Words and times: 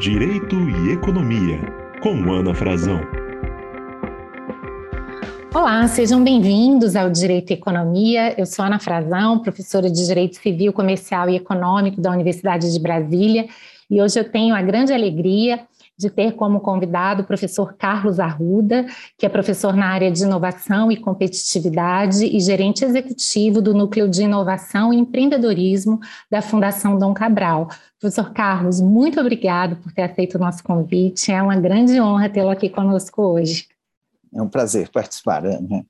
Direito 0.00 0.56
e 0.56 0.92
Economia, 0.92 1.60
com 2.02 2.32
Ana 2.32 2.54
Frazão. 2.54 3.02
Olá, 5.54 5.86
sejam 5.88 6.24
bem-vindos 6.24 6.96
ao 6.96 7.10
Direito 7.10 7.50
e 7.50 7.52
Economia. 7.52 8.34
Eu 8.40 8.46
sou 8.46 8.64
Ana 8.64 8.78
Frazão, 8.78 9.40
professora 9.40 9.90
de 9.90 10.06
Direito 10.06 10.36
Civil, 10.36 10.72
Comercial 10.72 11.28
e 11.28 11.36
Econômico 11.36 12.00
da 12.00 12.10
Universidade 12.10 12.72
de 12.72 12.80
Brasília, 12.80 13.46
e 13.90 14.00
hoje 14.00 14.18
eu 14.18 14.24
tenho 14.24 14.54
a 14.54 14.62
grande 14.62 14.90
alegria 14.90 15.60
de 16.00 16.08
ter 16.08 16.32
como 16.32 16.60
convidado 16.60 17.20
o 17.20 17.26
professor 17.26 17.74
Carlos 17.74 18.18
Arruda, 18.18 18.86
que 19.18 19.26
é 19.26 19.28
professor 19.28 19.76
na 19.76 19.86
área 19.86 20.10
de 20.10 20.22
inovação 20.22 20.90
e 20.90 20.96
competitividade 20.96 22.24
e 22.24 22.40
gerente 22.40 22.82
executivo 22.82 23.60
do 23.60 23.74
Núcleo 23.74 24.08
de 24.08 24.22
Inovação 24.22 24.94
e 24.94 24.96
Empreendedorismo 24.96 26.00
da 26.30 26.40
Fundação 26.40 26.98
Dom 26.98 27.12
Cabral. 27.12 27.68
Professor 28.00 28.32
Carlos, 28.32 28.80
muito 28.80 29.20
obrigado 29.20 29.76
por 29.76 29.92
ter 29.92 30.02
aceito 30.02 30.36
o 30.36 30.38
nosso 30.38 30.64
convite. 30.64 31.30
É 31.30 31.42
uma 31.42 31.56
grande 31.56 32.00
honra 32.00 32.30
tê-lo 32.30 32.48
aqui 32.48 32.70
conosco 32.70 33.20
hoje. 33.20 33.68
É 34.34 34.40
um 34.40 34.48
prazer 34.48 34.88
participar, 34.88 35.44
Ana. 35.44 35.84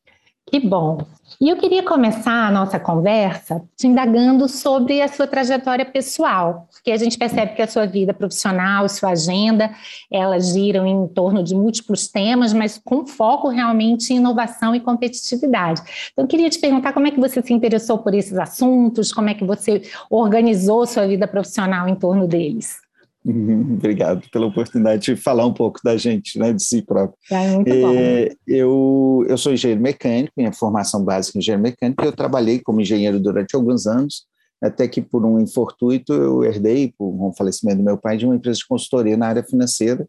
Que 0.51 0.59
bom. 0.59 0.99
E 1.41 1.49
eu 1.49 1.57
queria 1.57 1.81
começar 1.81 2.49
a 2.49 2.51
nossa 2.51 2.79
conversa 2.81 3.63
te 3.77 3.87
indagando 3.87 4.49
sobre 4.49 5.01
a 5.01 5.07
sua 5.07 5.29
trajetória 5.29 5.85
pessoal, 5.85 6.67
porque 6.73 6.91
a 6.91 6.97
gente 6.97 7.17
percebe 7.17 7.55
que 7.55 7.63
a 7.63 7.69
sua 7.69 7.87
vida 7.87 8.13
profissional, 8.13 8.89
sua 8.89 9.11
agenda, 9.11 9.71
elas 10.11 10.53
giram 10.53 10.85
em 10.85 11.07
torno 11.07 11.45
de 11.45 11.55
múltiplos 11.55 12.09
temas, 12.09 12.53
mas 12.53 12.81
com 12.85 13.07
foco 13.07 13.49
realmente 13.49 14.13
em 14.13 14.17
inovação 14.17 14.75
e 14.75 14.81
competitividade. 14.81 15.83
Então, 16.13 16.25
eu 16.25 16.29
queria 16.29 16.51
te 16.51 16.59
perguntar 16.59 16.93
como 16.93 17.07
é 17.07 17.13
que 17.13 17.21
você 17.21 17.41
se 17.41 17.53
interessou 17.53 17.99
por 17.99 18.13
esses 18.13 18.37
assuntos, 18.37 19.13
como 19.13 19.31
é 19.31 19.35
que 19.35 19.45
você 19.45 19.83
organizou 20.11 20.85
sua 20.85 21.07
vida 21.07 21.29
profissional 21.29 21.89
em 21.89 21.95
torno 21.95 22.27
deles. 22.27 22.90
Obrigado 23.27 24.29
pela 24.31 24.47
oportunidade 24.47 25.03
de 25.03 25.17
falar 25.17 25.47
um 25.47 25.53
pouco 25.53 25.81
da 25.85 25.97
gente, 25.97 26.39
né, 26.39 26.53
de 26.53 26.63
si 26.63 26.83
próprio. 26.83 27.19
É 27.31 27.55
muito 27.55 27.71
bom. 27.71 27.95
É, 27.95 28.31
eu, 28.47 29.25
eu 29.29 29.39
sou 29.39 29.53
engenheiro 29.53 29.81
mecânico, 29.81 30.33
minha 30.37 30.53
formação 30.53 31.05
básica 31.05 31.39
é 31.39 31.41
engenheiro 31.41 31.63
mecânico, 31.63 32.05
eu 32.05 32.13
trabalhei 32.13 32.61
como 32.61 32.81
engenheiro 32.81 33.21
durante 33.21 33.55
alguns 33.55 33.87
anos, 33.87 34.25
até 34.63 34.89
que 34.89 35.01
por 35.01 35.25
um 35.25 35.41
infortuito 35.41 36.13
eu 36.13 36.45
herdei, 36.45 36.93
por 36.97 37.09
um 37.09 37.33
falecimento 37.33 37.79
do 37.79 37.85
meu 37.85 37.99
pai, 37.99 38.17
de 38.17 38.25
uma 38.25 38.37
empresa 38.37 38.59
de 38.59 38.67
consultoria 38.67 39.17
na 39.17 39.29
área 39.29 39.43
financeira, 39.43 40.07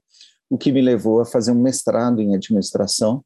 o 0.49 0.57
que 0.57 0.71
me 0.71 0.81
levou 0.81 1.21
a 1.21 1.25
fazer 1.25 1.51
um 1.51 1.61
mestrado 1.61 2.21
em 2.21 2.35
administração 2.35 3.23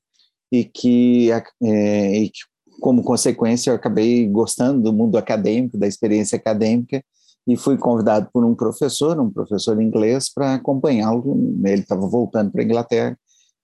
e 0.52 0.64
que, 0.64 1.32
é, 1.64 2.18
e 2.18 2.30
que 2.30 2.40
como 2.80 3.04
consequência, 3.04 3.72
eu 3.72 3.76
acabei 3.76 4.28
gostando 4.28 4.82
do 4.82 4.94
mundo 4.94 5.18
acadêmico, 5.18 5.78
da 5.78 5.88
experiência 5.88 6.36
acadêmica, 6.36 7.04
e 7.48 7.56
fui 7.56 7.78
convidado 7.78 8.30
por 8.34 8.44
um 8.44 8.56
professor, 8.56 9.20
um 9.20 9.30
professor 9.30 9.80
inglês, 9.82 10.32
para 10.34 10.56
acompanhá-lo. 10.56 11.38
Ele 11.64 11.82
estava 11.82 12.08
voltando 12.08 12.52
para 12.52 12.62
a 12.62 12.66
Inglaterra 12.66 13.18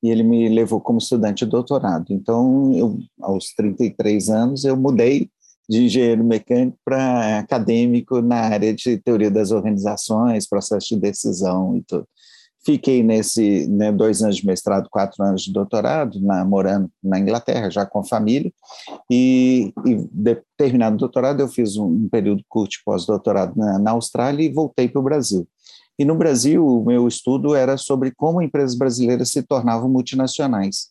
e 0.03 0.09
ele 0.09 0.23
me 0.23 0.49
levou 0.49 0.79
como 0.79 0.99
estudante 0.99 1.45
de 1.45 1.51
doutorado. 1.51 2.05
Então, 2.09 2.71
eu, 2.73 2.97
aos 3.21 3.53
33 3.55 4.29
anos, 4.29 4.65
eu 4.65 4.75
mudei 4.75 5.29
de 5.69 5.85
engenheiro 5.85 6.23
mecânico 6.23 6.77
para 6.83 7.39
acadêmico 7.39 8.21
na 8.21 8.37
área 8.37 8.73
de 8.73 8.97
teoria 8.97 9.31
das 9.31 9.51
organizações, 9.51 10.47
processo 10.47 10.89
de 10.89 10.99
decisão 10.99 11.77
e 11.77 11.83
tudo. 11.83 12.05
Fiquei 12.63 13.01
nesse 13.01 13.67
né, 13.67 13.91
dois 13.91 14.21
anos 14.21 14.37
de 14.37 14.45
mestrado, 14.45 14.87
quatro 14.89 15.23
anos 15.23 15.41
de 15.41 15.51
doutorado, 15.51 16.21
na, 16.21 16.45
morando 16.45 16.91
na 17.03 17.19
Inglaterra, 17.19 17.71
já 17.71 17.85
com 17.85 18.03
família, 18.03 18.53
e, 19.09 19.73
e 19.85 19.95
de, 20.11 20.41
terminado 20.55 20.95
o 20.95 20.99
doutorado, 20.99 21.39
eu 21.39 21.47
fiz 21.47 21.75
um, 21.75 21.85
um 21.85 22.09
período 22.09 22.43
curto 22.47 22.71
de 22.71 22.83
pós-doutorado 22.85 23.57
na, 23.57 23.79
na 23.79 23.91
Austrália 23.91 24.45
e 24.45 24.53
voltei 24.53 24.87
para 24.87 24.99
o 24.99 25.03
Brasil. 25.03 25.47
E 25.97 26.05
no 26.05 26.15
Brasil, 26.15 26.65
o 26.65 26.85
meu 26.85 27.07
estudo 27.07 27.55
era 27.55 27.77
sobre 27.77 28.11
como 28.11 28.41
empresas 28.41 28.75
brasileiras 28.75 29.29
se 29.29 29.41
tornavam 29.43 29.89
multinacionais. 29.89 30.89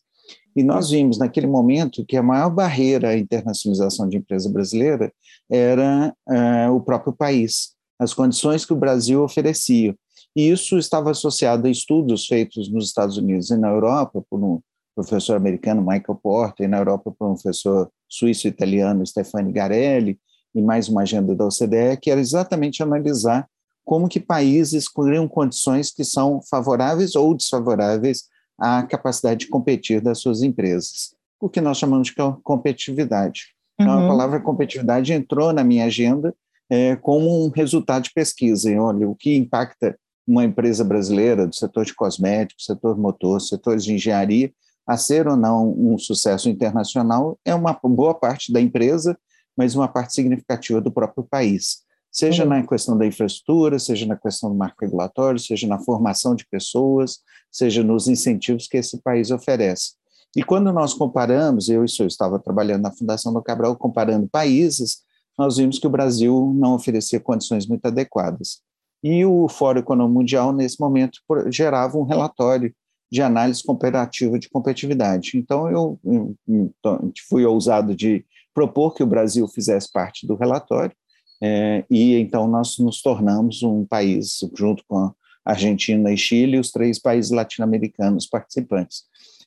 E 0.55 0.63
nós 0.63 0.89
vimos 0.89 1.17
naquele 1.17 1.47
momento 1.47 2.05
que 2.05 2.17
a 2.17 2.23
maior 2.23 2.49
barreira 2.49 3.09
à 3.09 3.17
internacionalização 3.17 4.07
de 4.07 4.17
empresa 4.17 4.49
brasileira 4.49 5.11
era 5.49 6.13
uh, 6.27 6.73
o 6.73 6.81
próprio 6.81 7.13
país, 7.13 7.71
as 7.97 8.13
condições 8.13 8.65
que 8.65 8.73
o 8.73 8.77
Brasil 8.77 9.23
oferecia. 9.23 9.95
E 10.35 10.49
isso 10.49 10.77
estava 10.77 11.11
associado 11.11 11.67
a 11.67 11.69
estudos 11.69 12.25
feitos 12.25 12.71
nos 12.71 12.85
Estados 12.85 13.17
Unidos 13.17 13.49
e 13.49 13.57
na 13.57 13.69
Europa 13.69 14.23
por 14.29 14.41
um 14.41 14.61
professor 14.95 15.35
americano, 15.35 15.81
Michael 15.81 16.19
Porter, 16.21 16.65
e 16.65 16.69
na 16.69 16.77
Europa 16.77 17.13
por 17.17 17.27
um 17.27 17.33
professor 17.33 17.89
suíço-italiano, 18.07 19.05
Stefani 19.05 19.51
Garelli, 19.51 20.19
e 20.53 20.61
mais 20.61 20.89
uma 20.89 21.01
agenda 21.01 21.33
da 21.33 21.45
OCDE, 21.45 21.97
que 22.01 22.11
era 22.11 22.19
exatamente 22.19 22.83
analisar 22.83 23.47
como 23.83 24.07
que 24.07 24.19
países 24.19 24.87
criam 24.87 25.27
condições 25.27 25.91
que 25.91 26.03
são 26.03 26.41
favoráveis 26.49 27.15
ou 27.15 27.33
desfavoráveis 27.33 28.25
à 28.59 28.83
capacidade 28.83 29.41
de 29.41 29.47
competir 29.47 30.01
das 30.01 30.19
suas 30.19 30.43
empresas, 30.43 31.15
o 31.39 31.49
que 31.49 31.61
nós 31.61 31.77
chamamos 31.77 32.07
de 32.07 32.13
competitividade. 32.43 33.47
Então, 33.79 33.97
uhum. 33.97 34.05
a 34.05 34.07
palavra 34.07 34.39
competitividade 34.39 35.11
entrou 35.11 35.51
na 35.51 35.63
minha 35.63 35.85
agenda 35.85 36.35
é, 36.69 36.95
como 36.95 37.45
um 37.45 37.49
resultado 37.49 38.03
de 38.03 38.13
pesquisa. 38.13 38.69
E, 38.69 38.77
olha, 38.77 39.09
o 39.09 39.15
que 39.15 39.35
impacta 39.35 39.97
uma 40.27 40.45
empresa 40.45 40.83
brasileira 40.83 41.47
do 41.47 41.55
setor 41.55 41.85
de 41.85 41.93
cosméticos, 41.93 42.65
setor 42.65 42.97
motor, 42.97 43.41
setores 43.41 43.83
de 43.83 43.93
engenharia, 43.93 44.51
a 44.87 44.97
ser 44.97 45.27
ou 45.27 45.35
não 45.35 45.71
um 45.71 45.97
sucesso 45.97 46.49
internacional 46.49 47.39
é 47.45 47.53
uma 47.53 47.77
boa 47.83 48.13
parte 48.13 48.51
da 48.51 48.59
empresa, 48.59 49.17
mas 49.55 49.75
uma 49.75 49.87
parte 49.87 50.13
significativa 50.13 50.81
do 50.81 50.91
próprio 50.91 51.23
país. 51.23 51.83
Seja 52.11 52.43
uhum. 52.43 52.49
na 52.49 52.67
questão 52.67 52.97
da 52.97 53.05
infraestrutura, 53.05 53.79
seja 53.79 54.05
na 54.05 54.17
questão 54.17 54.49
do 54.49 54.55
marco 54.55 54.77
regulatório, 54.81 55.39
seja 55.39 55.65
na 55.67 55.79
formação 55.79 56.35
de 56.35 56.45
pessoas, 56.45 57.19
seja 57.49 57.83
nos 57.83 58.07
incentivos 58.07 58.67
que 58.67 58.77
esse 58.77 59.01
país 59.01 59.31
oferece. 59.31 59.93
E 60.35 60.43
quando 60.43 60.71
nós 60.71 60.93
comparamos, 60.93 61.69
eu, 61.69 61.85
eu 61.99 62.07
estava 62.07 62.39
trabalhando 62.39 62.83
na 62.83 62.91
Fundação 62.91 63.33
do 63.33 63.41
Cabral, 63.41 63.75
comparando 63.77 64.27
países, 64.27 65.03
nós 65.37 65.57
vimos 65.57 65.79
que 65.79 65.87
o 65.87 65.89
Brasil 65.89 66.53
não 66.55 66.75
oferecia 66.75 67.19
condições 67.19 67.65
muito 67.65 67.85
adequadas. 67.85 68.61
E 69.03 69.25
o 69.25 69.47
Fórum 69.49 69.79
Econômico 69.79 70.19
Mundial, 70.19 70.53
nesse 70.53 70.79
momento, 70.79 71.19
gerava 71.47 71.97
um 71.97 72.03
relatório 72.03 72.73
de 73.11 73.21
análise 73.21 73.63
comparativa 73.63 74.39
de 74.39 74.49
competitividade. 74.49 75.31
Então, 75.35 75.69
eu, 75.69 75.99
eu, 76.05 76.35
então, 76.47 77.11
fui 77.27 77.45
ousado 77.45 77.95
de 77.95 78.25
propor 78.53 78.93
que 78.93 79.03
o 79.03 79.07
Brasil 79.07 79.47
fizesse 79.47 79.91
parte 79.91 80.25
do 80.25 80.35
relatório, 80.35 80.95
é, 81.43 81.83
e 81.89 82.15
então 82.17 82.47
nós 82.47 82.77
nos 82.77 83.01
tornamos 83.01 83.63
um 83.63 83.83
país, 83.83 84.39
junto 84.55 84.83
com 84.87 84.97
a 84.97 85.13
Argentina 85.43 86.13
e 86.13 86.17
Chile, 86.17 86.59
os 86.59 86.71
três 86.71 86.99
países 86.99 87.31
latino-americanos 87.31 88.27
participantes. 88.27 89.03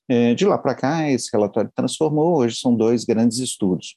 É, 0.08 0.34
de 0.34 0.44
lá 0.44 0.58
para 0.58 0.74
cá, 0.74 1.08
esse 1.08 1.30
relatório 1.32 1.70
transformou, 1.74 2.38
hoje 2.38 2.56
são 2.56 2.74
dois 2.74 3.04
grandes 3.04 3.38
estudos. 3.38 3.96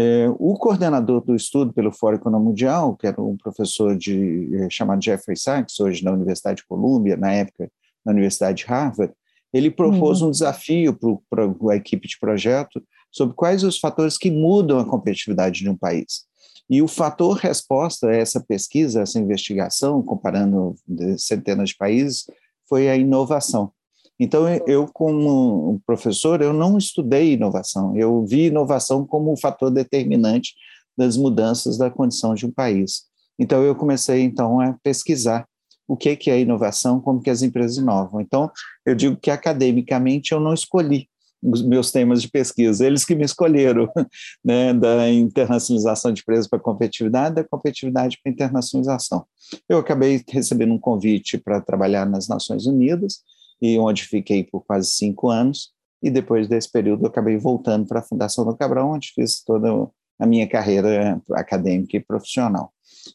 É, 0.00 0.28
o 0.38 0.54
coordenador 0.54 1.24
do 1.24 1.34
estudo 1.34 1.72
pelo 1.72 1.90
Fórum 1.90 2.14
Econômico 2.14 2.50
Mundial, 2.50 2.94
que 2.94 3.04
era 3.04 3.20
um 3.20 3.36
professor 3.36 3.96
de, 3.96 4.48
é, 4.54 4.70
chamado 4.70 5.02
Jeffrey 5.02 5.36
Sachs, 5.36 5.80
hoje 5.80 6.04
na 6.04 6.12
Universidade 6.12 6.58
de 6.58 6.66
Colômbia, 6.68 7.16
na 7.16 7.32
época 7.32 7.68
na 8.06 8.12
Universidade 8.12 8.58
de 8.58 8.66
Harvard, 8.66 9.12
ele 9.52 9.72
propôs 9.72 10.22
uhum. 10.22 10.28
um 10.28 10.30
desafio 10.30 10.96
para 11.28 11.52
a 11.72 11.76
equipe 11.76 12.06
de 12.06 12.16
projeto 12.16 12.80
sobre 13.10 13.34
quais 13.34 13.64
os 13.64 13.80
fatores 13.80 14.16
que 14.16 14.30
mudam 14.30 14.78
a 14.78 14.84
competitividade 14.84 15.64
de 15.64 15.68
um 15.68 15.76
país. 15.76 16.28
E 16.70 16.80
o 16.80 16.86
fator 16.86 17.36
resposta 17.36 18.06
a 18.06 18.14
essa 18.14 18.40
pesquisa, 18.40 19.02
essa 19.02 19.18
investigação, 19.18 20.00
comparando 20.00 20.76
centenas 21.18 21.70
de 21.70 21.76
países, 21.76 22.24
foi 22.68 22.88
a 22.88 22.96
inovação. 22.96 23.72
Então, 24.18 24.48
eu, 24.66 24.86
como 24.92 25.80
professor, 25.86 26.42
eu 26.42 26.52
não 26.52 26.76
estudei 26.76 27.34
inovação, 27.34 27.96
eu 27.96 28.24
vi 28.26 28.46
inovação 28.46 29.06
como 29.06 29.32
um 29.32 29.36
fator 29.36 29.70
determinante 29.70 30.54
das 30.96 31.16
mudanças 31.16 31.78
da 31.78 31.90
condição 31.90 32.34
de 32.34 32.44
um 32.44 32.50
país. 32.50 33.04
Então, 33.38 33.62
eu 33.62 33.74
comecei, 33.76 34.22
então, 34.22 34.60
a 34.60 34.76
pesquisar 34.82 35.46
o 35.86 35.96
que 35.96 36.30
é 36.30 36.40
inovação, 36.40 37.00
como 37.00 37.22
que 37.22 37.30
as 37.30 37.42
empresas 37.42 37.78
inovam. 37.78 38.20
Então, 38.20 38.50
eu 38.84 38.94
digo 38.94 39.16
que, 39.16 39.30
academicamente, 39.30 40.32
eu 40.32 40.40
não 40.40 40.52
escolhi 40.52 41.08
os 41.42 41.62
meus 41.62 41.92
temas 41.92 42.20
de 42.20 42.28
pesquisa, 42.28 42.84
eles 42.84 43.04
que 43.04 43.14
me 43.14 43.24
escolheram, 43.24 43.88
né, 44.44 44.74
da 44.74 45.08
internacionalização 45.08 46.12
de 46.12 46.20
empresas 46.20 46.48
para 46.48 46.58
competitividade, 46.58 47.36
da 47.36 47.44
competitividade 47.44 48.18
para 48.22 48.32
internacionalização. 48.32 49.24
Eu 49.68 49.78
acabei 49.78 50.22
recebendo 50.28 50.74
um 50.74 50.78
convite 50.78 51.38
para 51.38 51.60
trabalhar 51.60 52.04
nas 52.06 52.26
Nações 52.26 52.66
Unidas, 52.66 53.20
e 53.60 53.78
onde 53.78 54.04
fiquei 54.04 54.44
por 54.44 54.64
quase 54.64 54.90
cinco 54.90 55.28
anos, 55.28 55.70
e 56.02 56.10
depois 56.10 56.48
desse 56.48 56.70
período 56.70 57.04
eu 57.04 57.08
acabei 57.08 57.36
voltando 57.36 57.86
para 57.86 58.00
a 58.00 58.04
Fundação 58.04 58.44
do 58.44 58.56
Cabral, 58.56 58.90
onde 58.90 59.12
fiz 59.14 59.42
toda 59.42 59.88
a 60.18 60.26
minha 60.26 60.48
carreira 60.48 61.20
acadêmica 61.32 61.96
e 61.96 62.00
profissional. 62.00 62.72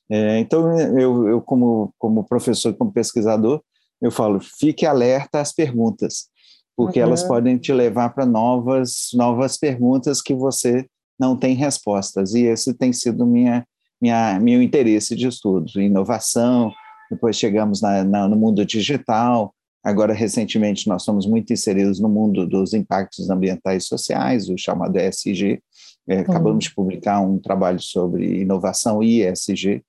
É, 0.09 0.39
então, 0.39 0.77
eu, 0.97 1.27
eu 1.27 1.41
como, 1.41 1.93
como 1.97 2.23
professor, 2.23 2.73
como 2.73 2.91
pesquisador, 2.91 3.61
eu 4.01 4.11
falo, 4.11 4.39
fique 4.39 4.85
alerta 4.85 5.39
às 5.39 5.53
perguntas, 5.53 6.27
porque 6.75 6.99
uhum. 6.99 7.07
elas 7.07 7.23
podem 7.23 7.57
te 7.57 7.71
levar 7.71 8.09
para 8.09 8.25
novas, 8.25 9.09
novas 9.13 9.57
perguntas 9.57 10.21
que 10.21 10.33
você 10.33 10.85
não 11.19 11.37
tem 11.37 11.55
respostas, 11.55 12.33
e 12.33 12.43
esse 12.43 12.73
tem 12.73 12.91
sido 12.91 13.25
minha, 13.25 13.65
minha, 14.01 14.39
meu 14.39 14.61
interesse 14.61 15.15
de 15.15 15.27
estudo, 15.27 15.79
inovação, 15.79 16.71
depois 17.09 17.35
chegamos 17.35 17.81
na, 17.81 18.03
na, 18.03 18.27
no 18.27 18.35
mundo 18.35 18.65
digital, 18.65 19.53
agora 19.83 20.13
recentemente 20.13 20.87
nós 20.87 21.01
estamos 21.01 21.25
muito 21.25 21.51
inseridos 21.51 21.99
no 21.99 22.07
mundo 22.07 22.47
dos 22.47 22.73
impactos 22.73 23.29
ambientais 23.29 23.83
e 23.83 23.87
sociais, 23.87 24.49
o 24.49 24.57
chamado 24.57 24.97
ESG, 24.97 25.61
é, 26.07 26.19
acabamos 26.19 26.65
de 26.65 26.73
publicar 26.73 27.21
um 27.21 27.39
trabalho 27.39 27.79
sobre 27.79 28.41
inovação 28.41 29.01
e 29.01 29.21
ESG, 29.21 29.83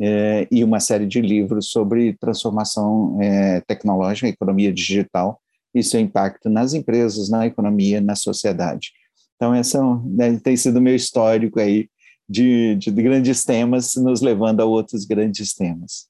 é, 0.00 0.46
e 0.50 0.62
uma 0.62 0.80
série 0.80 1.06
de 1.06 1.20
livros 1.20 1.70
sobre 1.70 2.16
transformação 2.18 3.20
é, 3.20 3.60
tecnológica, 3.62 4.28
economia 4.28 4.72
digital 4.72 5.40
e 5.74 5.82
seu 5.82 6.00
impacto 6.00 6.48
nas 6.48 6.72
empresas, 6.72 7.28
na 7.28 7.46
economia, 7.46 8.00
na 8.00 8.14
sociedade. 8.14 8.92
Então, 9.36 9.54
esse 9.54 9.76
é 9.76 9.80
né, 10.04 10.40
tem 10.42 10.56
sido 10.56 10.78
o 10.78 10.80
meu 10.82 10.94
histórico 10.94 11.60
aí 11.60 11.88
de, 12.28 12.76
de 12.76 12.90
grandes 12.90 13.44
temas, 13.44 13.94
nos 13.96 14.20
levando 14.20 14.60
a 14.60 14.64
outros 14.64 15.04
grandes 15.04 15.54
temas. 15.54 16.06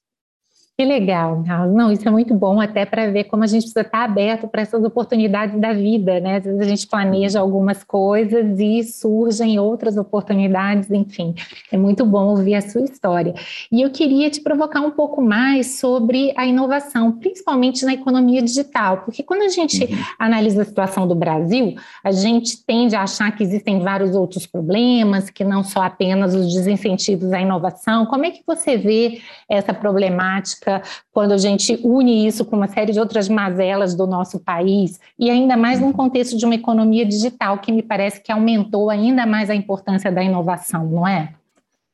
Que 0.79 0.85
legal, 0.85 1.43
não, 1.67 1.91
isso 1.91 2.07
é 2.07 2.11
muito 2.11 2.33
bom 2.33 2.61
até 2.61 2.85
para 2.85 3.11
ver 3.11 3.25
como 3.25 3.43
a 3.43 3.47
gente 3.47 3.63
precisa 3.63 3.81
estar 3.81 4.01
aberto 4.05 4.47
para 4.47 4.61
essas 4.61 4.81
oportunidades 4.81 5.59
da 5.59 5.73
vida, 5.73 6.21
né? 6.21 6.37
Às 6.37 6.45
vezes 6.45 6.61
a 6.61 6.63
gente 6.63 6.87
planeja 6.87 7.41
algumas 7.41 7.83
coisas 7.83 8.57
e 8.57 8.81
surgem 8.85 9.59
outras 9.59 9.97
oportunidades, 9.97 10.89
enfim, 10.89 11.35
é 11.69 11.75
muito 11.75 12.05
bom 12.05 12.27
ouvir 12.27 12.55
a 12.55 12.61
sua 12.61 12.79
história. 12.79 13.33
E 13.69 13.81
eu 13.81 13.89
queria 13.89 14.29
te 14.29 14.39
provocar 14.39 14.79
um 14.79 14.91
pouco 14.91 15.21
mais 15.21 15.79
sobre 15.81 16.33
a 16.37 16.45
inovação, 16.45 17.11
principalmente 17.11 17.83
na 17.83 17.95
economia 17.95 18.41
digital, 18.41 18.99
porque 18.99 19.21
quando 19.21 19.41
a 19.41 19.49
gente 19.49 19.83
uhum. 19.83 19.97
analisa 20.17 20.61
a 20.61 20.65
situação 20.65 21.05
do 21.05 21.13
Brasil, 21.13 21.75
a 22.01 22.13
gente 22.13 22.63
tende 22.65 22.95
a 22.95 23.03
achar 23.03 23.35
que 23.35 23.43
existem 23.43 23.81
vários 23.81 24.15
outros 24.15 24.47
problemas, 24.47 25.29
que 25.29 25.43
não 25.43 25.61
só 25.61 25.81
apenas 25.81 26.33
os 26.33 26.53
desincentivos 26.53 27.33
à 27.33 27.41
inovação. 27.41 28.05
Como 28.05 28.23
é 28.23 28.31
que 28.31 28.43
você 28.47 28.77
vê 28.77 29.19
essa 29.49 29.73
problemática? 29.73 30.68
Quando 31.11 31.33
a 31.33 31.37
gente 31.37 31.79
une 31.83 32.27
isso 32.27 32.45
com 32.45 32.55
uma 32.55 32.67
série 32.67 32.91
de 32.91 32.99
outras 32.99 33.27
mazelas 33.29 33.95
do 33.95 34.05
nosso 34.05 34.39
país, 34.39 34.99
e 35.17 35.29
ainda 35.29 35.55
mais 35.57 35.79
num 35.79 35.87
uhum. 35.87 35.93
contexto 35.93 36.37
de 36.37 36.45
uma 36.45 36.55
economia 36.55 37.05
digital, 37.05 37.59
que 37.59 37.71
me 37.71 37.81
parece 37.81 38.21
que 38.21 38.31
aumentou 38.31 38.89
ainda 38.89 39.25
mais 39.25 39.49
a 39.49 39.55
importância 39.55 40.11
da 40.11 40.23
inovação, 40.23 40.85
não 40.85 41.07
é? 41.07 41.33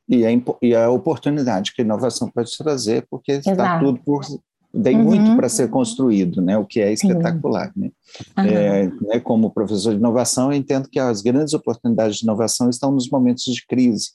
E 0.08 0.24
a, 0.24 0.30
e 0.62 0.74
a 0.74 0.90
oportunidade 0.90 1.72
que 1.72 1.82
a 1.82 1.84
inovação 1.84 2.30
pode 2.30 2.56
trazer, 2.56 3.06
porque 3.10 3.32
Exato. 3.32 3.50
está 3.50 3.78
tudo 3.80 3.98
por, 4.04 4.22
tem 4.82 4.96
uhum. 4.96 5.04
muito 5.04 5.36
para 5.36 5.48
ser 5.48 5.68
construído, 5.68 6.40
né? 6.42 6.56
O 6.58 6.64
que 6.64 6.80
é 6.80 6.92
espetacular, 6.92 7.72
né? 7.74 7.90
Uhum. 8.36 8.44
É, 8.44 8.86
né? 9.02 9.20
Como 9.20 9.50
professor 9.50 9.92
de 9.92 9.98
inovação, 9.98 10.52
eu 10.52 10.58
entendo 10.58 10.88
que 10.88 10.98
as 10.98 11.22
grandes 11.22 11.54
oportunidades 11.54 12.18
de 12.18 12.24
inovação 12.24 12.68
estão 12.68 12.92
nos 12.92 13.08
momentos 13.08 13.44
de 13.44 13.64
crise. 13.66 14.10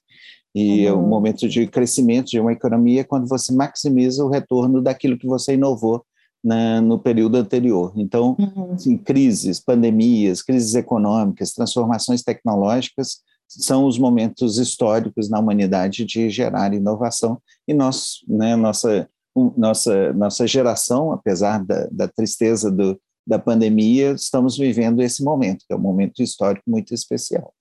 E 0.54 0.90
uhum. 0.90 1.04
o 1.04 1.08
momento 1.08 1.48
de 1.48 1.66
crescimento 1.68 2.28
de 2.28 2.40
uma 2.40 2.52
economia 2.52 3.02
é 3.02 3.06
quando 3.06 3.28
você 3.28 3.54
maximiza 3.54 4.24
o 4.24 4.30
retorno 4.30 4.82
daquilo 4.82 5.18
que 5.18 5.28
você 5.28 5.54
inovou 5.54 6.04
na, 6.44 6.82
no 6.82 7.00
período 7.00 7.38
anterior. 7.38 7.94
Então, 7.96 8.36
uhum. 8.38 8.74
assim, 8.74 8.98
crises, 8.98 9.60
pandemias, 9.60 10.42
crises 10.42 10.76
econômicas, 10.76 11.54
transformações 11.54 12.24
tecnológicas 12.24 13.20
são 13.48 13.86
os 13.86 13.98
momentos 13.98 14.58
históricos 14.58 15.30
na 15.30 15.40
humanidade 15.40 16.06
de 16.06 16.30
gerar 16.30 16.74
inovação. 16.74 17.42
E 17.68 17.74
nós, 17.74 18.20
né, 18.28 18.56
nossa, 18.56 19.10
nossa, 19.58 20.14
nossa 20.14 20.48
geração, 20.48 21.12
apesar 21.12 21.64
da, 21.64 21.88
da 21.92 22.08
tristeza 22.08 22.72
do, 22.72 23.00
da 23.32 23.40
pandemia, 23.40 24.12
estamos 24.12 24.58
vivendo 24.58 25.02
esse 25.02 25.24
momento, 25.24 25.64
que 25.66 25.74
é 25.74 25.76
um 25.76 25.80
momento 25.80 26.22
histórico 26.22 26.70
muito 26.70 26.94
especial. 26.94 27.54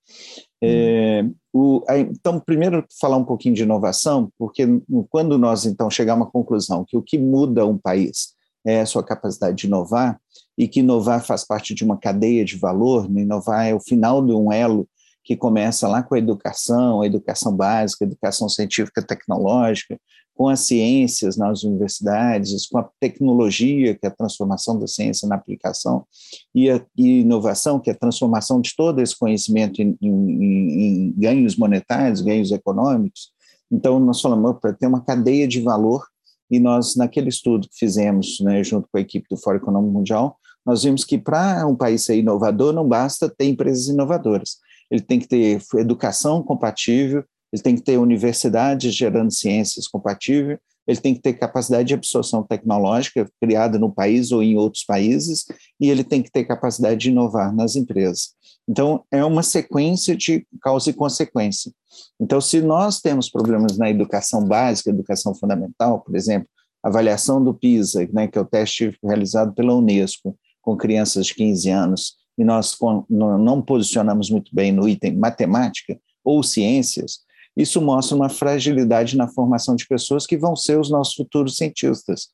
É, 0.61 1.25
o, 1.53 1.85
então, 1.89 2.41
primeiro, 2.41 2.85
falar 3.01 3.17
um 3.17 3.25
pouquinho 3.25 3.55
de 3.55 3.63
inovação, 3.63 4.33
porque 4.37 4.67
quando 5.09 5.39
nós, 5.39 5.65
então, 5.65 5.89
chegamos 5.89 6.27
à 6.27 6.31
conclusão 6.31 6.85
que 6.85 6.97
o 6.97 7.03
que 7.03 7.17
muda 7.17 7.65
um 7.65 7.79
país 7.79 8.35
é 8.67 8.81
a 8.81 8.87
sua 8.87 9.05
capacidade 9.05 9.57
de 9.57 9.69
inovar, 9.69 10.21
e 10.59 10.67
que 10.67 10.81
inovar 10.81 11.25
faz 11.25 11.47
parte 11.47 11.73
de 11.73 11.85
uma 11.85 11.97
cadeia 11.97 12.45
de 12.45 12.57
valor, 12.57 13.09
né? 13.09 13.23
inovar 13.23 13.67
é 13.69 13.75
o 13.75 13.81
final 13.81 14.27
de 14.27 14.33
um 14.33 14.53
elo 14.53 14.89
que 15.23 15.37
começa 15.37 15.87
lá 15.87 16.03
com 16.03 16.17
a 16.17 16.19
educação, 16.19 17.01
a 17.01 17.07
educação 17.07 17.55
básica, 17.57 18.05
a 18.05 18.09
educação 18.09 18.49
científica 18.49 19.01
tecnológica, 19.01 19.97
com 20.41 20.49
as 20.49 20.61
ciências 20.61 21.37
nas 21.37 21.65
universidades, 21.65 22.67
com 22.67 22.79
a 22.79 22.89
tecnologia, 22.99 23.95
que 23.95 24.07
é 24.07 24.09
a 24.09 24.11
transformação 24.11 24.79
da 24.79 24.87
ciência 24.87 25.29
na 25.29 25.35
aplicação, 25.35 26.07
e 26.55 26.71
a 26.71 26.83
e 26.97 27.21
inovação, 27.21 27.79
que 27.79 27.91
é 27.91 27.93
a 27.93 27.99
transformação 27.99 28.59
de 28.59 28.75
todo 28.75 29.03
esse 29.03 29.15
conhecimento 29.15 29.83
em, 29.83 29.99
em, 30.01 30.09
em 30.09 31.15
ganhos 31.15 31.57
monetários, 31.57 32.23
ganhos 32.23 32.51
econômicos. 32.53 33.33
Então, 33.71 34.01
nós 34.01 34.19
falamos 34.23 34.59
para 34.59 34.73
ter 34.73 34.87
uma 34.87 35.05
cadeia 35.05 35.47
de 35.47 35.61
valor, 35.61 36.07
e 36.51 36.59
nós, 36.59 36.97
naquele 36.97 37.29
estudo 37.29 37.69
que 37.69 37.79
fizemos, 37.79 38.41
né, 38.41 38.65
junto 38.65 38.89
com 38.91 38.97
a 38.97 39.03
equipe 39.03 39.27
do 39.31 39.37
Fórum 39.37 39.59
Econômico 39.59 39.93
Mundial, 39.93 40.39
nós 40.65 40.85
vimos 40.85 41.05
que 41.05 41.19
para 41.19 41.67
um 41.67 41.77
país 41.77 42.03
ser 42.03 42.17
inovador, 42.17 42.73
não 42.73 42.89
basta 42.89 43.29
ter 43.29 43.45
empresas 43.45 43.89
inovadoras. 43.89 44.57
Ele 44.91 45.03
tem 45.03 45.21
que 45.21 45.29
ter 45.29 45.61
educação 45.75 46.43
compatível, 46.43 47.27
ele 47.53 47.63
tem 47.63 47.75
que 47.77 47.83
ter 47.83 47.99
universidades 47.99 48.95
gerando 48.95 49.33
ciências 49.33 49.87
compatíveis, 49.89 50.59
ele 50.87 51.01
tem 51.01 51.15
que 51.15 51.21
ter 51.21 51.35
capacidade 51.35 51.89
de 51.89 51.95
absorção 51.95 52.43
tecnológica 52.43 53.31
criada 53.41 53.79
no 53.79 53.93
país 53.93 54.33
ou 54.33 54.43
em 54.43 54.57
outros 54.57 54.85
países, 54.85 55.45
e 55.81 55.89
ele 55.91 56.03
tem 56.03 56.23
que 56.23 56.31
ter 56.31 56.45
capacidade 56.45 57.01
de 57.01 57.11
inovar 57.11 57.55
nas 57.55 57.77
empresas. 57.77 58.31
Então, 58.69 59.05
é 59.11 59.25
uma 59.25 59.43
sequência 59.43 60.17
de 60.17 60.47
causa 60.61 60.91
e 60.91 60.93
consequência. 60.93 61.73
Então, 62.21 62.41
se 62.41 62.61
nós 62.61 63.01
temos 63.01 63.29
problemas 63.29 63.77
na 63.77 63.91
educação 63.91 64.45
básica, 64.45 64.91
educação 64.91 65.35
fundamental, 65.35 66.01
por 66.01 66.17
exemplo, 66.17 66.49
avaliação 66.83 67.43
do 67.43 67.53
PISA, 67.53 68.09
né, 68.13 68.27
que 68.27 68.39
é 68.39 68.41
o 68.41 68.45
teste 68.45 68.97
realizado 69.03 69.53
pela 69.55 69.75
Unesco 69.75 70.37
com 70.63 70.77
crianças 70.77 71.27
de 71.27 71.35
15 71.35 71.71
anos, 71.71 72.15
e 72.39 72.45
nós 72.45 72.77
não 73.09 73.61
posicionamos 73.61 74.31
muito 74.31 74.55
bem 74.55 74.73
no 74.73 74.89
item 74.89 75.17
matemática 75.17 75.99
ou 76.25 76.43
ciências, 76.43 77.21
isso 77.57 77.81
mostra 77.81 78.17
uma 78.17 78.29
fragilidade 78.29 79.17
na 79.17 79.29
formação 79.29 79.75
de 79.75 79.87
pessoas 79.87 80.27
que 80.27 80.37
vão 80.37 80.55
ser 80.55 80.79
os 80.79 80.91
nossos 80.91 81.15
futuros 81.15 81.57
cientistas. 81.57 82.29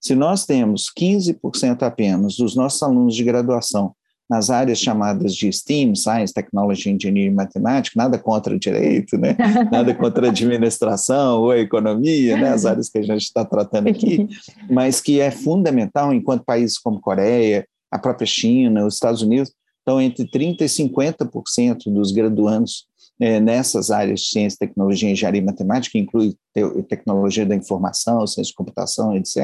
Se 0.00 0.14
nós 0.14 0.46
temos 0.46 0.86
15% 0.98 1.82
apenas 1.82 2.36
dos 2.36 2.54
nossos 2.56 2.82
alunos 2.82 3.14
de 3.14 3.24
graduação 3.24 3.94
nas 4.30 4.48
áreas 4.48 4.78
chamadas 4.78 5.34
de 5.34 5.52
STEAM, 5.52 5.96
Science, 5.96 6.32
Technology, 6.32 6.88
Engineering 6.88 7.32
e 7.32 7.34
Matemática, 7.34 8.00
nada 8.00 8.16
contra 8.16 8.54
o 8.54 8.58
direito, 8.58 9.18
né? 9.18 9.36
nada 9.72 9.92
contra 9.92 10.28
a 10.28 10.30
administração 10.30 11.40
ou 11.40 11.50
a 11.50 11.58
economia, 11.58 12.36
né? 12.36 12.50
as 12.50 12.64
áreas 12.64 12.88
que 12.88 12.98
a 12.98 13.02
gente 13.02 13.22
está 13.22 13.44
tratando 13.44 13.88
aqui, 13.88 14.28
mas 14.70 15.00
que 15.00 15.20
é 15.20 15.32
fundamental 15.32 16.14
enquanto 16.14 16.44
países 16.44 16.78
como 16.78 17.00
Coreia, 17.00 17.66
a 17.90 17.98
própria 17.98 18.26
China, 18.26 18.86
os 18.86 18.94
Estados 18.94 19.20
Unidos, 19.20 19.52
estão 19.80 20.00
entre 20.00 20.24
30% 20.30 20.60
e 20.60 20.64
50% 20.66 21.92
dos 21.92 22.12
graduandos 22.12 22.86
é, 23.20 23.38
nessas 23.38 23.90
áreas 23.90 24.20
de 24.20 24.26
ciência, 24.30 24.58
tecnologia, 24.58 25.10
engenharia 25.10 25.42
e 25.42 25.44
matemática, 25.44 25.92
que 25.92 25.98
inclui 25.98 26.34
te 26.54 26.82
tecnologia 26.88 27.44
da 27.44 27.54
informação, 27.54 28.26
ciência 28.26 28.50
de 28.50 28.56
computação, 28.56 29.14
etc., 29.14 29.36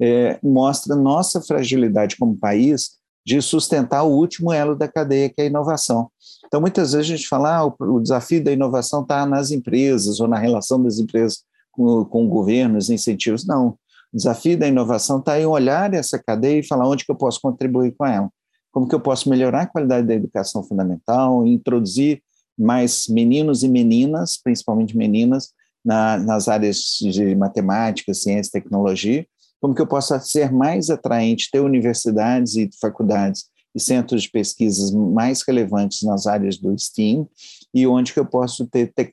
é, 0.00 0.38
mostra 0.42 0.94
nossa 0.94 1.40
fragilidade 1.40 2.16
como 2.16 2.36
país 2.36 2.98
de 3.26 3.40
sustentar 3.40 4.02
o 4.02 4.10
último 4.10 4.52
elo 4.52 4.76
da 4.76 4.86
cadeia, 4.86 5.30
que 5.30 5.40
é 5.40 5.44
a 5.44 5.46
inovação. 5.46 6.10
Então, 6.46 6.60
muitas 6.60 6.92
vezes 6.92 7.10
a 7.10 7.16
gente 7.16 7.26
fala, 7.26 7.56
ah, 7.56 7.66
o, 7.66 7.74
o 7.96 8.00
desafio 8.00 8.44
da 8.44 8.52
inovação 8.52 9.00
está 9.00 9.24
nas 9.24 9.50
empresas 9.50 10.20
ou 10.20 10.28
na 10.28 10.38
relação 10.38 10.82
das 10.82 10.98
empresas 10.98 11.42
com, 11.72 12.04
com 12.04 12.26
o 12.26 12.28
governo, 12.28 12.76
os 12.76 12.90
incentivos. 12.90 13.46
Não, 13.46 13.68
o 14.12 14.16
desafio 14.16 14.58
da 14.58 14.68
inovação 14.68 15.20
está 15.20 15.40
em 15.40 15.46
olhar 15.46 15.94
essa 15.94 16.18
cadeia 16.18 16.60
e 16.60 16.66
falar 16.66 16.86
onde 16.86 17.04
que 17.04 17.10
eu 17.10 17.16
posso 17.16 17.40
contribuir 17.40 17.92
com 17.96 18.04
ela. 18.04 18.28
Como 18.70 18.86
que 18.86 18.94
eu 18.94 19.00
posso 19.00 19.30
melhorar 19.30 19.62
a 19.62 19.66
qualidade 19.66 20.06
da 20.06 20.14
educação 20.14 20.62
fundamental, 20.62 21.46
introduzir 21.46 22.22
mais 22.58 23.06
meninos 23.08 23.62
e 23.62 23.68
meninas, 23.68 24.38
principalmente 24.42 24.96
meninas, 24.96 25.50
na, 25.84 26.16
nas 26.18 26.48
áreas 26.48 26.96
de 27.00 27.34
matemática, 27.34 28.14
ciência, 28.14 28.52
tecnologia, 28.52 29.26
como 29.60 29.74
que 29.74 29.82
eu 29.82 29.86
possa 29.86 30.18
ser 30.20 30.52
mais 30.52 30.90
atraente, 30.90 31.48
ter 31.50 31.60
universidades 31.60 32.56
e 32.56 32.70
faculdades 32.80 33.46
e 33.74 33.80
centros 33.80 34.22
de 34.22 34.30
pesquisas 34.30 34.90
mais 34.92 35.42
relevantes 35.42 36.02
nas 36.02 36.26
áreas 36.26 36.56
do 36.56 36.78
STEAM 36.78 37.26
e 37.72 37.86
onde 37.86 38.12
que 38.12 38.20
eu 38.20 38.26
posso 38.26 38.66
ter 38.66 38.92
te 38.92 39.12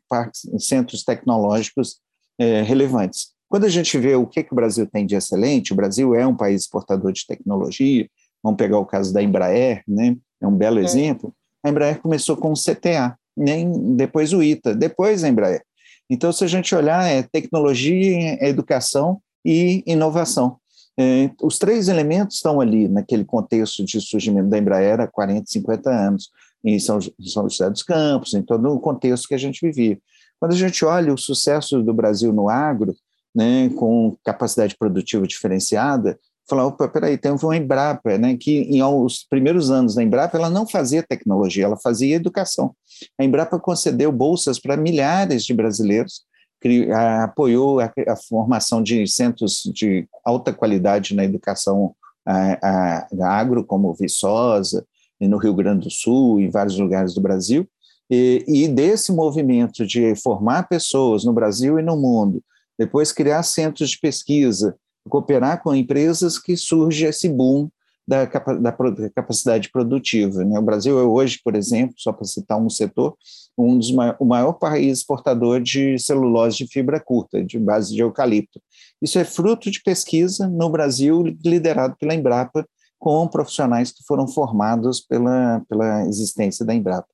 centros 0.60 1.04
tecnológicos 1.04 2.00
é, 2.38 2.62
relevantes. 2.62 3.32
Quando 3.50 3.66
a 3.66 3.70
gente 3.70 3.98
vê 3.98 4.16
o 4.16 4.28
que, 4.28 4.44
que 4.44 4.54
o 4.54 4.56
Brasil 4.56 4.88
tem 4.88 5.06
de 5.06 5.16
excelente, 5.16 5.74
o 5.74 5.76
Brasil 5.76 6.16
é 6.16 6.26
um 6.26 6.36
país 6.36 6.62
exportador 6.62 7.12
de 7.12 7.26
tecnologia, 7.26 8.08
vamos 8.42 8.58
pegar 8.58 8.78
o 8.78 8.86
caso 8.86 9.14
da 9.14 9.22
Embraer, 9.22 9.84
né? 9.88 10.16
é 10.40 10.48
um 10.48 10.56
belo 10.56 10.80
é. 10.80 10.84
exemplo, 10.84 11.34
a 11.64 11.70
Embraer 11.70 12.02
começou 12.02 12.38
com 12.38 12.52
o 12.52 12.56
CTA, 12.56 13.18
nem 13.36 13.96
depois 13.96 14.34
o 14.34 14.44
ITA, 14.44 14.76
depois 14.76 15.24
a 15.24 15.30
Embraer. 15.30 15.64
Então, 16.10 16.32
se 16.32 16.44
a 16.44 16.48
gente 16.48 16.76
olhar, 16.76 17.10
é 17.10 17.24
tecnologia, 17.24 18.38
educação 18.46 19.22
e 19.46 19.84
inovação. 19.86 20.58
É, 21.00 21.32
os 21.42 21.58
três 21.58 21.88
elementos 21.88 22.36
estão 22.36 22.60
ali 22.60 22.88
naquele 22.88 23.24
contexto 23.24 23.84
de 23.84 24.02
surgimento 24.02 24.50
da 24.50 24.58
Embraer 24.58 25.00
há 25.00 25.08
40, 25.08 25.46
50 25.48 25.90
anos, 25.90 26.30
em 26.64 26.78
São, 26.80 27.00
São 27.02 27.50
José 27.50 27.70
dos 27.70 27.82
Campos, 27.82 28.34
em 28.34 28.42
todo 28.42 28.70
o 28.70 28.80
contexto 28.80 29.28
que 29.28 29.34
a 29.34 29.38
gente 29.38 29.66
vivia. 29.66 29.98
Quando 30.40 30.54
a 30.54 30.58
gente 30.58 30.84
olha 30.84 31.14
o 31.14 31.18
sucesso 31.18 31.82
do 31.82 31.94
Brasil 31.94 32.34
no 32.34 32.50
agro, 32.50 32.96
né, 33.34 33.70
com 33.70 34.18
capacidade 34.24 34.76
produtiva 34.78 35.26
diferenciada, 35.26 36.20
falar, 36.50 36.66
opa, 36.66 36.88
peraí, 36.88 37.18
tem 37.18 37.32
uma 37.32 37.56
Embrapa, 37.56 38.18
né, 38.18 38.36
que 38.38 38.60
em 38.60 38.84
os 38.84 39.26
primeiros 39.30 39.72
anos 39.72 39.96
da 39.96 40.04
Embrapa 40.04 40.38
ela 40.38 40.50
não 40.50 40.68
fazia 40.68 41.04
tecnologia, 41.04 41.66
ela 41.66 41.78
fazia 41.78 42.16
educação. 42.16 42.76
A 43.20 43.24
Embrapa 43.24 43.60
concedeu 43.60 44.12
bolsas 44.12 44.60
para 44.60 44.78
milhares 44.78 45.46
de 45.46 45.54
brasileiros, 45.54 46.24
criou, 46.60 46.94
apoiou 46.96 47.80
a, 47.80 47.92
a, 48.08 48.16
formação 48.16 48.84
de 48.84 49.08
centros 49.08 49.64
de 49.74 50.08
alta 50.24 50.54
qualidade 50.54 51.16
na 51.16 51.24
educação 51.24 51.96
a, 52.26 53.08
a, 53.22 53.40
agro, 53.40 53.66
como 53.66 53.94
Viçosa, 53.94 54.86
no 55.20 55.38
Rio 55.38 55.54
Grande 55.54 55.86
do 55.86 55.92
Sul, 55.92 56.40
em 56.40 56.50
vários 56.50 56.78
lugares 56.78 57.14
do 57.14 57.22
Brasil, 57.22 57.68
e, 58.10 58.44
e 58.48 58.68
desse 58.68 59.12
movimento 59.12 59.86
de 59.86 60.16
formar 60.16 60.68
pessoas 60.68 61.24
no 61.24 61.32
Brasil 61.32 61.80
e 61.80 61.84
no 61.84 61.96
mundo, 61.96 62.44
depois 62.78 63.12
criar 63.12 63.44
centros 63.44 63.92
de 63.92 64.00
pesquisa, 64.00 64.76
cooperar 65.10 65.62
com 65.62 65.74
empresas 65.76 66.38
que 66.38 66.56
surge 66.56 67.06
esse 67.06 67.28
boom 67.28 67.70
da, 68.08 68.26
da 68.26 69.10
capacidade 69.14 69.70
produtiva. 69.72 70.44
Né? 70.44 70.60
O 70.60 70.64
Brasil 70.64 71.00
é 71.00 71.04
hoje, 71.04 71.40
por 71.44 71.56
exemplo, 71.56 71.96
só 71.98 72.12
para 72.12 72.26
citar 72.26 72.60
um 72.60 72.70
setor, 72.70 73.16
um 73.58 73.78
dos 73.78 73.90
o 74.20 74.26
maior 74.26 74.54
país 74.54 75.00
exportador 75.00 75.62
de 75.62 75.98
celulose 76.00 76.58
de 76.58 76.68
fibra 76.68 77.00
curta, 77.00 77.44
de 77.44 77.60
base 77.60 77.94
de 77.94 78.02
eucalipto. 78.02 78.62
Isso 79.02 79.18
é 79.18 79.24
fruto 79.24 79.70
de 79.72 79.82
pesquisa 79.82 80.48
no 80.48 80.70
Brasil, 80.70 81.24
liderado 81.44 81.96
pela 82.00 82.14
Embrapa, 82.14 82.66
com 83.00 83.28
profissionais 83.28 83.92
que 83.92 84.04
foram 84.04 84.28
formados 84.28 85.02
pela, 85.02 85.62
pela 85.68 86.06
existência 86.06 86.64
da 86.66 86.74
Embrapa. 86.74 87.08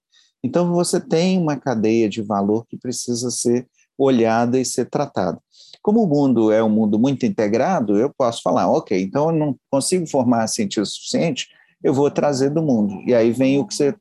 Então, 0.44 0.72
você 0.72 1.00
tem 1.00 1.38
uma 1.38 1.56
cadeia 1.58 2.10
de 2.10 2.22
valor 2.22 2.66
que 2.68 2.78
precisa 2.78 3.32
ser 3.32 3.68
olhada 3.98 4.60
e 4.60 4.66
ser 4.66 4.90
tratada. 4.90 5.40
Como 5.88 6.04
o 6.04 6.06
mundo 6.06 6.52
é 6.52 6.62
um 6.62 6.70
mundo 6.70 7.00
muito 7.00 7.26
integrado, 7.26 7.98
eu 7.98 8.14
posso 8.14 8.42
falar, 8.42 8.70
ok, 8.70 9.02
então 9.02 9.30
eu 9.30 9.32
não 9.38 9.56
consigo 9.72 10.06
formar 10.06 10.46
cientista 10.48 10.84
suficiente, 10.84 11.48
eu 11.82 11.94
vou 11.94 12.12
trazer 12.12 12.50
do 12.50 12.62
mundo. 12.62 13.02
E 13.08 13.16
aí 13.16 13.32
vem 13.32 13.58
o 13.58 13.66
que 13.66 13.74
você 13.74 13.96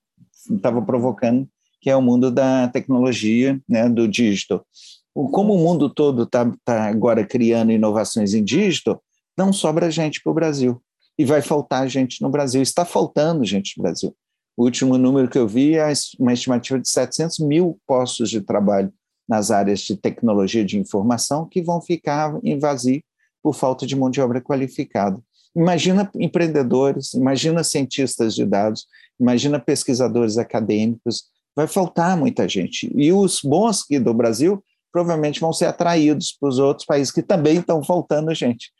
estava 0.50 0.83
provocando, 0.83 1.49
que 1.81 1.88
é 1.88 1.95
o 1.95 2.02
mundo 2.02 2.28
da 2.28 2.66
tecnologia, 2.66 3.61
né, 3.69 3.88
do 3.88 4.09
digital. 4.09 4.66
Como 5.14 5.55
o 5.55 5.59
mundo 5.59 5.88
todo 5.88 6.25
está 6.25 6.52
tá 6.64 6.88
agora 6.88 7.25
criando 7.25 7.71
inovações 7.71 8.35
em 8.35 8.43
digital, 8.43 9.00
não 9.38 9.52
sobra 9.52 9.88
gente 9.88 10.21
para 10.21 10.33
o 10.33 10.35
Brasil. 10.35 10.83
E 11.16 11.25
vai 11.25 11.40
faltar 11.40 11.88
gente 11.88 12.21
no 12.21 12.28
Brasil. 12.28 12.62
Está 12.62 12.85
faltando 12.85 13.45
gente 13.45 13.75
no 13.78 13.85
Brasil. 13.85 14.12
O 14.57 14.64
último 14.64 14.99
número 14.99 15.28
que 15.28 15.38
eu 15.38 15.47
vi 15.47 15.76
é 15.76 15.93
uma 16.19 16.33
estimativa 16.33 16.81
de 16.81 16.88
700 16.88 17.38
mil 17.38 17.78
postos 17.87 18.28
de 18.28 18.40
trabalho 18.40 18.93
nas 19.28 19.50
áreas 19.50 19.80
de 19.80 19.97
tecnologia 19.97 20.64
de 20.64 20.78
informação 20.78 21.47
que 21.47 21.62
vão 21.62 21.80
ficar 21.80 22.38
em 22.42 22.59
vazio 22.59 23.02
por 23.42 23.54
falta 23.54 23.87
de 23.87 23.97
mão 23.97 24.11
de 24.11 24.21
obra 24.21 24.40
qualificada. 24.40 25.21
Imagina 25.54 26.11
empreendedores, 26.16 27.14
imagina 27.14 27.64
cientistas 27.64 28.35
de 28.35 28.45
dados, 28.45 28.87
imagina 29.18 29.59
pesquisadores 29.59 30.37
acadêmicos, 30.37 31.25
vai 31.54 31.66
faltar 31.66 32.16
muita 32.16 32.49
gente. 32.49 32.92
E 32.95 33.12
os 33.12 33.40
bons 33.42 33.83
aqui 33.83 33.99
do 33.99 34.12
Brasil 34.12 34.62
provavelmente 34.92 35.40
vão 35.40 35.52
ser 35.52 35.66
atraídos 35.66 36.33
para 36.33 36.49
os 36.49 36.59
outros 36.59 36.87
países 36.87 37.12
que 37.12 37.23
também 37.23 37.59
estão 37.59 37.83
faltando 37.83 38.35
gente. 38.35 38.71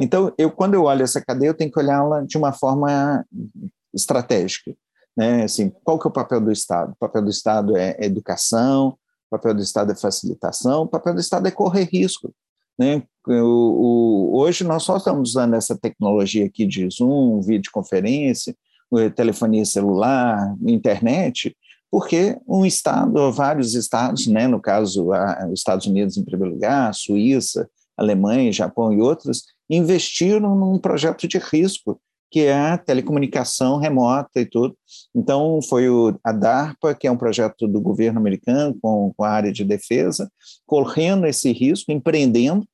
Então, 0.00 0.32
eu 0.38 0.50
quando 0.50 0.74
eu 0.74 0.84
olho 0.84 1.02
essa 1.02 1.20
cadeia, 1.20 1.50
eu 1.50 1.54
tenho 1.54 1.70
que 1.70 1.78
olhá-la 1.78 2.22
de 2.22 2.38
uma 2.38 2.52
forma 2.52 3.24
estratégica. 3.92 4.74
Né? 5.16 5.44
Assim, 5.44 5.70
qual 5.84 5.98
que 5.98 6.06
é 6.06 6.10
o 6.10 6.12
papel 6.12 6.40
do 6.40 6.52
Estado? 6.52 6.92
O 6.92 6.96
papel 6.96 7.22
do 7.22 7.30
Estado 7.30 7.76
é 7.76 7.96
educação, 8.00 8.96
o 9.30 9.36
papel 9.36 9.54
do 9.54 9.62
Estado 9.62 9.92
é 9.92 9.94
facilitação, 9.94 10.82
o 10.82 10.88
papel 10.88 11.14
do 11.14 11.20
Estado 11.20 11.46
é 11.46 11.50
correr 11.52 11.84
risco. 11.84 12.34
Né? 12.76 13.02
O, 13.26 14.32
o, 14.32 14.38
hoje 14.38 14.64
nós 14.64 14.82
só 14.82 14.96
estamos 14.96 15.30
usando 15.30 15.54
essa 15.54 15.78
tecnologia 15.78 16.46
aqui 16.46 16.66
de 16.66 16.88
Zoom, 16.90 17.40
videoconferência, 17.40 18.56
telefonia 19.14 19.64
celular, 19.64 20.56
internet, 20.66 21.56
porque 21.90 22.36
um 22.48 22.66
Estado, 22.66 23.30
vários 23.30 23.74
Estados, 23.74 24.26
né, 24.26 24.48
no 24.48 24.60
caso 24.60 25.12
a, 25.12 25.46
os 25.46 25.60
Estados 25.60 25.86
Unidos 25.86 26.16
em 26.16 26.24
primeiro 26.24 26.54
lugar, 26.54 26.92
Suíça, 26.92 27.68
Alemanha, 27.96 28.52
Japão 28.52 28.92
e 28.92 29.00
outros, 29.00 29.44
investiram 29.68 30.56
num 30.56 30.78
projeto 30.78 31.28
de 31.28 31.38
risco 31.38 32.00
que 32.30 32.40
é 32.40 32.54
a 32.54 32.78
telecomunicação 32.78 33.78
remota 33.78 34.40
e 34.40 34.46
tudo. 34.46 34.76
Então, 35.14 35.60
foi 35.68 35.88
o, 35.88 36.18
a 36.22 36.32
DARPA, 36.32 36.94
que 36.94 37.06
é 37.06 37.10
um 37.10 37.16
projeto 37.16 37.66
do 37.66 37.80
governo 37.80 38.18
americano 38.18 38.76
com, 38.80 39.12
com 39.16 39.24
a 39.24 39.30
área 39.30 39.52
de 39.52 39.64
defesa, 39.64 40.30
correndo 40.66 41.26
esse 41.26 41.50
risco, 41.52 41.90
empreendendo, 41.90 42.66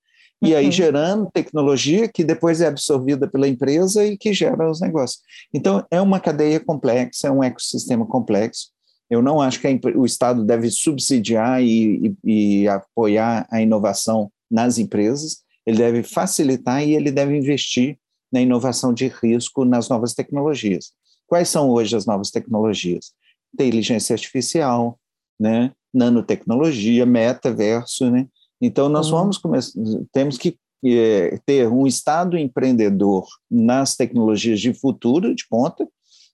e 0.42 0.54
aí 0.54 0.66
uhum. 0.66 0.72
gerando 0.72 1.30
tecnologia 1.32 2.08
que 2.08 2.22
depois 2.22 2.60
é 2.60 2.66
absorvida 2.66 3.26
pela 3.26 3.48
empresa 3.48 4.04
e 4.04 4.18
que 4.18 4.34
gera 4.34 4.70
os 4.70 4.80
negócios. 4.80 5.22
Então, 5.52 5.84
é 5.90 6.00
uma 6.00 6.20
cadeia 6.20 6.60
complexa, 6.60 7.28
é 7.28 7.30
um 7.30 7.42
ecossistema 7.42 8.06
complexo. 8.06 8.68
Eu 9.08 9.22
não 9.22 9.40
acho 9.40 9.60
que 9.60 9.66
a, 9.66 9.98
o 9.98 10.04
Estado 10.04 10.44
deve 10.44 10.70
subsidiar 10.70 11.62
e, 11.62 12.14
e, 12.22 12.62
e 12.62 12.68
apoiar 12.68 13.46
a 13.50 13.62
inovação 13.62 14.30
nas 14.50 14.78
empresas, 14.78 15.38
ele 15.64 15.78
deve 15.78 16.02
facilitar 16.02 16.86
e 16.86 16.94
ele 16.94 17.10
deve 17.10 17.36
investir 17.36 17.98
na 18.32 18.40
inovação 18.40 18.92
de 18.92 19.08
risco 19.08 19.64
nas 19.64 19.88
novas 19.88 20.14
tecnologias. 20.14 20.92
Quais 21.26 21.48
são 21.48 21.70
hoje 21.70 21.96
as 21.96 22.06
novas 22.06 22.30
tecnologias? 22.30 23.12
Inteligência 23.54 24.14
artificial, 24.14 24.98
né? 25.38 25.72
nanotecnologia, 25.96 27.06
metaverso, 27.06 28.10
né? 28.10 28.26
Então 28.60 28.88
nós 28.88 29.10
uhum. 29.10 29.18
vamos 29.18 29.38
começar, 29.38 29.72
temos 30.12 30.36
que 30.36 30.58
é, 30.84 31.38
ter 31.46 31.68
um 31.68 31.86
estado 31.86 32.36
empreendedor 32.36 33.26
nas 33.50 33.96
tecnologias 33.96 34.60
de 34.60 34.74
futuro, 34.74 35.34
de 35.34 35.46
ponta, 35.48 35.88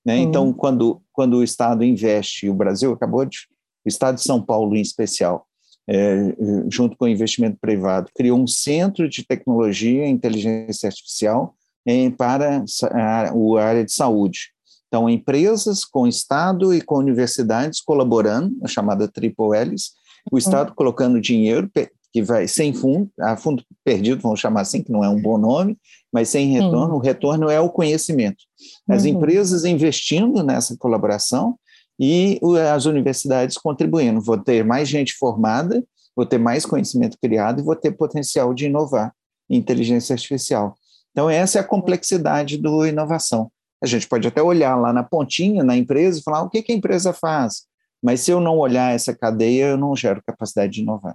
né? 0.05 0.17
Uhum. 0.17 0.23
Então 0.23 0.53
quando 0.53 1.01
quando 1.13 1.37
o 1.37 1.45
estado 1.45 1.85
investe, 1.85 2.49
o 2.49 2.55
Brasil 2.55 2.93
acabou 2.93 3.25
de, 3.25 3.39
o 3.85 3.89
estado 3.89 4.17
de 4.17 4.23
São 4.23 4.43
Paulo 4.43 4.77
em 4.77 4.81
especial, 4.81 5.47
é, 5.89 6.35
junto 6.69 6.97
com 6.97 7.05
o 7.05 7.09
investimento 7.09 7.59
privado, 7.61 8.11
criou 8.15 8.39
um 8.39 8.47
centro 8.47 9.09
de 9.09 9.25
tecnologia 9.25 10.07
e 10.07 10.11
inteligência 10.11 10.89
artificial 10.89 11.55
em, 11.87 12.11
para 12.11 12.65
a, 12.93 13.31
a 13.31 13.65
área 13.65 13.85
de 13.85 13.93
saúde. 13.93 14.53
Então, 14.89 15.09
empresas 15.09 15.85
com 15.85 16.07
Estado 16.07 16.75
e 16.75 16.81
com 16.83 16.97
universidades 16.97 17.81
colaborando, 17.81 18.55
a 18.63 18.69
chamada 18.69 19.09
Triple 19.09 19.57
Ls, 19.57 19.93
o 20.31 20.37
Estado 20.37 20.69
uhum. 20.69 20.75
colocando 20.75 21.21
dinheiro, 21.21 21.71
que 22.13 22.23
vai 22.23 22.47
sem 22.47 22.75
fundo, 22.75 23.11
a 23.19 23.37
fundo 23.37 23.65
perdido, 23.83 24.21
vamos 24.21 24.39
chamar 24.39 24.61
assim, 24.61 24.83
que 24.83 24.93
não 24.93 25.03
é 25.03 25.09
um 25.09 25.21
bom 25.21 25.39
nome, 25.39 25.79
mas 26.13 26.29
sem 26.29 26.49
retorno, 26.49 26.91
uhum. 26.91 26.97
o 26.97 26.99
retorno 26.99 27.49
é 27.49 27.59
o 27.59 27.71
conhecimento. 27.71 28.45
As 28.87 29.05
uhum. 29.05 29.11
empresas 29.11 29.65
investindo 29.65 30.43
nessa 30.43 30.77
colaboração 30.77 31.57
e 31.99 32.39
as 32.73 32.85
universidades 32.85 33.57
contribuindo. 33.57 34.21
Vou 34.21 34.37
ter 34.37 34.63
mais 34.63 34.89
gente 34.89 35.15
formada, 35.15 35.83
vou 36.15 36.27
ter 36.27 36.39
mais 36.39 36.67
conhecimento 36.67 37.17
criado 37.21 37.61
e 37.61 37.65
vou 37.65 37.75
ter 37.75 37.93
potencial 37.93 38.53
de 38.53 38.67
inovar 38.67 39.15
em 39.49 39.57
inteligência 39.57 40.13
artificial. 40.13 40.77
Então, 41.13 41.31
essa 41.31 41.59
é 41.59 41.61
a 41.61 41.65
complexidade 41.65 42.57
do 42.57 42.87
inovação. 42.87 43.51
A 43.83 43.87
gente 43.87 44.09
pode 44.09 44.27
até 44.27 44.43
olhar 44.43 44.77
lá 44.77 44.93
na 44.93 45.03
pontinha, 45.03 45.63
na 45.63 45.77
empresa, 45.77 46.19
e 46.19 46.23
falar 46.23 46.43
o 46.43 46.51
que, 46.51 46.63
que 46.63 46.73
a 46.73 46.77
empresa 46.77 47.13
faz. 47.13 47.67
Mas 48.03 48.21
se 48.21 48.31
eu 48.31 48.41
não 48.41 48.59
olhar 48.59 48.95
essa 48.95 49.15
cadeia, 49.15 49.67
eu 49.67 49.77
não 49.77 49.95
gero 49.95 50.23
capacidade 50.27 50.73
de 50.73 50.81
inovar. 50.81 51.15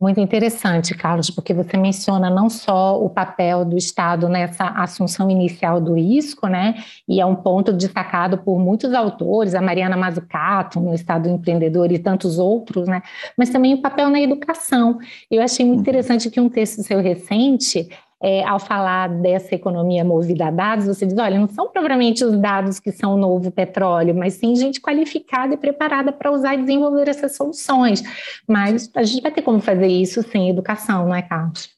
Muito 0.00 0.20
interessante, 0.20 0.94
Carlos, 0.94 1.28
porque 1.28 1.52
você 1.52 1.76
menciona 1.76 2.30
não 2.30 2.48
só 2.48 3.02
o 3.02 3.10
papel 3.10 3.64
do 3.64 3.76
Estado 3.76 4.28
nessa 4.28 4.64
assunção 4.64 5.28
inicial 5.28 5.80
do 5.80 5.94
risco, 5.94 6.46
né? 6.46 6.76
E 7.08 7.20
é 7.20 7.26
um 7.26 7.34
ponto 7.34 7.72
destacado 7.72 8.38
por 8.38 8.60
muitos 8.60 8.94
autores, 8.94 9.56
a 9.56 9.60
Mariana 9.60 9.96
Mazzucato, 9.96 10.78
no 10.78 10.94
Estado 10.94 11.28
Empreendedor 11.28 11.90
e 11.90 11.98
tantos 11.98 12.38
outros, 12.38 12.86
né? 12.86 13.02
Mas 13.36 13.50
também 13.50 13.74
o 13.74 13.82
papel 13.82 14.08
na 14.08 14.20
educação. 14.20 15.00
Eu 15.28 15.42
achei 15.42 15.66
muito 15.66 15.78
uhum. 15.78 15.82
interessante 15.82 16.30
que 16.30 16.40
um 16.40 16.48
texto 16.48 16.84
seu 16.84 17.00
recente 17.00 17.88
é, 18.20 18.44
ao 18.44 18.58
falar 18.58 19.08
dessa 19.20 19.54
economia 19.54 20.04
movida 20.04 20.48
a 20.48 20.50
dados, 20.50 20.86
você 20.86 21.06
diz: 21.06 21.16
olha, 21.18 21.38
não 21.38 21.48
são 21.48 21.68
propriamente 21.68 22.24
os 22.24 22.38
dados 22.38 22.80
que 22.80 22.90
são 22.90 23.14
o 23.14 23.16
novo 23.16 23.50
petróleo, 23.50 24.14
mas 24.14 24.34
sim 24.34 24.56
gente 24.56 24.80
qualificada 24.80 25.54
e 25.54 25.56
preparada 25.56 26.12
para 26.12 26.32
usar 26.32 26.54
e 26.54 26.62
desenvolver 26.62 27.08
essas 27.08 27.36
soluções. 27.36 28.02
Mas 28.46 28.90
a 28.94 29.02
gente 29.04 29.22
vai 29.22 29.30
ter 29.30 29.42
como 29.42 29.60
fazer 29.60 29.86
isso 29.86 30.22
sem 30.22 30.50
educação, 30.50 31.06
não 31.06 31.14
é, 31.14 31.22
Carlos? 31.22 31.68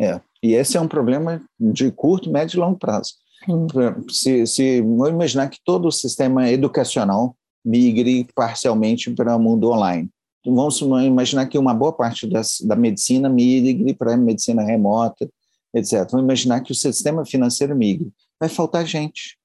É, 0.00 0.20
e 0.42 0.54
esse 0.54 0.76
é 0.76 0.80
um 0.80 0.88
problema 0.88 1.40
de 1.58 1.90
curto, 1.92 2.30
médio 2.30 2.56
e 2.56 2.60
longo 2.60 2.78
prazo. 2.78 3.14
Se, 4.10 4.46
se 4.46 4.80
vamos 4.80 5.10
imaginar 5.10 5.48
que 5.48 5.58
todo 5.64 5.86
o 5.86 5.92
sistema 5.92 6.50
educacional 6.50 7.36
migre 7.64 8.26
parcialmente 8.34 9.10
para 9.10 9.36
o 9.36 9.40
mundo 9.40 9.70
online. 9.70 10.10
Vamos 10.44 10.80
imaginar 10.80 11.46
que 11.46 11.56
uma 11.56 11.72
boa 11.72 11.92
parte 11.92 12.26
das, 12.26 12.60
da 12.60 12.76
medicina 12.76 13.28
migre 13.28 13.94
para 13.94 14.14
a 14.14 14.16
medicina 14.16 14.62
remota, 14.62 15.28
etc. 15.74 16.08
Vamos 16.10 16.24
imaginar 16.24 16.60
que 16.60 16.72
o 16.72 16.74
sistema 16.74 17.24
financeiro 17.24 17.76
migre. 17.76 18.12
Vai 18.38 18.48
faltar 18.48 18.86
gente. 18.86 19.38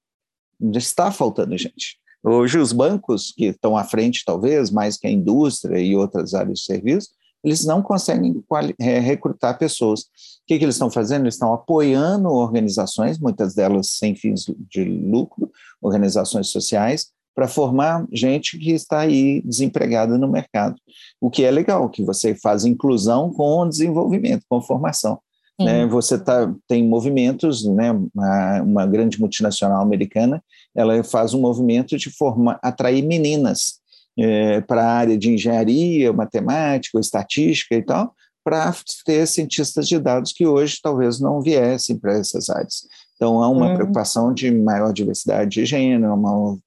Está 0.74 1.10
faltando 1.10 1.56
gente. 1.56 1.98
Hoje, 2.22 2.58
os 2.58 2.72
bancos, 2.72 3.32
que 3.32 3.46
estão 3.46 3.76
à 3.76 3.84
frente, 3.84 4.24
talvez, 4.24 4.70
mais 4.70 4.98
que 4.98 5.06
a 5.06 5.10
indústria 5.10 5.78
e 5.78 5.96
outras 5.96 6.34
áreas 6.34 6.58
de 6.58 6.64
serviço, 6.66 7.08
eles 7.42 7.64
não 7.64 7.82
conseguem 7.82 8.44
é, 8.78 8.98
recrutar 8.98 9.58
pessoas. 9.58 10.02
O 10.02 10.06
que, 10.46 10.58
que 10.58 10.64
eles 10.64 10.74
estão 10.74 10.90
fazendo? 10.90 11.22
Eles 11.22 11.34
estão 11.34 11.54
apoiando 11.54 12.28
organizações, 12.28 13.18
muitas 13.18 13.54
delas 13.54 13.92
sem 13.92 14.14
fins 14.14 14.44
de 14.68 14.84
lucro, 14.84 15.50
organizações 15.80 16.48
sociais, 16.48 17.10
para 17.34 17.48
formar 17.48 18.06
gente 18.12 18.58
que 18.58 18.72
está 18.72 19.00
aí 19.00 19.40
desempregada 19.42 20.18
no 20.18 20.28
mercado. 20.28 20.76
O 21.18 21.30
que 21.30 21.44
é 21.44 21.50
legal, 21.50 21.88
que 21.88 22.04
você 22.04 22.34
faz 22.34 22.66
inclusão 22.66 23.32
com 23.32 23.66
desenvolvimento, 23.66 24.44
com 24.48 24.60
formação. 24.60 25.18
Né? 25.64 25.86
Você 25.86 26.18
tá, 26.18 26.52
tem 26.66 26.86
movimentos, 26.86 27.66
né? 27.66 27.92
uma, 28.14 28.62
uma, 28.62 28.86
grande 28.86 29.20
multinacional 29.20 29.82
americana, 29.82 30.42
ela 30.74 31.02
faz 31.04 31.34
um 31.34 31.40
movimento 31.40 31.96
de 31.98 32.10
formar, 32.10 32.58
atrair 32.62 33.02
meninas 33.02 33.80
é, 34.18 34.60
para 34.62 34.82
a 34.82 34.92
área 34.92 35.18
de 35.18 35.30
engenharia, 35.30 36.12
matemática, 36.12 36.98
estatística 36.98 37.74
e 37.74 37.82
tal, 37.82 38.14
para 38.42 38.74
ter 39.04 39.26
cientistas 39.26 39.86
de 39.86 39.98
dados 39.98 40.32
que 40.32 40.46
hoje 40.46 40.78
talvez 40.82 41.20
não 41.20 41.42
viessem 41.42 41.98
para 41.98 42.14
essas 42.14 42.48
áreas. 42.48 42.86
Então, 43.16 43.42
há 43.42 43.48
uma 43.50 43.68
uhum. 43.68 43.74
preocupação 43.74 44.32
de 44.32 44.50
maior 44.50 44.94
diversidade 44.94 45.50
de 45.50 45.66
gênero, 45.66 46.14
um 46.14 46.58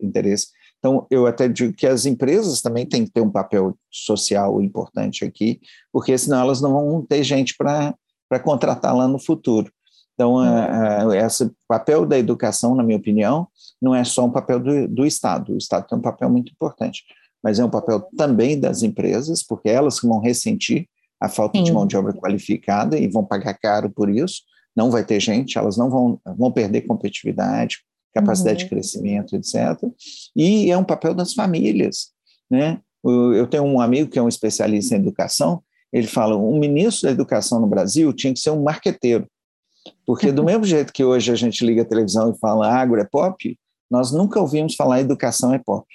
interesse. 0.00 0.46
Então, 0.78 1.06
eu 1.10 1.26
até 1.26 1.48
digo 1.48 1.74
que 1.74 1.86
as 1.86 2.06
empresas 2.06 2.62
também 2.62 2.86
têm 2.86 3.04
que 3.04 3.12
ter 3.12 3.20
um 3.20 3.30
papel 3.30 3.76
social 3.90 4.60
importante 4.62 5.22
aqui, 5.22 5.60
porque 5.92 6.16
senão 6.16 6.40
elas 6.40 6.62
não 6.62 6.72
vão 6.72 7.06
ter 7.06 7.22
gente 7.22 7.54
para 7.56 7.94
contratar 8.38 8.96
lá 8.96 9.06
no 9.06 9.18
futuro. 9.18 9.70
Então, 10.14 10.34
uhum. 10.34 11.12
esse 11.12 11.50
papel 11.66 12.06
da 12.06 12.18
educação, 12.18 12.74
na 12.74 12.82
minha 12.82 12.98
opinião, 12.98 13.48
não 13.80 13.94
é 13.94 14.04
só 14.04 14.24
um 14.24 14.30
papel 14.30 14.60
do, 14.60 14.88
do 14.88 15.06
Estado. 15.06 15.54
O 15.54 15.58
Estado 15.58 15.86
tem 15.88 15.98
um 15.98 16.02
papel 16.02 16.30
muito 16.30 16.52
importante, 16.52 17.02
mas 17.42 17.58
é 17.58 17.64
um 17.64 17.70
papel 17.70 18.00
também 18.16 18.60
das 18.60 18.82
empresas, 18.82 19.42
porque 19.42 19.68
elas 19.68 19.98
que 19.98 20.06
vão 20.06 20.20
ressentir 20.20 20.86
a 21.20 21.28
falta 21.28 21.58
Sim. 21.58 21.64
de 21.64 21.72
mão 21.72 21.86
de 21.86 21.96
obra 21.96 22.12
qualificada 22.12 22.98
e 22.98 23.08
vão 23.08 23.24
pagar 23.24 23.54
caro 23.54 23.90
por 23.90 24.10
isso 24.10 24.42
não 24.74 24.90
vai 24.90 25.04
ter 25.04 25.20
gente, 25.20 25.58
elas 25.58 25.76
não 25.76 25.88
vão, 25.88 26.20
vão 26.36 26.50
perder 26.50 26.82
competitividade, 26.82 27.78
capacidade 28.14 28.62
uhum. 28.62 28.64
de 28.64 28.74
crescimento, 28.74 29.36
etc. 29.36 29.56
E 30.34 30.70
é 30.70 30.76
um 30.76 30.84
papel 30.84 31.14
das 31.14 31.34
famílias, 31.34 32.08
né? 32.50 32.80
Eu 33.04 33.46
tenho 33.48 33.64
um 33.64 33.80
amigo 33.80 34.08
que 34.08 34.18
é 34.18 34.22
um 34.22 34.28
especialista 34.28 34.94
em 34.94 34.98
educação, 34.98 35.62
ele 35.92 36.06
fala, 36.06 36.36
um 36.36 36.58
ministro 36.58 37.06
da 37.06 37.12
educação 37.12 37.60
no 37.60 37.66
Brasil 37.66 38.12
tinha 38.12 38.32
que 38.32 38.40
ser 38.40 38.50
um 38.50 38.62
marqueteiro, 38.62 39.26
porque 40.06 40.32
do 40.32 40.42
mesmo 40.44 40.64
jeito 40.64 40.92
que 40.92 41.04
hoje 41.04 41.30
a 41.30 41.34
gente 41.34 41.64
liga 41.64 41.82
a 41.82 41.86
televisão 41.86 42.30
e 42.30 42.38
fala 42.38 42.72
agro 42.72 43.00
é 43.00 43.04
pop, 43.04 43.58
nós 43.90 44.10
nunca 44.10 44.40
ouvimos 44.40 44.74
falar 44.74 45.00
educação 45.00 45.52
é 45.52 45.58
pop. 45.58 45.86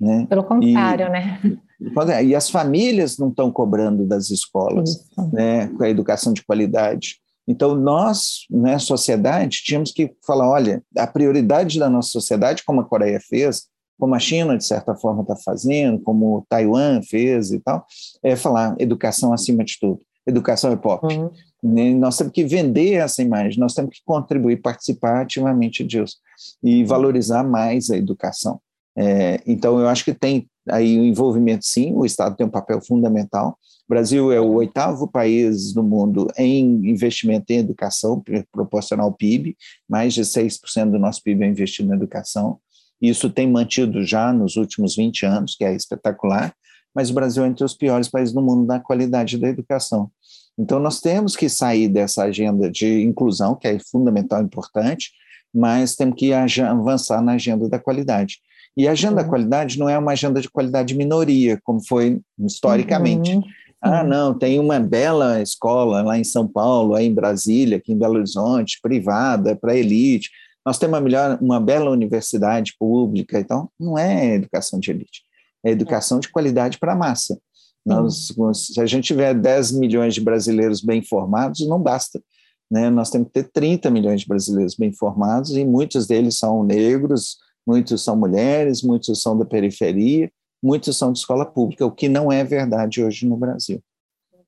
Né? 0.00 0.26
Pelo 0.28 0.42
contrário, 0.42 1.06
e, 1.06 1.10
né? 1.10 2.24
E 2.24 2.34
as 2.34 2.50
famílias 2.50 3.18
não 3.18 3.28
estão 3.28 3.50
cobrando 3.50 4.04
das 4.04 4.30
escolas, 4.30 5.04
né, 5.32 5.68
com 5.68 5.82
a 5.84 5.88
educação 5.88 6.32
de 6.32 6.44
qualidade. 6.44 7.20
Então, 7.46 7.74
nós, 7.74 8.46
né, 8.50 8.78
sociedade, 8.78 9.62
tínhamos 9.64 9.92
que 9.92 10.12
falar: 10.24 10.48
olha, 10.48 10.82
a 10.96 11.06
prioridade 11.06 11.78
da 11.78 11.90
nossa 11.90 12.10
sociedade, 12.10 12.64
como 12.64 12.80
a 12.80 12.84
Coreia 12.84 13.20
fez, 13.20 13.68
como 14.02 14.16
a 14.16 14.18
China, 14.18 14.58
de 14.58 14.64
certa 14.64 14.96
forma, 14.96 15.22
está 15.22 15.36
fazendo, 15.36 16.00
como 16.00 16.44
Taiwan 16.48 17.00
fez 17.02 17.52
e 17.52 17.60
tal, 17.60 17.86
é 18.20 18.34
falar 18.34 18.74
educação 18.80 19.32
acima 19.32 19.62
de 19.62 19.78
tudo. 19.80 20.00
Educação 20.26 20.72
é 20.72 20.76
pop. 20.76 21.06
Uhum. 21.06 21.30
Né, 21.62 21.94
nós 21.94 22.18
temos 22.18 22.32
que 22.32 22.42
vender 22.42 22.94
essa 22.94 23.22
imagem, 23.22 23.60
nós 23.60 23.74
temos 23.74 23.96
que 23.96 24.02
contribuir, 24.04 24.60
participar 24.60 25.20
ativamente 25.20 25.84
disso 25.84 26.16
e 26.60 26.82
valorizar 26.82 27.44
mais 27.44 27.90
a 27.90 27.96
educação. 27.96 28.60
É, 28.98 29.40
então, 29.46 29.78
eu 29.78 29.86
acho 29.86 30.04
que 30.04 30.12
tem 30.12 30.48
aí 30.68 30.98
o 30.98 31.04
envolvimento, 31.04 31.64
sim, 31.64 31.92
o 31.94 32.04
Estado 32.04 32.34
tem 32.34 32.44
um 32.44 32.50
papel 32.50 32.80
fundamental, 32.84 33.56
Brasil 33.88 34.32
é 34.32 34.40
o 34.40 34.54
oitavo 34.54 35.06
país 35.06 35.72
do 35.72 35.82
mundo 35.82 36.26
em 36.36 36.90
investimento 36.90 37.52
em 37.52 37.58
educação, 37.58 38.20
proporcional 38.50 39.06
ao 39.06 39.12
PIB, 39.12 39.56
mais 39.88 40.12
de 40.12 40.22
6% 40.22 40.90
do 40.90 40.98
nosso 40.98 41.22
PIB 41.22 41.44
é 41.44 41.48
investido 41.48 41.88
na 41.88 41.94
educação. 41.94 42.58
Isso 43.02 43.28
tem 43.28 43.50
mantido 43.50 44.04
já 44.04 44.32
nos 44.32 44.54
últimos 44.54 44.94
20 44.94 45.26
anos, 45.26 45.56
que 45.56 45.64
é 45.64 45.74
espetacular, 45.74 46.54
mas 46.94 47.10
o 47.10 47.14
Brasil 47.14 47.44
é 47.44 47.48
entre 47.48 47.64
os 47.64 47.74
piores 47.74 48.08
países 48.08 48.32
do 48.32 48.40
mundo 48.40 48.64
na 48.64 48.78
qualidade 48.78 49.36
da 49.38 49.48
educação. 49.48 50.08
Então, 50.56 50.78
nós 50.78 51.00
temos 51.00 51.34
que 51.34 51.48
sair 51.48 51.88
dessa 51.88 52.24
agenda 52.24 52.70
de 52.70 53.02
inclusão, 53.02 53.56
que 53.56 53.66
é 53.66 53.78
fundamental 53.90 54.40
e 54.40 54.44
importante, 54.44 55.10
mas 55.52 55.96
temos 55.96 56.14
que 56.16 56.32
avançar 56.32 57.20
na 57.22 57.32
agenda 57.32 57.68
da 57.68 57.78
qualidade. 57.78 58.38
E 58.76 58.86
a 58.86 58.92
agenda 58.92 59.16
uhum. 59.16 59.22
da 59.22 59.28
qualidade 59.28 59.78
não 59.78 59.88
é 59.88 59.98
uma 59.98 60.12
agenda 60.12 60.40
de 60.40 60.50
qualidade 60.50 60.94
minoria, 60.94 61.58
como 61.64 61.84
foi 61.86 62.20
historicamente. 62.38 63.34
Uhum. 63.34 63.42
Ah, 63.80 64.04
não, 64.04 64.32
tem 64.32 64.60
uma 64.60 64.78
bela 64.78 65.42
escola 65.42 66.02
lá 66.02 66.16
em 66.16 66.22
São 66.22 66.46
Paulo, 66.46 66.94
aí 66.94 67.06
em 67.06 67.14
Brasília, 67.14 67.78
aqui 67.78 67.92
em 67.92 67.98
Belo 67.98 68.14
Horizonte, 68.14 68.78
privada, 68.80 69.56
para 69.56 69.76
elite. 69.76 70.30
Nós 70.64 70.78
temos 70.78 70.94
uma, 70.94 71.00
melhor, 71.00 71.38
uma 71.40 71.60
bela 71.60 71.90
universidade 71.90 72.74
pública, 72.78 73.38
então 73.38 73.68
não 73.78 73.98
é 73.98 74.34
educação 74.34 74.78
de 74.78 74.90
elite, 74.90 75.22
é 75.64 75.70
educação 75.70 76.20
de 76.20 76.28
qualidade 76.30 76.78
para 76.78 76.92
a 76.92 76.96
massa. 76.96 77.38
Nós, 77.84 78.32
se 78.54 78.80
a 78.80 78.86
gente 78.86 79.06
tiver 79.06 79.34
10 79.34 79.72
milhões 79.72 80.14
de 80.14 80.20
brasileiros 80.20 80.80
bem 80.80 81.00
informados, 81.00 81.66
não 81.66 81.80
basta. 81.80 82.22
Né? 82.70 82.88
Nós 82.90 83.10
temos 83.10 83.28
que 83.28 83.34
ter 83.34 83.50
30 83.52 83.90
milhões 83.90 84.20
de 84.20 84.28
brasileiros 84.28 84.76
bem 84.76 84.90
informados, 84.90 85.50
e 85.56 85.64
muitos 85.64 86.06
deles 86.06 86.38
são 86.38 86.62
negros, 86.62 87.38
muitos 87.66 88.02
são 88.04 88.16
mulheres, 88.16 88.82
muitos 88.82 89.20
são 89.20 89.36
da 89.36 89.44
periferia, 89.44 90.30
muitos 90.62 90.96
são 90.96 91.12
de 91.12 91.18
escola 91.18 91.44
pública, 91.44 91.84
o 91.84 91.90
que 91.90 92.08
não 92.08 92.30
é 92.30 92.44
verdade 92.44 93.02
hoje 93.02 93.26
no 93.26 93.36
Brasil. 93.36 93.82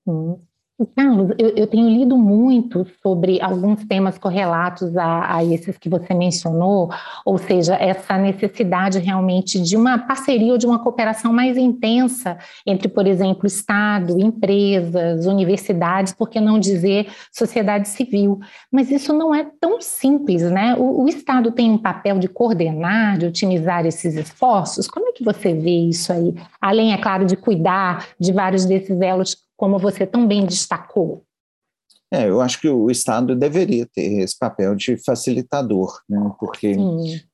Uhum. 0.06 0.40
Carlos, 0.96 1.30
eu, 1.38 1.50
eu, 1.50 1.66
tenho 1.68 1.88
lido 1.88 2.16
muito 2.16 2.84
sobre 3.00 3.40
alguns 3.40 3.84
temas 3.84 4.18
correlatos 4.18 4.96
a, 4.96 5.36
a, 5.36 5.44
esses 5.44 5.78
que 5.78 5.88
você 5.88 6.12
mencionou, 6.12 6.90
ou 7.24 7.38
seja, 7.38 7.76
essa 7.76 8.18
necessidade 8.18 8.98
realmente 8.98 9.60
de 9.60 9.76
uma 9.76 9.96
parceria 9.98 10.50
ou 10.50 10.58
de 10.58 10.66
uma 10.66 10.80
cooperação 10.80 11.32
mais 11.32 11.56
intensa 11.56 12.36
entre, 12.66 12.88
por 12.88 13.06
exemplo, 13.06 13.46
Estado, 13.46 14.20
empresas, 14.20 15.26
universidades, 15.26 16.12
por 16.12 16.28
que 16.28 16.40
não 16.40 16.58
dizer 16.58 17.06
sociedade 17.30 17.88
civil. 17.88 18.40
Mas 18.72 18.90
isso 18.90 19.12
não 19.12 19.32
é 19.32 19.46
tão 19.60 19.80
simples, 19.80 20.42
né? 20.42 20.74
O, 20.76 21.04
o 21.04 21.08
Estado 21.08 21.52
tem 21.52 21.70
um 21.70 21.78
papel 21.78 22.18
de 22.18 22.26
coordenar, 22.26 23.16
de 23.16 23.26
otimizar 23.26 23.86
esses 23.86 24.16
esforços. 24.16 24.88
Como 24.88 25.06
é 25.06 25.12
que 25.12 25.22
você 25.22 25.54
vê 25.54 25.88
isso 25.88 26.12
aí? 26.12 26.34
Além, 26.60 26.92
é 26.92 26.98
claro, 26.98 27.24
de 27.24 27.36
cuidar 27.36 28.08
de 28.18 28.32
vários 28.32 28.64
desses 28.64 29.00
elos 29.00 29.44
como 29.56 29.78
você 29.78 30.06
também 30.06 30.44
destacou? 30.44 31.24
É, 32.14 32.28
eu 32.28 32.40
acho 32.40 32.60
que 32.60 32.68
o 32.68 32.90
Estado 32.90 33.34
deveria 33.34 33.86
ter 33.92 34.20
esse 34.20 34.38
papel 34.38 34.76
de 34.76 34.96
facilitador, 34.96 36.00
né? 36.08 36.30
porque 36.38 36.76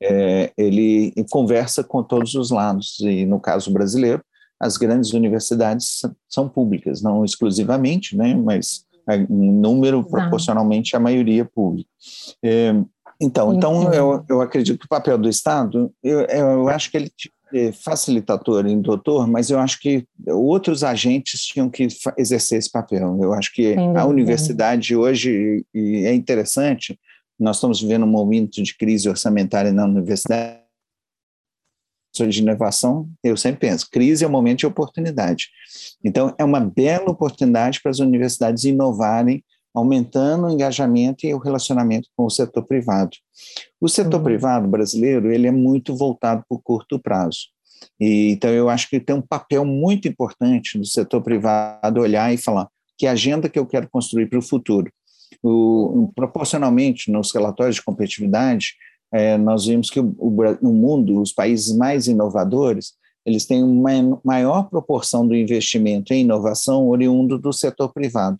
é, 0.03 0.53
ele 0.57 1.13
conversa 1.31 1.85
com 1.85 2.03
todos 2.03 2.35
os 2.35 2.51
lados, 2.51 2.99
e 3.01 3.27
no 3.27 3.39
caso 3.39 3.71
brasileiro, 3.71 4.23
as 4.59 4.79
grandes 4.79 5.13
universidades 5.13 6.01
são 6.29 6.49
públicas, 6.49 7.03
não 7.03 7.25
exclusivamente, 7.25 8.17
né? 8.17 8.35
mas 8.35 8.87
em 9.29 9.53
número 9.53 10.03
proporcionalmente 10.05 10.97
a 10.97 11.01
maioria 11.01 11.45
pública. 11.45 11.91
É, 12.43 12.75
então, 13.21 13.53
então 13.53 13.93
eu, 13.93 14.25
eu 14.29 14.41
acredito 14.41 14.79
que 14.79 14.87
o 14.87 14.89
papel 14.89 15.19
do 15.19 15.29
Estado, 15.29 15.93
eu, 16.03 16.21
eu 16.21 16.69
acho 16.69 16.91
que 16.91 16.97
ele 16.97 17.13
facilitador 17.83 18.67
em 18.67 18.81
doutor, 18.81 19.27
mas 19.27 19.51
eu 19.51 19.59
acho 19.59 19.81
que 19.81 20.07
outros 20.27 20.85
agentes 20.85 21.43
tinham 21.43 21.69
que 21.69 21.89
exercer 22.17 22.59
esse 22.59 22.71
papel. 22.71 23.19
Eu 23.23 23.33
acho 23.33 23.53
que 23.53 23.75
a 23.97 24.07
universidade 24.07 24.95
hoje, 24.95 25.65
e 25.75 26.05
é 26.05 26.15
interessante, 26.15 26.99
nós 27.39 27.57
estamos 27.57 27.81
vivendo 27.81 28.05
um 28.05 28.11
momento 28.11 28.63
de 28.63 28.77
crise 28.77 29.09
orçamentária 29.09 29.73
na 29.73 29.85
universidade, 29.85 30.61
de 32.13 32.41
inovação, 32.41 33.09
eu 33.23 33.37
sempre 33.37 33.69
penso, 33.69 33.89
crise 33.89 34.25
é 34.25 34.29
um 34.29 34.33
momento 34.33 34.59
de 34.59 34.67
oportunidade. 34.67 35.49
Então, 36.05 36.35
é 36.37 36.45
uma 36.45 36.61
bela 36.61 37.09
oportunidade 37.09 37.81
para 37.81 37.91
as 37.91 38.01
universidades 38.01 38.65
inovarem, 38.65 39.45
aumentando 39.75 40.47
o 40.47 40.51
engajamento 40.51 41.27
e 41.27 41.35
o 41.35 41.39
relacionamento 41.39 42.09
com 42.17 42.25
o 42.25 42.31
setor 42.31 42.65
privado. 42.65 43.11
O 43.81 43.89
setor 43.89 44.19
uhum. 44.19 44.25
privado 44.25 44.69
brasileiro 44.69 45.33
ele 45.33 45.47
é 45.47 45.53
muito 45.53 45.97
voltado 45.97 46.45
para 46.49 46.57
o 46.57 46.61
curto 46.61 46.99
prazo. 46.99 47.49
E, 47.99 48.33
então, 48.33 48.51
eu 48.51 48.69
acho 48.69 48.89
que 48.89 49.01
tem 49.01 49.17
um 49.17 49.23
papel 49.23 49.65
muito 49.65 50.07
importante 50.07 50.79
do 50.79 50.87
setor 50.87 51.23
privado 51.23 52.01
olhar 52.01 52.33
e 52.33 52.37
falar 52.37 52.69
que 52.99 53.07
agenda 53.07 53.49
que 53.49 53.59
eu 53.59 53.67
quero 53.67 53.89
construir 53.89 54.27
para 54.27 54.39
o 54.39 54.43
futuro. 54.43 54.93
O, 55.43 56.13
proporcionalmente, 56.15 57.11
nos 57.11 57.33
relatórios 57.33 57.77
de 57.77 57.83
competitividade, 57.83 58.75
é, 59.13 59.39
nós 59.39 59.65
vimos 59.65 59.89
que 59.89 59.99
o, 59.99 60.15
o, 60.19 60.59
no 60.61 60.73
mundo, 60.73 61.21
os 61.21 61.33
países 61.33 61.75
mais 61.75 62.07
inovadores, 62.07 62.93
eles 63.25 63.47
têm 63.47 63.63
uma 63.63 64.21
maior 64.25 64.65
proporção 64.65 65.27
do 65.27 65.35
investimento 65.35 66.13
em 66.13 66.23
inovação 66.23 66.89
oriundo 66.89 67.39
do 67.39 67.53
setor 67.53 67.93
privado, 67.93 68.39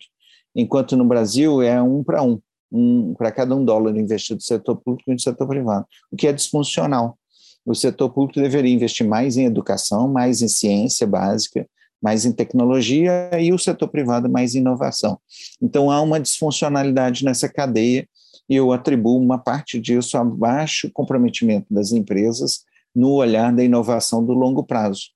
enquanto 0.55 0.95
no 0.97 1.05
Brasil 1.05 1.61
é 1.61 1.81
um 1.81 2.03
para 2.03 2.21
um 2.21 2.39
um, 2.71 3.13
para 3.15 3.31
cada 3.31 3.55
um 3.55 3.63
dólar 3.63 3.97
investido 3.97 4.37
no 4.37 4.41
setor 4.41 4.77
público 4.77 5.11
e 5.11 5.13
no 5.13 5.19
setor 5.19 5.47
privado, 5.47 5.85
o 6.11 6.15
que 6.15 6.27
é 6.27 6.33
disfuncional. 6.33 7.17
O 7.65 7.75
setor 7.75 8.09
público 8.09 8.39
deveria 8.39 8.73
investir 8.73 9.05
mais 9.05 9.37
em 9.37 9.45
educação, 9.45 10.07
mais 10.07 10.41
em 10.41 10.47
ciência 10.47 11.05
básica, 11.05 11.67
mais 12.01 12.25
em 12.25 12.31
tecnologia 12.31 13.29
e 13.39 13.53
o 13.53 13.59
setor 13.59 13.87
privado 13.87 14.27
mais 14.27 14.55
em 14.55 14.59
inovação. 14.59 15.19
Então 15.61 15.91
há 15.91 16.01
uma 16.01 16.19
disfuncionalidade 16.19 17.23
nessa 17.23 17.47
cadeia 17.47 18.07
e 18.49 18.55
eu 18.55 18.71
atribuo 18.71 19.21
uma 19.21 19.37
parte 19.37 19.79
disso 19.79 20.17
a 20.17 20.23
baixo 20.23 20.89
comprometimento 20.91 21.67
das 21.71 21.91
empresas 21.91 22.61
no 22.95 23.11
olhar 23.11 23.53
da 23.53 23.63
inovação 23.63 24.25
do 24.25 24.33
longo 24.33 24.63
prazo. 24.63 25.11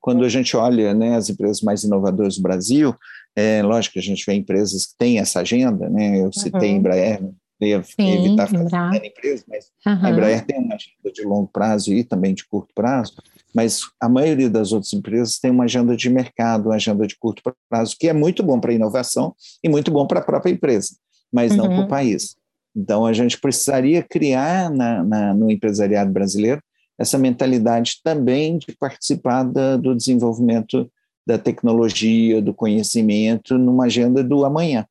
Quando 0.00 0.24
a 0.24 0.28
gente 0.28 0.56
olha 0.56 0.94
né, 0.94 1.16
as 1.16 1.28
empresas 1.28 1.60
mais 1.60 1.82
inovadoras 1.82 2.36
do 2.36 2.42
Brasil, 2.42 2.94
é 3.38 3.62
lógico 3.62 3.92
que 3.92 3.98
a 4.00 4.02
gente 4.02 4.26
vê 4.26 4.34
empresas 4.34 4.86
que 4.86 4.98
têm 4.98 5.20
essa 5.20 5.40
agenda, 5.40 5.88
né? 5.88 6.20
Eu 6.20 6.32
citei 6.32 6.70
uhum. 6.70 6.76
Embraer, 6.78 7.22
ia 7.60 7.84
evitar 7.98 8.48
ficar 8.48 8.96
empresa, 9.04 9.44
mas 9.48 9.66
uhum. 9.86 10.06
a 10.06 10.10
Embraer 10.10 10.44
tem 10.44 10.58
uma 10.58 10.74
agenda 10.74 11.12
de 11.12 11.22
longo 11.22 11.48
prazo 11.48 11.94
e 11.94 12.02
também 12.02 12.34
de 12.34 12.44
curto 12.48 12.72
prazo, 12.74 13.14
mas 13.54 13.80
a 14.00 14.08
maioria 14.08 14.50
das 14.50 14.72
outras 14.72 14.92
empresas 14.92 15.38
tem 15.38 15.52
uma 15.52 15.64
agenda 15.64 15.96
de 15.96 16.10
mercado, 16.10 16.66
uma 16.66 16.74
agenda 16.74 17.06
de 17.06 17.16
curto 17.16 17.40
prazo, 17.70 17.96
que 17.98 18.08
é 18.08 18.12
muito 18.12 18.42
bom 18.42 18.58
para 18.58 18.72
a 18.72 18.74
inovação 18.74 19.34
e 19.62 19.68
muito 19.68 19.90
bom 19.92 20.04
para 20.04 20.18
a 20.18 20.24
própria 20.24 20.50
empresa, 20.50 20.96
mas 21.32 21.52
uhum. 21.52 21.58
não 21.58 21.68
para 21.68 21.80
o 21.84 21.88
país. 21.88 22.36
Então, 22.74 23.06
a 23.06 23.12
gente 23.12 23.40
precisaria 23.40 24.02
criar 24.02 24.68
na, 24.68 25.04
na, 25.04 25.34
no 25.34 25.48
empresariado 25.48 26.10
brasileiro 26.12 26.60
essa 26.98 27.16
mentalidade 27.16 28.00
também 28.02 28.58
de 28.58 28.76
participar 28.76 29.44
da, 29.44 29.76
do 29.76 29.94
desenvolvimento 29.94 30.90
da 31.28 31.36
tecnologia, 31.36 32.40
do 32.40 32.54
conhecimento, 32.54 33.58
numa 33.58 33.84
agenda 33.84 34.24
do 34.24 34.46
amanhã. 34.46 34.86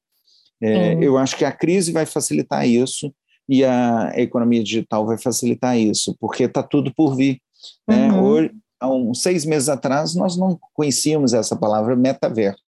É, 0.61 0.93
eu 1.03 1.17
acho 1.17 1.35
que 1.35 1.43
a 1.43 1.51
crise 1.51 1.91
vai 1.91 2.05
facilitar 2.05 2.67
isso 2.67 3.11
e 3.49 3.65
a 3.65 4.13
economia 4.15 4.63
digital 4.63 5.03
vai 5.03 5.17
facilitar 5.17 5.75
isso, 5.75 6.15
porque 6.19 6.43
está 6.43 6.61
tudo 6.61 6.93
por 6.93 7.15
vir. 7.15 7.41
Né? 7.87 8.11
Uhum. 8.11 8.21
Hoje, 8.21 8.51
há 8.79 8.87
uns 8.87 9.23
seis 9.23 9.45
meses 9.45 9.67
atrás, 9.67 10.13
nós 10.13 10.37
não 10.37 10.59
conhecíamos 10.75 11.33
essa 11.33 11.55
palavra 11.55 11.95
metaverso. 11.95 12.61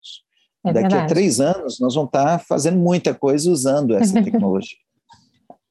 É 0.65 0.73
Daqui 0.73 0.89
verdade. 0.89 1.05
a 1.05 1.07
três 1.09 1.41
anos, 1.41 1.81
nós 1.81 1.95
vamos 1.97 2.09
estar 2.11 2.39
tá 2.39 2.45
fazendo 2.49 2.79
muita 2.79 3.15
coisa 3.15 3.51
usando 3.51 3.97
essa 3.97 4.15
tecnologia. 4.23 4.79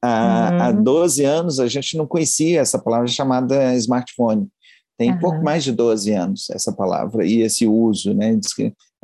há, 0.02 0.50
uhum. 0.52 0.62
há 0.62 0.72
12 0.72 1.24
anos, 1.24 1.60
a 1.60 1.66
gente 1.66 1.96
não 1.96 2.06
conhecia 2.06 2.60
essa 2.60 2.78
palavra 2.78 3.06
chamada 3.06 3.74
smartphone. 3.76 4.48
Tem 4.98 5.12
uhum. 5.12 5.18
pouco 5.18 5.42
mais 5.42 5.62
de 5.64 5.72
12 5.72 6.12
anos 6.12 6.50
essa 6.50 6.72
palavra 6.72 7.24
e 7.24 7.40
esse 7.40 7.66
uso, 7.66 8.14
né? 8.14 8.38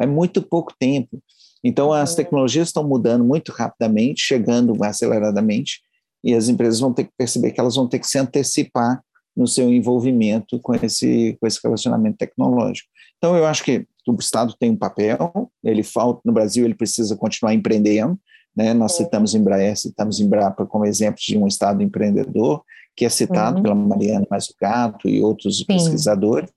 É 0.01 0.07
muito 0.07 0.43
pouco 0.43 0.73
tempo. 0.79 1.23
Então, 1.63 1.93
as 1.93 2.15
tecnologias 2.15 2.69
estão 2.69 2.87
mudando 2.87 3.25
muito 3.25 3.53
rapidamente, 3.53 4.23
chegando 4.23 4.83
aceleradamente, 4.83 5.81
e 6.25 6.35
as 6.35 6.49
empresas 6.49 6.81
vão 6.81 6.93
ter 6.93 7.05
que 7.05 7.13
perceber 7.17 7.53
que 7.53 7.61
elas 7.61 7.77
vão 7.77 7.87
ter 7.87 7.99
que 7.99 8.07
se 8.07 8.19
antecipar 8.19 9.01
no 9.37 9.47
seu 9.47 9.73
envolvimento 9.73 10.59
com 10.61 10.75
esse, 10.75 11.37
com 11.41 11.47
esse 11.47 11.61
relacionamento 11.63 12.19
tecnológico. 12.19 12.89
Então, 13.17 13.37
eu 13.37 13.47
acho 13.47 13.63
que 13.65 13.87
o 14.07 14.15
Estado 14.15 14.55
tem 14.59 14.71
um 14.71 14.77
papel, 14.77 15.51
ele 15.63 15.83
falta, 15.83 16.21
no 16.25 16.33
Brasil, 16.33 16.65
ele 16.65 16.75
precisa 16.75 17.17
continuar 17.17 17.55
empreendendo, 17.55 18.19
né? 18.55 18.75
Nós 18.75 18.97
citamos 18.97 19.35
Embraer, 19.35 19.77
citamos 19.77 20.21
Embrapa 20.21 20.67
como 20.67 20.85
exemplo 20.85 21.21
de 21.21 21.39
um 21.39 21.47
Estado 21.47 21.83
empreendedor, 21.83 22.63
que 22.97 23.05
é 23.05 23.09
citado 23.09 23.57
uhum. 23.57 23.63
pela 23.63 23.75
Mariana 23.75 24.27
Mazzucato 24.31 25.09
e 25.09 25.23
outros 25.23 25.59
Sim. 25.59 25.65
pesquisadores, 25.67 26.51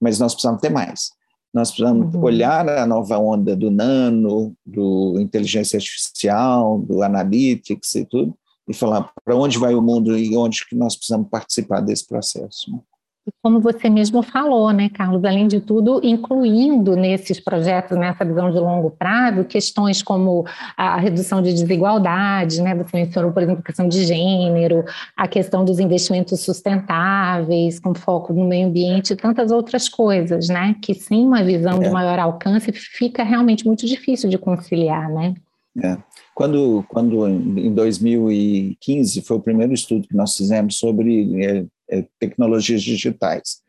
mas 0.00 0.18
nós 0.18 0.32
precisamos 0.32 0.60
ter 0.60 0.70
mais. 0.70 1.10
Nós 1.52 1.70
precisamos 1.70 2.14
uhum. 2.14 2.22
olhar 2.22 2.68
a 2.68 2.86
nova 2.86 3.18
onda 3.18 3.56
do 3.56 3.70
nano, 3.70 4.54
do 4.64 5.18
inteligência 5.18 5.76
artificial, 5.76 6.78
do 6.78 7.02
analytics 7.02 7.94
e 7.94 8.04
tudo, 8.04 8.36
e 8.68 8.74
falar 8.74 9.10
para 9.24 9.36
onde 9.36 9.58
vai 9.58 9.74
o 9.74 9.82
mundo 9.82 10.18
e 10.18 10.36
onde 10.36 10.66
que 10.66 10.74
nós 10.74 10.96
precisamos 10.96 11.28
participar 11.30 11.80
desse 11.80 12.06
processo. 12.06 12.70
Como 13.42 13.60
você 13.60 13.90
mesmo 13.90 14.22
falou, 14.22 14.72
né, 14.72 14.88
Carlos, 14.88 15.24
além 15.24 15.48
de 15.48 15.60
tudo, 15.60 16.00
incluindo 16.02 16.94
nesses 16.94 17.40
projetos, 17.40 17.98
nessa 17.98 18.24
visão 18.24 18.50
de 18.50 18.58
longo 18.58 18.90
prazo, 18.90 19.44
questões 19.44 20.02
como 20.02 20.44
a 20.76 20.96
redução 20.96 21.42
de 21.42 21.52
desigualdade, 21.52 22.62
né, 22.62 22.74
você 22.74 22.96
mencionou, 22.96 23.32
por 23.32 23.42
exemplo, 23.42 23.60
a 23.60 23.66
questão 23.66 23.88
de 23.88 24.04
gênero, 24.04 24.84
a 25.16 25.26
questão 25.26 25.64
dos 25.64 25.78
investimentos 25.78 26.40
sustentáveis, 26.40 27.80
com 27.80 27.94
foco 27.94 28.32
no 28.32 28.46
meio 28.46 28.68
ambiente 28.68 29.12
e 29.12 29.16
tantas 29.16 29.50
outras 29.50 29.88
coisas, 29.88 30.48
né, 30.48 30.76
que 30.80 30.94
sem 30.94 31.24
uma 31.24 31.42
visão 31.42 31.82
é. 31.82 31.86
de 31.86 31.90
maior 31.90 32.18
alcance 32.18 32.72
fica 32.72 33.24
realmente 33.24 33.66
muito 33.66 33.86
difícil 33.86 34.30
de 34.30 34.38
conciliar, 34.38 35.10
né. 35.10 35.34
É. 35.82 35.98
Quando, 36.34 36.84
quando 36.88 37.26
em 37.28 37.72
2015 37.72 39.22
foi 39.22 39.36
o 39.36 39.40
primeiro 39.40 39.72
estudo 39.72 40.06
que 40.06 40.16
nós 40.16 40.36
fizemos 40.36 40.78
sobre 40.78 41.44
é, 41.44 41.64
tecnologias 42.18 42.82
digitais. 42.82 43.60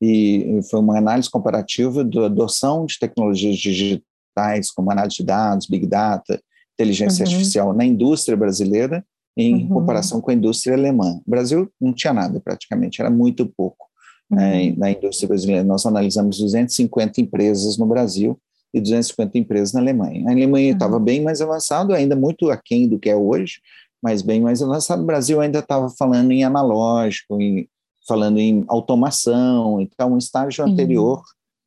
E 0.00 0.60
foi 0.70 0.80
uma 0.80 0.98
análise 0.98 1.30
comparativa 1.30 2.04
da 2.04 2.26
adoção 2.26 2.84
de 2.84 2.98
tecnologias 2.98 3.56
digitais, 3.56 4.70
como 4.74 4.90
análise 4.90 5.16
de 5.16 5.24
dados, 5.24 5.66
big 5.66 5.86
data, 5.86 6.40
inteligência 6.74 7.24
uhum. 7.24 7.30
artificial 7.30 7.72
na 7.72 7.84
indústria 7.84 8.36
brasileira, 8.36 9.04
em 9.36 9.62
uhum. 9.62 9.68
comparação 9.68 10.20
com 10.20 10.30
a 10.30 10.34
indústria 10.34 10.76
alemã. 10.76 11.20
O 11.26 11.30
Brasil 11.30 11.70
não 11.80 11.92
tinha 11.92 12.12
nada 12.12 12.40
praticamente, 12.40 13.00
era 13.00 13.10
muito 13.10 13.46
pouco 13.46 13.86
né, 14.30 14.68
uhum. 14.68 14.74
na 14.76 14.90
indústria 14.90 15.28
brasileira. 15.28 15.64
Nós 15.64 15.86
analisamos 15.86 16.38
250 16.38 17.20
empresas 17.20 17.78
no 17.78 17.86
Brasil 17.86 18.38
e 18.72 18.80
250 18.80 19.38
empresas 19.38 19.72
na 19.72 19.80
Alemanha. 19.80 20.28
A 20.28 20.32
Alemanha 20.32 20.72
estava 20.72 20.96
uhum. 20.96 21.04
bem 21.04 21.22
mais 21.22 21.40
avançado, 21.40 21.94
ainda 21.94 22.16
muito 22.16 22.50
aquém 22.50 22.88
do 22.88 22.98
que 22.98 23.08
é 23.08 23.16
hoje, 23.16 23.60
mas 24.04 24.20
bem 24.20 24.38
mais 24.38 24.62
avançado. 24.62 25.02
O 25.02 25.06
Brasil 25.06 25.40
ainda 25.40 25.60
estava 25.60 25.88
falando 25.88 26.30
em 26.30 26.44
analógico, 26.44 27.40
em, 27.40 27.66
falando 28.06 28.38
em 28.38 28.62
automação, 28.68 29.80
então 29.80 30.12
um 30.12 30.18
estágio 30.18 30.62
uhum. 30.62 30.70
anterior 30.70 31.22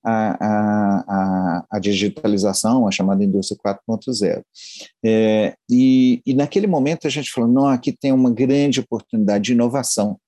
à, 0.06 0.38
à, 0.40 1.66
à, 1.72 1.80
digitalização, 1.80 2.88
a 2.88 2.92
chamada 2.92 3.24
indústria 3.24 3.60
4.0. 3.60 4.44
É, 5.04 5.56
e, 5.68 6.22
e, 6.24 6.36
naquele 6.36 6.68
momento 6.68 7.08
a 7.08 7.10
gente 7.10 7.32
falou, 7.32 7.50
não, 7.50 7.66
aqui 7.66 7.92
tem 7.92 8.12
uma 8.14 8.30
grande 8.30 8.82
oportunidade 8.82 9.46
de 9.46 9.54
inovação, 9.54 10.20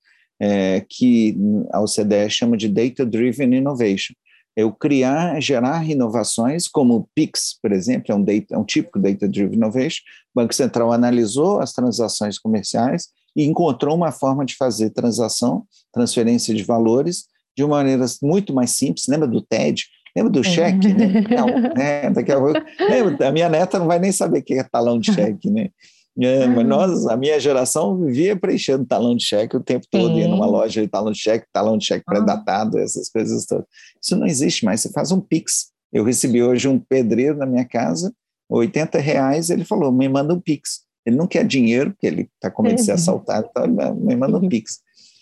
é, 0.42 0.84
que 0.88 1.36
a 1.72 1.80
OCDE 1.80 2.28
chama 2.28 2.56
de 2.56 2.68
Data 2.68 3.06
Driven 3.06 3.54
Innovation, 3.54 4.14
eu 4.56 4.72
criar, 4.72 5.40
gerar 5.40 5.88
inovações, 5.88 6.68
como 6.68 6.96
o 6.96 7.08
PIX, 7.14 7.58
por 7.62 7.72
exemplo, 7.72 8.12
é 8.12 8.14
um, 8.14 8.22
data, 8.22 8.54
é 8.54 8.58
um 8.58 8.64
típico 8.64 8.98
Data 8.98 9.28
Driven 9.28 9.56
Innovation. 9.56 10.02
O 10.34 10.40
Banco 10.40 10.54
Central 10.54 10.92
analisou 10.92 11.60
as 11.60 11.72
transações 11.72 12.38
comerciais 12.38 13.08
e 13.36 13.44
encontrou 13.44 13.94
uma 13.94 14.12
forma 14.12 14.44
de 14.44 14.56
fazer 14.56 14.90
transação, 14.90 15.64
transferência 15.92 16.54
de 16.54 16.62
valores, 16.62 17.26
de 17.56 17.64
uma 17.64 17.76
maneira 17.76 18.04
muito 18.22 18.52
mais 18.52 18.72
simples. 18.72 19.06
Lembra 19.08 19.28
do 19.28 19.40
TED? 19.40 19.84
Lembra 20.16 20.32
do 20.32 20.42
cheque? 20.42 20.92
Né? 20.92 21.24
Não, 21.30 21.46
né? 21.74 22.10
Daqui 22.10 22.32
a 22.32 22.38
pouco, 22.38 22.60
lembra, 22.80 23.28
a 23.28 23.32
minha 23.32 23.48
neta 23.48 23.78
não 23.78 23.86
vai 23.86 23.98
nem 23.98 24.10
saber 24.10 24.40
o 24.40 24.42
que 24.42 24.54
é 24.54 24.64
talão 24.64 24.98
de 24.98 25.12
cheque, 25.14 25.48
né? 25.48 25.70
É, 26.18 26.46
mas 26.46 26.66
nós, 26.66 27.06
a 27.06 27.16
minha 27.16 27.38
geração 27.38 27.96
vivia 27.96 28.36
preenchendo 28.36 28.84
talão 28.84 29.16
de 29.16 29.24
cheque 29.24 29.56
o 29.56 29.62
tempo 29.62 29.86
todo, 29.90 30.18
ia 30.18 30.28
numa 30.28 30.46
loja 30.46 30.82
de 30.82 30.88
talão 30.88 31.12
de 31.12 31.18
cheque, 31.18 31.46
talão 31.52 31.78
de 31.78 31.86
cheque 31.86 32.04
pré-datado, 32.04 32.78
essas 32.78 33.08
coisas 33.08 33.46
todas. 33.46 33.64
Isso 34.02 34.16
não 34.16 34.26
existe 34.26 34.64
mais, 34.64 34.80
você 34.80 34.90
faz 34.90 35.12
um 35.12 35.20
Pix. 35.20 35.70
Eu 35.92 36.04
recebi 36.04 36.42
hoje 36.42 36.68
um 36.68 36.78
pedreiro 36.78 37.38
na 37.38 37.46
minha 37.46 37.64
casa, 37.64 38.12
80 38.48 38.98
reais, 38.98 39.50
ele 39.50 39.64
falou, 39.64 39.92
me 39.92 40.08
manda 40.08 40.34
um 40.34 40.40
Pix. 40.40 40.80
Ele 41.06 41.16
não 41.16 41.26
quer 41.26 41.46
dinheiro, 41.46 41.92
porque 41.92 42.06
ele 42.06 42.28
está 42.34 42.50
com 42.50 42.62
medo 42.62 42.76
de 42.76 42.82
ser 42.82 42.90
uhum. 42.90 42.96
assaltado, 42.96 43.48
então 43.50 43.66
me 43.94 44.16
manda 44.16 44.36
um 44.36 44.42
uhum. 44.42 44.48
Pix. 44.48 44.80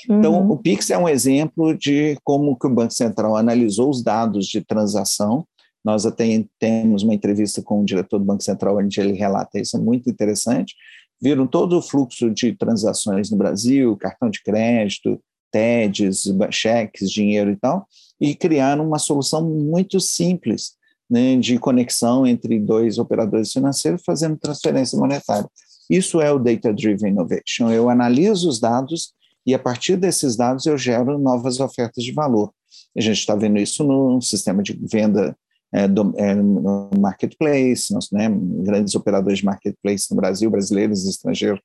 Então, 0.09 0.35
uhum. 0.35 0.53
o 0.53 0.57
Pix 0.57 0.91
é 0.91 0.99
um 0.99 1.09
exemplo 1.09 1.77
de 1.77 2.17
como 2.25 2.57
que 2.59 2.67
o 2.67 2.71
Banco 2.71 2.95
Central 2.95 3.37
analisou 3.37 3.91
os 3.91 4.03
dados 4.03 4.47
de 4.47 4.61
transação 4.61 5.45
nós 5.85 6.05
até 6.05 6.45
temos 6.59 7.03
uma 7.03 7.15
entrevista 7.15 7.63
com 7.63 7.81
o 7.81 7.85
diretor 7.85 8.19
do 8.19 8.25
Banco 8.25 8.43
Central, 8.43 8.79
onde 8.79 9.01
ele 9.01 9.13
relata 9.13 9.59
isso, 9.59 9.77
é 9.77 9.81
muito 9.81 10.11
interessante. 10.11 10.75
Viram 11.21 11.47
todo 11.47 11.79
o 11.79 11.83
fluxo 11.83 12.31
de 12.31 12.53
transações 12.55 13.31
no 13.31 13.37
Brasil, 13.37 13.97
cartão 13.97 14.31
de 14.31 14.43
crédito, 14.43 15.21
TEDs, 15.51 16.25
cheques, 16.51 17.11
dinheiro 17.11 17.51
e 17.51 17.57
tal, 17.57 17.87
e 18.21 18.35
criaram 18.35 18.87
uma 18.87 18.99
solução 18.99 19.49
muito 19.49 20.01
simples 20.01 20.77
né, 21.09 21.37
de 21.37 21.59
conexão 21.59 22.27
entre 22.27 22.59
dois 22.59 22.99
operadores 22.99 23.53
financeiros 23.53 24.03
fazendo 24.05 24.37
transferência 24.37 24.99
monetária. 24.99 25.49
Isso 25.89 26.21
é 26.21 26.31
o 26.31 26.39
Data 26.39 26.73
Driven 26.73 27.13
Innovation. 27.13 27.71
Eu 27.71 27.89
analiso 27.89 28.49
os 28.49 28.61
dados 28.61 29.15
e, 29.47 29.55
a 29.55 29.59
partir 29.59 29.97
desses 29.97 30.37
dados, 30.37 30.67
eu 30.67 30.77
gero 30.77 31.19
novas 31.19 31.61
ofertas 31.61 32.05
de 32.05 32.13
valor. 32.13 32.53
A 32.97 33.01
gente 33.01 33.19
está 33.19 33.35
vendo 33.35 33.59
isso 33.59 33.83
no 33.85 34.21
sistema 34.21 34.63
de 34.63 34.79
venda 34.91 35.35
é, 35.73 35.87
do, 35.87 36.15
é, 36.17 36.35
no 36.35 36.91
marketplace, 36.99 37.93
né, 38.13 38.29
grandes 38.63 38.95
operadores 38.95 39.41
de 39.41 39.45
marketplace 39.45 40.07
no 40.11 40.17
Brasil, 40.17 40.51
brasileiros 40.51 41.05
e 41.05 41.11
estrangeiros, 41.11 41.61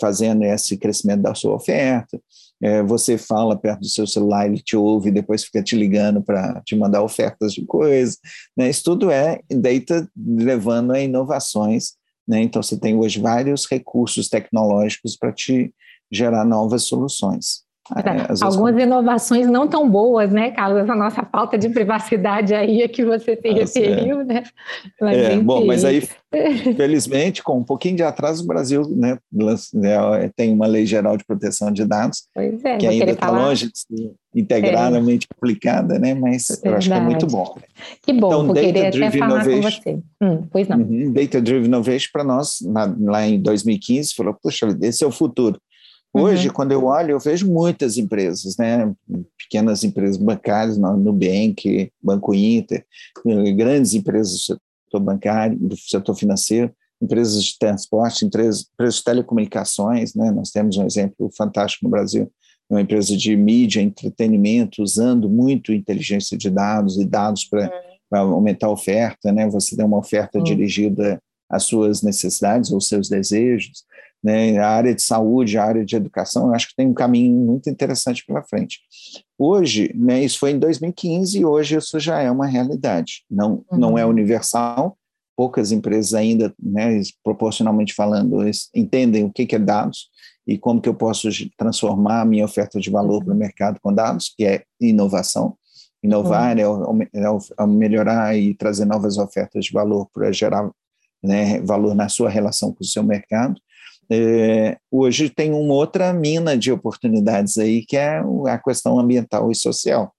fazendo 0.00 0.44
esse 0.44 0.76
crescimento 0.76 1.22
da 1.22 1.34
sua 1.34 1.54
oferta. 1.54 2.20
É, 2.60 2.82
você 2.82 3.16
fala 3.16 3.56
perto 3.56 3.80
do 3.80 3.88
seu 3.88 4.06
celular, 4.06 4.46
ele 4.46 4.60
te 4.60 4.76
ouve 4.76 5.10
depois 5.10 5.44
fica 5.44 5.62
te 5.62 5.76
ligando 5.76 6.22
para 6.22 6.60
te 6.64 6.74
mandar 6.76 7.02
ofertas 7.02 7.52
de 7.52 7.64
coisas. 7.64 8.18
Né? 8.56 8.68
Isso 8.68 8.84
tudo 8.84 9.10
é 9.10 9.40
data 9.50 10.08
levando 10.16 10.92
a 10.92 11.00
inovações. 11.00 11.92
Né? 12.26 12.42
Então, 12.42 12.62
você 12.62 12.78
tem 12.78 12.96
hoje 12.96 13.20
vários 13.20 13.66
recursos 13.66 14.28
tecnológicos 14.28 15.16
para 15.16 15.32
te 15.32 15.72
gerar 16.10 16.44
novas 16.44 16.84
soluções. 16.84 17.67
As 18.28 18.42
Algumas 18.42 18.76
inovações 18.80 19.46
não 19.46 19.66
tão 19.66 19.88
boas, 19.88 20.30
né, 20.30 20.50
Carlos? 20.50 20.82
Essa 20.82 20.94
nossa 20.94 21.22
falta 21.24 21.56
de 21.56 21.68
privacidade 21.70 22.54
aí 22.54 22.82
é 22.82 22.88
que 22.88 23.04
você 23.04 23.36
se 23.36 23.50
referiu, 23.50 24.20
é. 24.20 24.24
né? 24.24 24.42
Mas, 25.00 25.16
é, 25.16 25.36
bom, 25.38 25.64
mas 25.64 25.84
aí, 25.84 26.02
felizmente, 26.76 27.42
com 27.42 27.58
um 27.58 27.64
pouquinho 27.64 27.96
de 27.96 28.02
atraso, 28.02 28.44
o 28.44 28.46
Brasil 28.46 28.82
né, 28.94 29.18
né 29.32 30.30
tem 30.36 30.52
uma 30.52 30.66
lei 30.66 30.84
geral 30.84 31.16
de 31.16 31.24
proteção 31.24 31.72
de 31.72 31.84
dados, 31.84 32.28
é, 32.36 32.76
que 32.76 32.86
ainda 32.86 33.12
está 33.12 33.30
longe 33.30 33.70
de 33.72 33.78
ser 33.78 34.12
integralmente 34.34 35.26
é. 35.30 35.34
aplicada, 35.36 35.98
né? 35.98 36.14
Mas 36.14 36.48
Verdade. 36.48 36.68
eu 36.68 36.76
acho 36.76 36.88
que 36.88 36.94
é 36.94 37.00
muito 37.00 37.26
bom. 37.26 37.54
Que 38.02 38.12
bom, 38.12 38.28
então, 38.28 38.48
eu 38.48 38.54
queria 38.54 38.88
até 38.88 39.10
falar 39.10 39.44
com 39.44 39.60
você. 39.62 39.98
Hum, 40.22 40.46
pois 40.50 40.68
não. 40.68 40.78
Uhum, 40.78 41.12
Data 41.12 41.40
Driven 41.40 41.66
Innovation, 41.66 42.10
para 42.12 42.24
nós, 42.24 42.58
na, 42.62 42.94
lá 43.00 43.26
em 43.26 43.40
2015, 43.40 44.14
falou, 44.14 44.36
puxa, 44.40 44.66
esse 44.82 45.02
é 45.02 45.06
o 45.06 45.10
futuro. 45.10 45.58
Hoje, 46.12 46.48
uhum. 46.48 46.54
quando 46.54 46.72
eu 46.72 46.84
olho, 46.86 47.12
eu 47.12 47.20
vejo 47.20 47.50
muitas 47.50 47.98
empresas, 47.98 48.56
né? 48.56 48.92
pequenas 49.36 49.84
empresas 49.84 50.16
bancárias, 50.16 50.78
Nubank, 50.78 51.92
Banco 52.02 52.34
Inter, 52.34 52.84
grandes 53.56 53.94
empresas 53.94 54.32
do 54.32 54.38
setor 54.38 55.00
bancário, 55.00 55.58
do 55.58 55.76
setor 55.76 56.14
financeiro, 56.14 56.72
empresas 57.00 57.44
de 57.44 57.58
transporte, 57.58 58.24
empresas, 58.24 58.66
empresas 58.72 58.96
de 58.96 59.04
telecomunicações. 59.04 60.14
Né? 60.14 60.30
Nós 60.30 60.50
temos 60.50 60.76
um 60.76 60.86
exemplo 60.86 61.30
fantástico 61.36 61.84
no 61.84 61.90
Brasil, 61.90 62.30
uma 62.70 62.80
empresa 62.80 63.16
de 63.16 63.36
mídia, 63.36 63.80
entretenimento, 63.80 64.82
usando 64.82 65.28
muito 65.28 65.72
inteligência 65.72 66.36
de 66.36 66.50
dados 66.50 66.98
e 66.98 67.04
dados 67.04 67.44
para 67.44 67.70
uhum. 68.12 68.32
aumentar 68.32 68.66
a 68.66 68.72
oferta. 68.72 69.30
Né? 69.30 69.48
Você 69.50 69.76
tem 69.76 69.84
uma 69.84 69.98
oferta 69.98 70.38
uhum. 70.38 70.44
dirigida 70.44 71.20
às 71.50 71.64
suas 71.64 72.02
necessidades 72.02 72.70
ou 72.72 72.80
seus 72.80 73.08
desejos 73.08 73.86
né, 74.22 74.58
a 74.58 74.68
área 74.68 74.94
de 74.94 75.02
saúde, 75.02 75.58
a 75.58 75.64
área 75.64 75.84
de 75.84 75.96
educação, 75.96 76.48
eu 76.48 76.54
acho 76.54 76.68
que 76.68 76.76
tem 76.76 76.86
um 76.86 76.94
caminho 76.94 77.34
muito 77.34 77.70
interessante 77.70 78.24
pela 78.26 78.42
frente. 78.42 78.80
Hoje, 79.38 79.92
né, 79.94 80.22
isso 80.22 80.38
foi 80.38 80.50
em 80.50 80.58
2015 80.58 81.38
e 81.38 81.44
hoje 81.44 81.76
isso 81.76 81.98
já 82.00 82.20
é 82.20 82.30
uma 82.30 82.46
realidade. 82.46 83.24
Não, 83.30 83.64
uhum. 83.70 83.78
não 83.78 83.98
é 83.98 84.04
uhum. 84.04 84.10
universal, 84.10 84.96
poucas 85.36 85.70
empresas 85.70 86.14
ainda, 86.14 86.52
né, 86.60 87.00
proporcionalmente 87.22 87.94
falando, 87.94 88.38
entendem 88.74 89.24
o 89.24 89.32
que 89.32 89.54
é 89.54 89.58
dados 89.58 90.08
e 90.46 90.58
como 90.58 90.80
que 90.80 90.88
eu 90.88 90.94
posso 90.94 91.28
transformar 91.56 92.22
a 92.22 92.24
minha 92.24 92.44
oferta 92.44 92.80
de 92.80 92.90
valor 92.90 93.18
uhum. 93.18 93.24
para 93.24 93.34
o 93.34 93.38
mercado 93.38 93.78
com 93.80 93.92
dados, 93.92 94.34
que 94.36 94.44
é 94.44 94.64
inovação. 94.80 95.56
Inovar 96.02 96.56
uhum. 96.56 97.02
é, 97.02 97.08
é, 97.14 97.24
é 97.60 97.66
melhorar 97.66 98.36
e 98.36 98.54
trazer 98.54 98.84
novas 98.84 99.18
ofertas 99.18 99.66
de 99.66 99.72
valor 99.72 100.08
para 100.12 100.32
gerar 100.32 100.68
né, 101.22 101.60
valor 101.60 101.94
na 101.94 102.08
sua 102.08 102.30
relação 102.30 102.72
com 102.72 102.82
o 102.82 102.86
seu 102.86 103.02
mercado. 103.02 103.60
É, 104.10 104.78
hoje 104.90 105.28
tem 105.28 105.52
uma 105.52 105.74
outra 105.74 106.12
mina 106.12 106.56
de 106.56 106.72
oportunidades 106.72 107.58
aí, 107.58 107.84
que 107.84 107.96
é 107.96 108.22
a 108.46 108.58
questão 108.58 108.98
ambiental 108.98 109.50
e 109.50 109.54
social. 109.54 110.12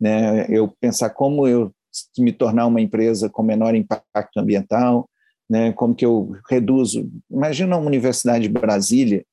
Né? 0.00 0.46
Eu 0.48 0.72
pensar 0.80 1.10
como 1.10 1.46
eu 1.46 1.72
me 2.18 2.32
tornar 2.32 2.66
uma 2.66 2.80
empresa 2.80 3.28
com 3.28 3.42
menor 3.42 3.74
impacto 3.74 4.38
ambiental, 4.38 5.08
né? 5.48 5.72
como 5.72 5.94
que 5.94 6.04
eu 6.04 6.32
reduzo. 6.48 7.10
Imagina 7.30 7.76
uma 7.76 7.86
universidade 7.86 8.44
de 8.44 8.52
Brasília, 8.52 9.24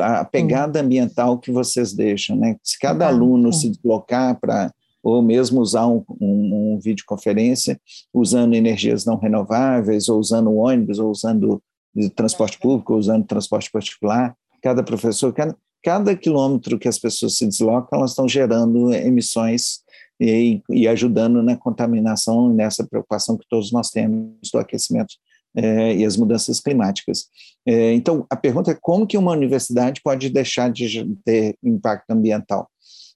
a 0.00 0.24
pegada 0.24 0.78
uhum. 0.78 0.84
ambiental 0.84 1.38
que 1.38 1.50
vocês 1.50 1.92
deixam. 1.92 2.36
Né? 2.36 2.56
Se 2.62 2.78
cada 2.78 3.06
aluno 3.06 3.52
se 3.52 3.70
deslocar 3.70 4.38
para 4.38 4.72
ou 5.02 5.20
mesmo 5.20 5.60
usar 5.60 5.86
um, 5.88 6.04
um, 6.20 6.74
um 6.74 6.78
videoconferência 6.78 7.80
usando 8.14 8.54
energias 8.54 9.04
não 9.04 9.16
renováveis, 9.16 10.08
ou 10.08 10.20
usando 10.20 10.54
ônibus, 10.54 11.00
ou 11.00 11.10
usando 11.10 11.60
de 11.94 12.10
transporte 12.10 12.58
público, 12.58 12.94
usando 12.94 13.26
transporte 13.26 13.70
particular, 13.70 14.36
cada 14.62 14.82
professor, 14.82 15.32
cada, 15.32 15.56
cada 15.82 16.16
quilômetro 16.16 16.78
que 16.78 16.88
as 16.88 16.98
pessoas 16.98 17.36
se 17.36 17.46
deslocam, 17.46 17.98
elas 17.98 18.12
estão 18.12 18.28
gerando 18.28 18.92
emissões 18.92 19.80
e, 20.20 20.62
e 20.70 20.86
ajudando 20.86 21.42
na 21.42 21.56
contaminação 21.56 22.50
e 22.50 22.54
nessa 22.54 22.86
preocupação 22.86 23.36
que 23.36 23.46
todos 23.48 23.72
nós 23.72 23.90
temos 23.90 24.50
do 24.52 24.58
aquecimento 24.58 25.14
é, 25.54 25.96
e 25.96 26.04
as 26.04 26.16
mudanças 26.16 26.60
climáticas. 26.60 27.26
É, 27.66 27.92
então, 27.92 28.26
a 28.30 28.36
pergunta 28.36 28.70
é 28.70 28.78
como 28.80 29.06
que 29.06 29.18
uma 29.18 29.32
universidade 29.32 30.00
pode 30.02 30.30
deixar 30.30 30.70
de 30.70 31.04
ter 31.24 31.56
impacto 31.62 32.10
ambiental? 32.10 32.68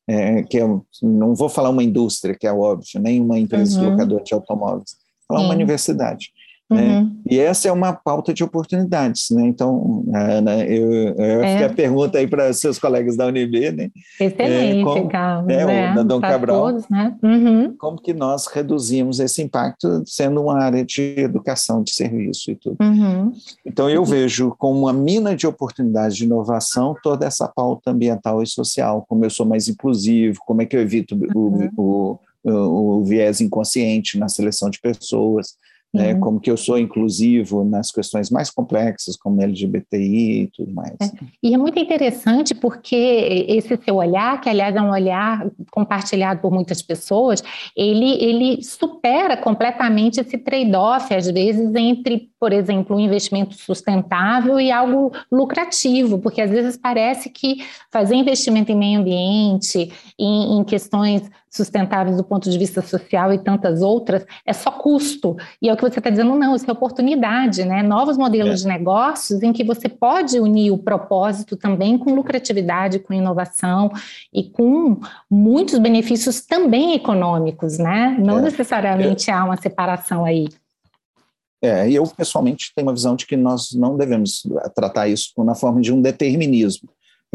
É, 0.09 0.45
que 0.45 0.59
é, 0.59 0.65
não 1.03 1.35
vou 1.35 1.49
falar 1.49 1.71
uma 1.71 1.83
indústria, 1.83 2.37
que 2.39 2.47
é 2.47 2.53
óbvio, 2.53 3.01
nem 3.01 3.21
uma 3.21 3.39
empresa 3.39 3.81
uhum. 3.81 3.91
locadora 3.91 4.23
de 4.23 4.35
automóveis, 4.35 4.97
falar 5.27 5.41
uma 5.41 5.55
universidade. 5.55 6.31
Né? 6.69 6.99
Uhum. 6.99 7.17
E 7.31 7.39
essa 7.39 7.69
é 7.69 7.73
uma 7.73 7.93
pauta 7.93 8.35
de 8.35 8.43
oportunidades, 8.43 9.31
né? 9.31 9.47
Então, 9.47 10.05
Ana, 10.13 10.65
eu, 10.65 10.91
eu 10.91 11.45
é. 11.45 11.65
a 11.65 11.69
pergunta 11.73 12.19
aí 12.19 12.27
para 12.27 12.53
seus 12.53 12.77
colegas 12.77 13.17
da 13.17 13.27
UNB, 13.27 13.71
né? 13.71 13.91
Excelente, 14.21 14.81
é, 14.81 14.83
como, 14.83 15.09
Carlos, 15.09 15.49
é, 15.53 15.65
né? 15.65 15.95
da 15.95 16.03
Dom 16.03 16.21
Cabral, 16.21 16.61
todos, 16.61 16.89
né? 16.89 17.17
uhum. 17.23 17.75
como 17.79 18.03
que 18.03 18.13
nós 18.13 18.49
reduzimos 18.49 19.21
esse 19.21 19.41
impacto 19.43 20.03
sendo 20.05 20.43
uma 20.43 20.61
área 20.61 20.85
de 20.85 21.15
educação, 21.19 21.85
de 21.85 21.95
serviço 21.95 22.51
e 22.51 22.57
tudo. 22.57 22.77
Uhum. 22.81 23.33
Então, 23.65 23.89
eu 23.89 24.05
vejo 24.05 24.53
como 24.59 24.81
uma 24.81 24.93
mina 24.93 25.37
de 25.37 25.47
oportunidades 25.47 26.17
de 26.17 26.25
inovação 26.25 26.97
toda 27.01 27.27
essa 27.27 27.47
pauta 27.47 27.93
ambiental 27.93 28.43
e 28.43 28.47
social, 28.47 29.07
como 29.09 29.25
eu 29.25 29.31
sou 29.31 29.47
mais 29.47 29.69
inclusivo, 29.69 30.41
como 30.45 30.63
é 30.63 30.67
que 30.67 30.75
eu 30.75 30.81
evito 30.81 31.17
o, 31.33 31.39
uhum. 31.39 31.71
o, 31.77 32.19
o, 32.43 32.99
o 32.99 33.05
viés 33.05 33.41
inconsciente 33.41 34.19
na 34.19 34.29
seleção 34.29 34.69
de 34.69 34.81
pessoas, 34.81 35.55
né, 35.97 36.15
uhum. 36.15 36.21
como 36.21 36.41
que 36.41 36.51
eu 36.51 36.57
sou 36.57 36.79
inclusivo 36.79 37.65
nas 37.65 37.91
questões 37.91 38.31
mais 38.31 38.51
complexas, 38.51 39.17
como 39.17 39.43
LGBTI 39.43 40.43
e 40.43 40.51
tudo 40.55 40.73
mais. 40.73 40.95
É. 41.01 41.11
E 41.43 41.55
é 41.55 41.59
muito 41.59 41.79
interessante 41.79 42.55
porque 42.55 42.95
esse 43.49 43.77
seu 43.83 43.97
olhar, 43.97 44.41
que 44.41 44.49
aliás 44.49 44.77
é 44.77 44.81
um 44.81 44.91
olhar 44.91 45.47
compartilhado 45.71 46.41
por 46.41 46.53
muitas 46.53 46.83
pessoas, 46.83 47.43
ele, 47.75 48.23
ele 48.23 48.63
supera 48.63 49.37
completamente 49.37 50.21
esse 50.21 50.37
trade-off, 50.37 51.15
às 51.15 51.31
vezes, 51.31 51.75
entre, 51.75 52.29
por 52.39 52.53
exemplo, 52.53 52.97
um 52.97 53.01
investimento 53.01 53.55
sustentável 53.55 54.61
e 54.61 54.71
algo 54.71 55.13
lucrativo, 55.33 56.19
porque 56.19 56.43
às 56.43 56.51
vezes 56.51 56.77
parece 56.77 57.31
que 57.31 57.65
fazer 57.91 58.15
investimento 58.17 58.71
em 58.71 58.77
meio 58.77 59.01
ambiente, 59.01 59.91
em, 60.19 60.59
em 60.59 60.65
questões 60.65 61.31
sustentáveis 61.57 62.17
do 62.17 62.25
ponto 62.25 62.51
de 62.51 62.59
vista 62.59 62.83
social 62.83 63.33
e 63.33 63.39
tantas 63.39 63.83
outras, 63.83 64.25
é 64.45 64.53
só 64.53 64.71
custo. 64.71 65.37
E 65.61 65.69
é 65.69 65.73
o 65.73 65.77
que 65.77 65.83
você 65.83 65.99
está 65.99 66.11
dizendo, 66.11 66.35
não, 66.37 66.55
isso 66.55 66.69
é 66.69 66.73
oportunidade, 66.73 67.65
né? 67.65 67.83
Novos 67.83 68.17
modelos 68.17 68.61
é. 68.61 68.63
de 68.63 68.67
negócios 68.67 69.43
em 69.43 69.53
que 69.53 69.65
você 69.65 69.89
pode 69.89 70.39
unir 70.39 70.71
o 70.71 70.79
propósito 70.79 71.57
também 71.57 71.99
com 71.99 72.15
lucratividade, 72.15 72.99
com 72.99 73.15
inovação 73.15 73.91
e 74.33 74.45
com 74.45 75.01
muitos 75.31 75.79
benefícios 75.79 76.45
também 76.45 76.95
econômicos, 76.95 77.79
né? 77.79 78.17
Não 78.19 78.39
é. 78.39 78.43
necessariamente 78.43 79.31
é. 79.31 79.35
há 79.35 79.45
uma 79.45 79.57
separação 79.57 80.25
aí. 80.25 80.47
É, 81.63 81.91
eu 81.91 82.07
pessoalmente 82.07 82.71
tenho 82.75 82.87
uma 82.87 82.95
visão 82.95 83.17
de 83.17 83.27
que 83.27 83.37
nós 83.37 83.73
não 83.73 83.97
devemos 83.97 84.43
tratar 84.75 85.09
isso 85.09 85.33
na 85.43 85.55
forma 85.55 85.81
de 85.81 85.93
um 85.93 86.01
determinismo. 86.01 86.89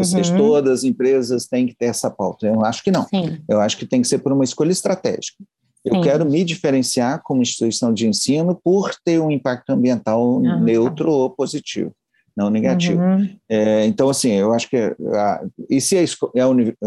Seja, 0.03 0.31
uhum. 0.33 0.37
todas 0.37 0.79
as 0.79 0.83
empresas 0.83 1.45
têm 1.45 1.67
que 1.67 1.75
ter 1.75 1.85
essa 1.85 2.09
pauta. 2.09 2.47
Eu 2.47 2.63
acho 2.65 2.83
que 2.83 2.91
não. 2.91 3.07
Sim. 3.07 3.39
Eu 3.47 3.59
acho 3.59 3.77
que 3.77 3.85
tem 3.85 4.01
que 4.01 4.07
ser 4.07 4.19
por 4.19 4.31
uma 4.31 4.43
escolha 4.43 4.71
estratégica. 4.71 5.43
Eu 5.83 5.95
Sim. 5.95 6.01
quero 6.01 6.25
me 6.25 6.43
diferenciar 6.43 7.21
como 7.23 7.41
instituição 7.41 7.93
de 7.93 8.07
ensino 8.07 8.59
por 8.63 8.91
ter 9.03 9.19
um 9.19 9.31
impacto 9.31 9.71
ambiental 9.71 10.21
uhum. 10.23 10.59
neutro 10.59 11.11
ou 11.11 11.29
positivo, 11.29 11.91
não 12.37 12.49
negativo. 12.49 13.01
Uhum. 13.01 13.35
É, 13.49 13.85
então, 13.85 14.09
assim, 14.09 14.31
eu 14.31 14.53
acho 14.53 14.69
que. 14.69 14.77
A, 14.77 15.43
e 15.69 15.81
se, 15.81 15.97
a, 15.97 16.03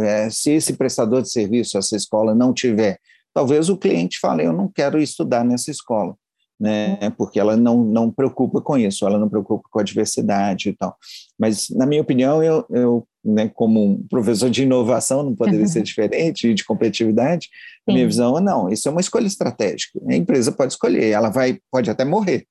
é, 0.00 0.30
se 0.30 0.52
esse 0.52 0.74
prestador 0.74 1.22
de 1.22 1.30
serviço, 1.30 1.76
essa 1.76 1.96
escola, 1.96 2.34
não 2.34 2.52
tiver, 2.52 2.98
talvez 3.32 3.68
o 3.68 3.76
cliente 3.76 4.18
fale: 4.20 4.44
eu 4.44 4.52
não 4.52 4.68
quero 4.68 5.00
estudar 5.00 5.44
nessa 5.44 5.70
escola 5.70 6.14
né? 6.58 7.10
Porque 7.16 7.38
ela 7.38 7.56
não 7.56 7.84
não 7.84 8.10
preocupa 8.10 8.60
com 8.60 8.78
isso, 8.78 9.06
ela 9.06 9.18
não 9.18 9.28
preocupa 9.28 9.68
com 9.70 9.78
a 9.78 9.82
diversidade 9.82 10.68
e 10.68 10.72
tal. 10.72 10.96
Mas 11.38 11.68
na 11.70 11.86
minha 11.86 12.02
opinião, 12.02 12.42
eu, 12.42 12.64
eu 12.70 13.06
né, 13.24 13.48
como 13.48 13.82
um 13.82 14.06
professor 14.08 14.50
de 14.50 14.62
inovação, 14.62 15.22
não 15.22 15.34
poderia 15.34 15.66
ser 15.66 15.82
diferente 15.82 16.52
de 16.52 16.64
competitividade. 16.64 17.48
A 17.88 17.92
minha 17.92 18.06
visão 18.06 18.36
é 18.38 18.40
não, 18.40 18.68
isso 18.68 18.88
é 18.88 18.90
uma 18.90 19.00
escolha 19.00 19.26
estratégica. 19.26 19.98
A 20.08 20.14
empresa 20.14 20.52
pode 20.52 20.72
escolher, 20.72 21.10
ela 21.10 21.30
vai 21.30 21.58
pode 21.70 21.90
até 21.90 22.04
morrer, 22.04 22.46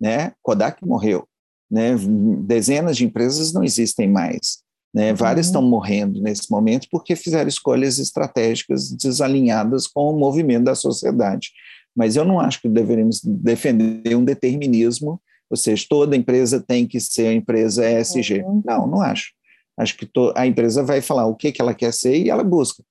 né? 0.00 0.32
Kodak 0.42 0.84
morreu, 0.86 1.26
né? 1.70 1.94
Dezenas 2.40 2.96
de 2.96 3.04
empresas 3.04 3.52
não 3.52 3.64
existem 3.64 4.08
mais. 4.08 4.66
Né, 4.94 5.12
várias 5.12 5.46
uhum. 5.46 5.50
estão 5.50 5.62
morrendo 5.62 6.18
nesse 6.22 6.50
momento 6.50 6.88
porque 6.90 7.14
fizeram 7.14 7.46
escolhas 7.46 7.98
estratégicas 7.98 8.90
desalinhadas 8.90 9.86
com 9.86 10.08
o 10.08 10.18
movimento 10.18 10.64
da 10.64 10.74
sociedade. 10.74 11.50
Mas 11.98 12.14
eu 12.14 12.24
não 12.24 12.38
acho 12.38 12.62
que 12.62 12.68
deveríamos 12.68 13.20
defender 13.24 14.14
um 14.14 14.24
determinismo, 14.24 15.20
ou 15.50 15.56
seja, 15.56 15.84
toda 15.90 16.16
empresa 16.16 16.64
tem 16.64 16.86
que 16.86 17.00
ser 17.00 17.26
a 17.26 17.32
empresa 17.32 17.90
ESG. 17.90 18.44
Uhum. 18.44 18.62
Não, 18.64 18.86
não 18.86 19.02
acho. 19.02 19.32
Acho 19.76 19.96
que 19.96 20.08
a 20.36 20.46
empresa 20.46 20.84
vai 20.84 21.00
falar 21.00 21.26
o 21.26 21.34
que, 21.34 21.50
que 21.50 21.60
ela 21.60 21.74
quer 21.74 21.92
ser 21.92 22.16
e 22.16 22.30
ela 22.30 22.44
busca. 22.44 22.84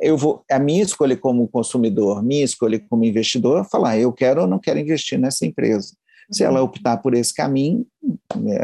Eu 0.00 0.16
vou, 0.16 0.42
a 0.50 0.58
minha 0.58 0.82
escolha 0.82 1.14
como 1.14 1.46
consumidor, 1.46 2.22
minha 2.22 2.42
escolha 2.42 2.82
como 2.88 3.04
investidor, 3.04 3.68
falar 3.70 3.98
eu 3.98 4.10
quero 4.10 4.40
ou 4.40 4.46
não 4.46 4.58
quero 4.58 4.78
investir 4.78 5.18
nessa 5.18 5.44
empresa. 5.44 5.94
Se 6.32 6.42
ela 6.42 6.60
uhum. 6.60 6.64
optar 6.64 6.96
por 6.96 7.12
esse 7.12 7.34
caminho, 7.34 7.86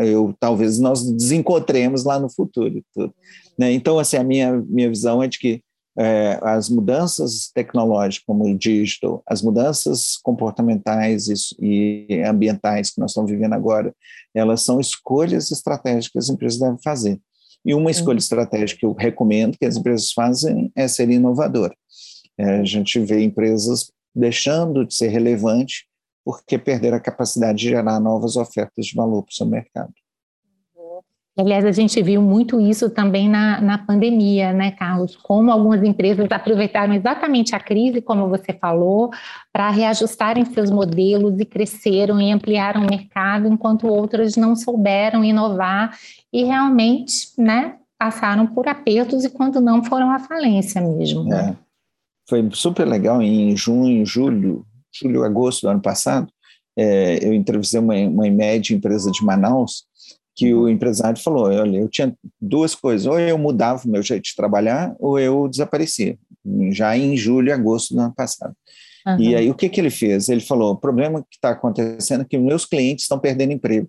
eu 0.02 0.34
talvez 0.40 0.78
nós 0.78 1.04
desencontremos 1.12 2.04
lá 2.04 2.18
no 2.18 2.30
futuro. 2.30 2.82
Né? 3.58 3.72
Então, 3.72 3.98
assim, 3.98 4.16
a 4.16 4.24
minha, 4.24 4.64
minha 4.66 4.88
visão 4.88 5.22
é 5.22 5.28
de 5.28 5.38
que 5.38 5.62
é, 5.98 6.38
as 6.42 6.68
mudanças 6.68 7.50
tecnológicas, 7.52 8.24
como 8.26 8.44
o 8.44 8.56
digital, 8.56 9.22
as 9.26 9.42
mudanças 9.42 10.16
comportamentais 10.22 11.26
e, 11.58 12.06
e, 12.08 12.22
ambientais 12.22 12.90
que 12.90 13.00
nós 13.00 13.10
estamos 13.10 13.30
vivendo 13.30 13.52
agora, 13.52 13.94
elas 14.34 14.62
são 14.62 14.80
escolhas 14.80 15.50
estratégicas 15.50 16.12
que 16.12 16.18
as 16.18 16.28
empresas 16.28 16.58
devem 16.58 16.78
fazer. 16.82 17.20
E 17.64 17.74
uma 17.74 17.90
escolha 17.90 18.18
estratégica 18.18 18.80
que 18.80 18.86
eu 18.86 18.92
recomendo 18.92 19.58
que 19.58 19.66
as 19.66 19.76
empresas 19.76 20.12
fazem 20.12 20.72
é 20.74 20.88
ser 20.88 21.10
inovadora. 21.10 21.74
É, 22.38 22.60
a 22.60 22.64
gente 22.64 22.98
vê 23.00 23.22
empresas 23.22 23.92
deixando 24.14 24.86
de 24.86 24.94
ser 24.94 25.08
relevante 25.08 25.86
porque 26.24 26.58
perderam 26.58 26.96
a 26.96 27.00
capacidade 27.00 27.58
de 27.58 27.68
gerar 27.68 28.00
novas 28.00 28.36
ofertas 28.36 28.86
de 28.86 28.94
valor 28.94 29.22
para 29.22 29.30
o 29.30 29.34
seu 29.34 29.46
mercado. 29.46 29.92
Aliás, 31.40 31.64
a 31.64 31.72
gente 31.72 32.02
viu 32.02 32.20
muito 32.20 32.60
isso 32.60 32.90
também 32.90 33.26
na, 33.26 33.62
na 33.62 33.78
pandemia, 33.78 34.52
né, 34.52 34.72
Carlos? 34.72 35.16
Como 35.16 35.50
algumas 35.50 35.82
empresas 35.82 36.30
aproveitaram 36.30 36.92
exatamente 36.92 37.54
a 37.56 37.58
crise, 37.58 38.02
como 38.02 38.28
você 38.28 38.52
falou, 38.52 39.10
para 39.50 39.70
reajustarem 39.70 40.44
seus 40.44 40.70
modelos 40.70 41.40
e 41.40 41.46
cresceram 41.46 42.20
e 42.20 42.30
ampliaram 42.30 42.82
o 42.82 42.86
mercado, 42.86 43.48
enquanto 43.48 43.86
outras 43.86 44.36
não 44.36 44.54
souberam 44.54 45.24
inovar 45.24 45.96
e 46.30 46.44
realmente, 46.44 47.28
né, 47.38 47.76
passaram 47.98 48.46
por 48.46 48.68
apertos 48.68 49.24
e 49.24 49.30
quando 49.30 49.62
não 49.62 49.82
foram 49.82 50.10
à 50.10 50.18
falência 50.18 50.78
mesmo. 50.82 51.24
Né? 51.24 51.56
É. 51.56 51.56
Foi 52.28 52.46
super 52.52 52.86
legal 52.86 53.22
em 53.22 53.56
junho, 53.56 54.04
julho, 54.04 54.66
julho, 54.92 55.24
agosto 55.24 55.62
do 55.62 55.70
ano 55.70 55.80
passado. 55.80 56.30
É, 56.76 57.26
eu 57.26 57.32
entrevistei 57.32 57.80
uma, 57.80 57.94
uma 57.94 58.30
média 58.30 58.74
empresa 58.74 59.10
de 59.10 59.24
Manaus 59.24 59.88
que 60.34 60.54
o 60.54 60.68
empresário 60.68 61.20
falou: 61.20 61.44
olha, 61.44 61.78
eu 61.78 61.88
tinha 61.88 62.14
duas 62.40 62.74
coisas, 62.74 63.06
ou 63.06 63.18
eu 63.18 63.36
mudava 63.36 63.86
o 63.86 63.90
meu 63.90 64.02
jeito 64.02 64.24
de 64.24 64.36
trabalhar, 64.36 64.94
ou 64.98 65.18
eu 65.18 65.48
desaparecia, 65.48 66.18
já 66.70 66.96
em 66.96 67.16
julho 67.16 67.52
agosto 67.52 67.94
do 67.94 68.00
ano 68.00 68.14
passado. 68.14 68.54
Uhum. 69.06 69.20
E 69.20 69.34
aí 69.34 69.50
o 69.50 69.54
que, 69.54 69.68
que 69.68 69.80
ele 69.80 69.90
fez? 69.90 70.28
Ele 70.28 70.40
falou: 70.40 70.72
o 70.72 70.76
problema 70.76 71.22
que 71.22 71.36
está 71.36 71.50
acontecendo 71.50 72.22
é 72.22 72.24
que 72.24 72.38
meus 72.38 72.64
clientes 72.64 73.04
estão 73.04 73.18
perdendo 73.18 73.52
emprego. 73.52 73.88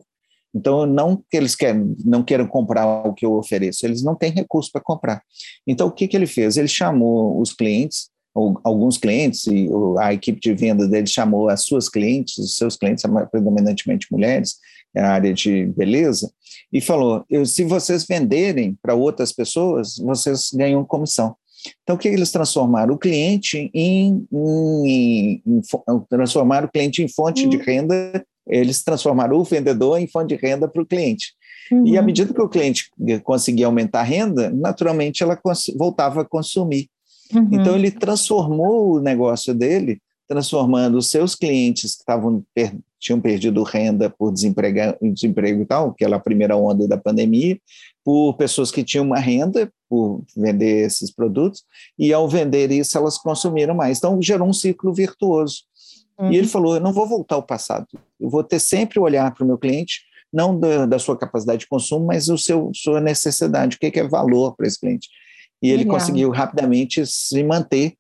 Então, 0.54 0.86
não 0.86 1.16
que 1.16 1.38
eles 1.38 1.56
querem, 1.56 1.96
não 2.04 2.24
queiram 2.24 2.46
comprar 2.46 3.08
o 3.08 3.14
que 3.14 3.26
eu 3.26 3.34
ofereço, 3.34 3.86
eles 3.86 4.04
não 4.04 4.16
têm 4.16 4.32
recurso 4.32 4.70
para 4.72 4.82
comprar. 4.82 5.22
Então, 5.66 5.88
o 5.88 5.92
que, 5.92 6.08
que 6.08 6.18
ele 6.18 6.28
fez? 6.28 6.58
Ele 6.58 6.68
chamou 6.68 7.40
os 7.40 7.54
clientes, 7.54 8.10
ou 8.36 8.60
alguns 8.64 8.98
clientes, 8.98 9.48
e 9.48 9.70
a 10.00 10.14
equipe 10.14 10.40
de 10.42 10.54
venda 10.54 10.88
dele 10.88 11.08
chamou 11.08 11.50
as 11.50 11.64
suas 11.64 11.88
clientes, 11.88 12.38
os 12.38 12.58
seus 12.58 12.76
clientes, 12.76 13.04
predominantemente 13.32 14.08
mulheres, 14.12 14.56
a 14.96 15.08
área 15.08 15.34
de 15.34 15.66
beleza, 15.66 16.32
e 16.72 16.82
falou: 16.82 17.26
se 17.46 17.64
vocês 17.64 18.06
venderem 18.06 18.78
para 18.82 18.96
outras 18.96 19.32
pessoas, 19.32 19.98
vocês 19.98 20.50
ganham 20.54 20.86
comissão. 20.86 21.36
Então, 21.84 21.96
o 21.96 22.00
que 22.00 22.08
eles 22.08 22.32
transformaram? 22.32 22.96
O 22.96 22.98
cliente 22.98 23.70
em, 23.74 24.26
em, 24.32 25.44
em 25.46 25.62
transformaram 26.10 26.68
o 26.68 26.72
cliente 26.72 27.04
em 27.04 27.08
fonte 27.08 27.44
uhum. 27.44 27.50
de 27.50 27.58
renda, 27.58 28.26
eles 28.48 28.84
transformaram 28.84 29.38
o 29.38 29.44
vendedor 29.44 30.00
em 30.00 30.08
fonte 30.08 30.36
de 30.36 30.42
renda 30.42 30.68
para 30.68 30.82
o 30.82 30.86
cliente. 30.86 31.34
Uhum. 31.72 31.86
E 31.86 31.98
à 31.98 32.00
uhum. 32.00 32.06
medida 32.06 32.34
que 32.34 32.42
o 32.42 32.50
cliente 32.50 32.90
conseguia 33.24 33.68
aumentar 33.68 34.00
a 34.00 34.04
renda, 34.04 34.50
naturalmente 34.50 35.22
ela 35.22 35.40
voltava 35.78 36.22
a 36.22 36.26
consumir. 36.26 36.90
Uhum. 37.34 37.50
Então, 37.52 37.76
ele 37.76 37.92
transformou 37.92 38.96
o 38.96 39.00
negócio 39.00 39.54
dele, 39.54 40.02
transformando 40.32 40.98
os 40.98 41.10
seus 41.10 41.36
clientes 41.36 41.94
que 41.94 42.00
estavam 42.00 42.42
tinham 42.98 43.20
perdido 43.20 43.64
renda 43.64 44.10
por 44.10 44.32
desemprego, 44.32 44.96
desemprego 45.02 45.64
e 45.64 45.66
tal, 45.66 45.90
aquela 45.90 46.20
primeira 46.20 46.56
onda 46.56 46.88
da 46.88 46.98
pandemia, 46.98 47.60
por 48.02 48.36
pessoas 48.38 48.72
que 48.72 48.82
tinham 48.82 49.04
uma 49.04 49.20
renda 49.20 49.70
por 49.90 50.24
vender 50.38 50.86
esses 50.86 51.12
produtos, 51.12 51.66
e 52.00 52.14
ao 52.14 52.30
vender 52.30 52.72
isso 52.72 52.98
elas 52.98 53.18
consumiram 53.18 53.76
mais. 53.76 53.98
Então 53.98 54.22
gerou 54.22 54.48
um 54.48 54.54
ciclo 54.54 54.94
virtuoso. 54.94 55.64
Uhum. 56.18 56.32
E 56.32 56.38
ele 56.38 56.46
uhum. 56.46 56.52
falou: 56.52 56.76
eu 56.76 56.82
não 56.82 56.94
vou 56.94 57.06
voltar 57.06 57.36
ao 57.36 57.44
passado, 57.44 57.88
eu 58.18 58.30
vou 58.30 58.42
ter 58.42 58.60
sempre 58.60 59.02
olhar 59.02 59.34
para 59.34 59.44
o 59.44 59.48
meu 59.48 59.58
cliente, 59.58 60.00
não 60.32 60.58
da, 60.58 60.86
da, 60.86 60.98
sua 60.98 61.18
capacidade 61.18 61.60
de 61.60 61.68
consumo, 61.68 62.06
mas 62.06 62.30
o 62.30 62.38
seu 62.38 62.72
sua 62.74 63.02
necessidade, 63.02 63.76
o 63.76 63.80
que 63.80 64.00
é, 64.00 64.08
valor 64.08 64.56
para 64.56 64.66
esse 64.66 64.80
cliente. 64.80 65.10
E 65.62 65.70
ele 65.70 65.84
Legal. 65.84 65.98
conseguiu 65.98 66.30
rapidamente 66.30 67.06
se 67.06 67.44
manter. 67.44 67.96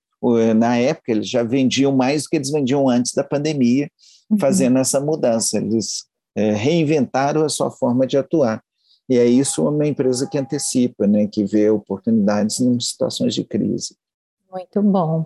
Na 0.55 0.77
época, 0.77 1.11
eles 1.11 1.27
já 1.29 1.43
vendiam 1.43 1.95
mais 1.95 2.23
do 2.23 2.29
que 2.29 2.35
eles 2.35 2.51
vendiam 2.51 2.87
antes 2.87 3.13
da 3.13 3.23
pandemia, 3.23 3.89
Uhum. 4.31 4.39
fazendo 4.39 4.77
essa 4.77 4.99
mudança. 5.01 5.57
Eles 5.57 6.05
é, 6.35 6.53
reinventaram 6.53 7.43
a 7.43 7.49
sua 7.49 7.69
forma 7.69 8.07
de 8.07 8.17
atuar. 8.17 8.63
E 9.09 9.17
é 9.17 9.25
isso 9.25 9.67
uma 9.67 9.85
empresa 9.85 10.25
que 10.25 10.37
antecipa, 10.37 11.05
né, 11.05 11.27
que 11.27 11.43
vê 11.43 11.69
oportunidades 11.69 12.61
em 12.61 12.79
situações 12.79 13.35
de 13.35 13.43
crise. 13.43 13.97
Muito 14.49 14.81
bom. 14.81 15.25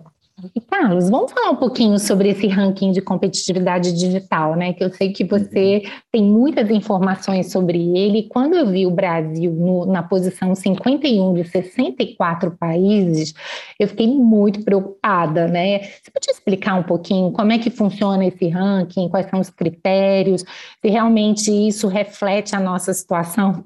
E, 0.54 0.60
Carlos, 0.60 1.08
vamos 1.08 1.32
falar 1.32 1.50
um 1.50 1.56
pouquinho 1.56 1.98
sobre 1.98 2.28
esse 2.28 2.46
ranking 2.46 2.92
de 2.92 3.00
competitividade 3.00 3.90
digital, 3.94 4.54
né? 4.54 4.74
Que 4.74 4.84
eu 4.84 4.92
sei 4.92 5.10
que 5.10 5.24
você 5.24 5.82
uhum. 5.82 5.90
tem 6.12 6.22
muitas 6.22 6.68
informações 6.68 7.50
sobre 7.50 7.78
ele. 7.96 8.28
Quando 8.28 8.54
eu 8.54 8.66
vi 8.66 8.86
o 8.86 8.90
Brasil 8.90 9.50
no, 9.50 9.86
na 9.86 10.02
posição 10.02 10.54
51 10.54 11.32
de 11.32 11.44
64 11.44 12.50
países, 12.50 13.32
eu 13.80 13.88
fiquei 13.88 14.06
muito 14.08 14.62
preocupada, 14.62 15.48
né? 15.48 15.78
Você 15.84 16.10
pode 16.12 16.30
explicar 16.30 16.74
um 16.74 16.82
pouquinho 16.82 17.32
como 17.32 17.52
é 17.52 17.58
que 17.58 17.70
funciona 17.70 18.26
esse 18.26 18.46
ranking, 18.46 19.08
quais 19.08 19.30
são 19.30 19.40
os 19.40 19.48
critérios, 19.48 20.44
se 20.82 20.90
realmente 20.90 21.50
isso 21.50 21.88
reflete 21.88 22.54
a 22.54 22.60
nossa 22.60 22.92
situação? 22.92 23.62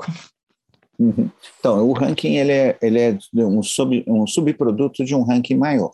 Uhum. 1.00 1.28
Então, 1.58 1.88
o 1.88 1.92
ranking 1.92 2.36
ele 2.36 2.52
é, 2.52 2.78
ele 2.80 3.00
é 3.00 3.18
um, 3.34 3.60
sub, 3.60 4.04
um 4.06 4.24
subproduto 4.24 5.04
de 5.04 5.16
um 5.16 5.22
ranking 5.22 5.56
maior. 5.56 5.90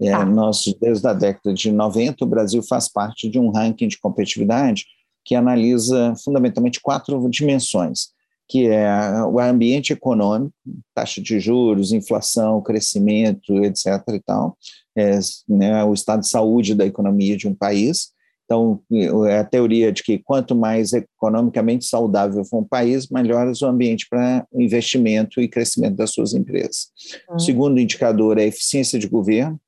É, 0.00 0.10
tá. 0.10 0.24
nós, 0.24 0.64
desde 0.80 1.06
a 1.06 1.12
década 1.12 1.52
de 1.52 1.70
90, 1.70 2.24
o 2.24 2.28
Brasil 2.28 2.62
faz 2.62 2.88
parte 2.90 3.28
de 3.28 3.38
um 3.38 3.50
ranking 3.50 3.88
de 3.88 3.98
competitividade 3.98 4.86
que 5.24 5.34
analisa 5.34 6.14
fundamentalmente 6.24 6.80
quatro 6.80 7.28
dimensões, 7.28 8.08
que 8.48 8.66
é 8.66 8.90
o 9.24 9.38
ambiente 9.38 9.92
econômico, 9.92 10.54
taxa 10.94 11.20
de 11.20 11.38
juros, 11.38 11.92
inflação, 11.92 12.62
crescimento, 12.62 13.62
etc. 13.62 14.02
e 14.14 14.20
tal, 14.20 14.56
é, 14.96 15.18
né, 15.48 15.84
o 15.84 15.92
estado 15.92 16.20
de 16.20 16.28
saúde 16.28 16.74
da 16.74 16.86
economia 16.86 17.36
de 17.36 17.46
um 17.46 17.54
país. 17.54 18.08
Então, 18.44 18.80
é 19.28 19.38
a 19.38 19.44
teoria 19.44 19.92
de 19.92 20.02
que 20.02 20.18
quanto 20.18 20.56
mais 20.56 20.92
economicamente 20.92 21.84
saudável 21.84 22.44
for 22.44 22.62
um 22.62 22.64
país, 22.64 23.08
melhor 23.08 23.46
o 23.46 23.66
ambiente 23.66 24.08
para 24.10 24.44
investimento 24.52 25.40
e 25.40 25.46
crescimento 25.46 25.94
das 25.94 26.10
suas 26.10 26.34
empresas. 26.34 26.88
Uhum. 27.28 27.36
O 27.36 27.38
segundo 27.38 27.78
indicador 27.78 28.38
é 28.38 28.42
a 28.42 28.46
eficiência 28.46 28.98
de 28.98 29.06
governo, 29.06 29.60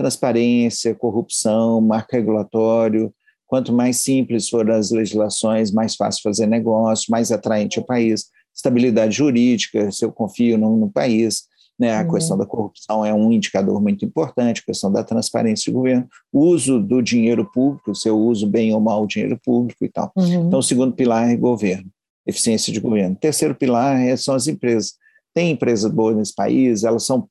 transparência, 0.00 0.94
corrupção, 0.94 1.78
marco 1.78 2.16
regulatório. 2.16 3.12
Quanto 3.46 3.70
mais 3.70 3.98
simples 3.98 4.48
forem 4.48 4.74
as 4.74 4.90
legislações, 4.90 5.70
mais 5.70 5.94
fácil 5.94 6.22
fazer 6.22 6.46
negócio, 6.46 7.10
mais 7.10 7.30
atraente 7.30 7.78
o 7.78 7.84
país. 7.84 8.30
Estabilidade 8.54 9.14
jurídica, 9.14 9.92
se 9.92 10.02
eu 10.02 10.10
confio 10.10 10.56
no, 10.56 10.74
no 10.74 10.90
país. 10.90 11.42
Né? 11.78 11.94
A 11.94 12.02
uhum. 12.02 12.12
questão 12.12 12.38
da 12.38 12.46
corrupção 12.46 13.04
é 13.04 13.12
um 13.12 13.30
indicador 13.30 13.80
muito 13.82 14.02
importante, 14.02 14.62
a 14.62 14.66
questão 14.66 14.90
da 14.90 15.04
transparência 15.04 15.70
do 15.70 15.76
governo, 15.76 16.08
uso 16.32 16.80
do 16.80 17.02
dinheiro 17.02 17.50
público, 17.52 17.94
se 17.94 18.08
eu 18.08 18.18
uso 18.18 18.46
bem 18.46 18.72
ou 18.72 18.80
mal 18.80 19.02
o 19.02 19.06
dinheiro 19.06 19.38
público 19.44 19.84
e 19.84 19.88
tal. 19.90 20.10
Uhum. 20.16 20.46
Então, 20.46 20.60
o 20.60 20.62
segundo 20.62 20.94
pilar 20.94 21.30
é 21.30 21.36
governo, 21.36 21.90
eficiência 22.26 22.72
de 22.72 22.80
governo. 22.80 23.16
O 23.16 23.18
terceiro 23.18 23.54
pilar 23.54 24.00
é, 24.00 24.16
são 24.16 24.34
as 24.34 24.46
empresas. 24.46 24.94
Tem 25.34 25.50
empresas 25.50 25.92
boas 25.92 26.16
nesse 26.16 26.34
país, 26.34 26.84
elas 26.84 27.04
são 27.04 27.28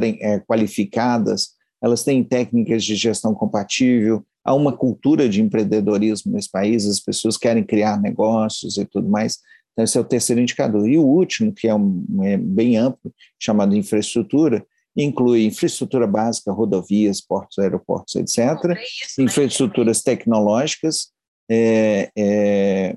é, 0.00 0.38
qualificadas, 0.40 1.60
elas 1.82 2.04
têm 2.04 2.22
técnicas 2.22 2.84
de 2.84 2.94
gestão 2.94 3.34
compatível, 3.34 4.24
há 4.44 4.54
uma 4.54 4.72
cultura 4.72 5.28
de 5.28 5.42
empreendedorismo 5.42 6.32
nesse 6.32 6.50
país, 6.50 6.86
as 6.86 7.00
pessoas 7.00 7.36
querem 7.36 7.64
criar 7.64 8.00
negócios 8.00 8.76
e 8.76 8.84
tudo 8.84 9.08
mais. 9.08 9.38
Então, 9.72 9.84
esse 9.84 9.96
é 9.96 10.00
o 10.00 10.04
terceiro 10.04 10.40
indicador. 10.40 10.88
E 10.88 10.98
o 10.98 11.04
último, 11.04 11.52
que 11.52 11.66
é, 11.66 11.74
um, 11.74 12.04
é 12.22 12.36
bem 12.36 12.76
amplo, 12.76 13.12
chamado 13.38 13.74
infraestrutura, 13.74 14.64
inclui 14.96 15.44
infraestrutura 15.44 16.06
básica, 16.06 16.52
rodovias, 16.52 17.20
portos, 17.20 17.58
aeroportos, 17.58 18.14
etc., 18.16 18.38
é 18.38 19.22
infraestruturas 19.22 20.02
tecnológicas, 20.02 21.08
é, 21.50 22.10
é, 22.16 22.96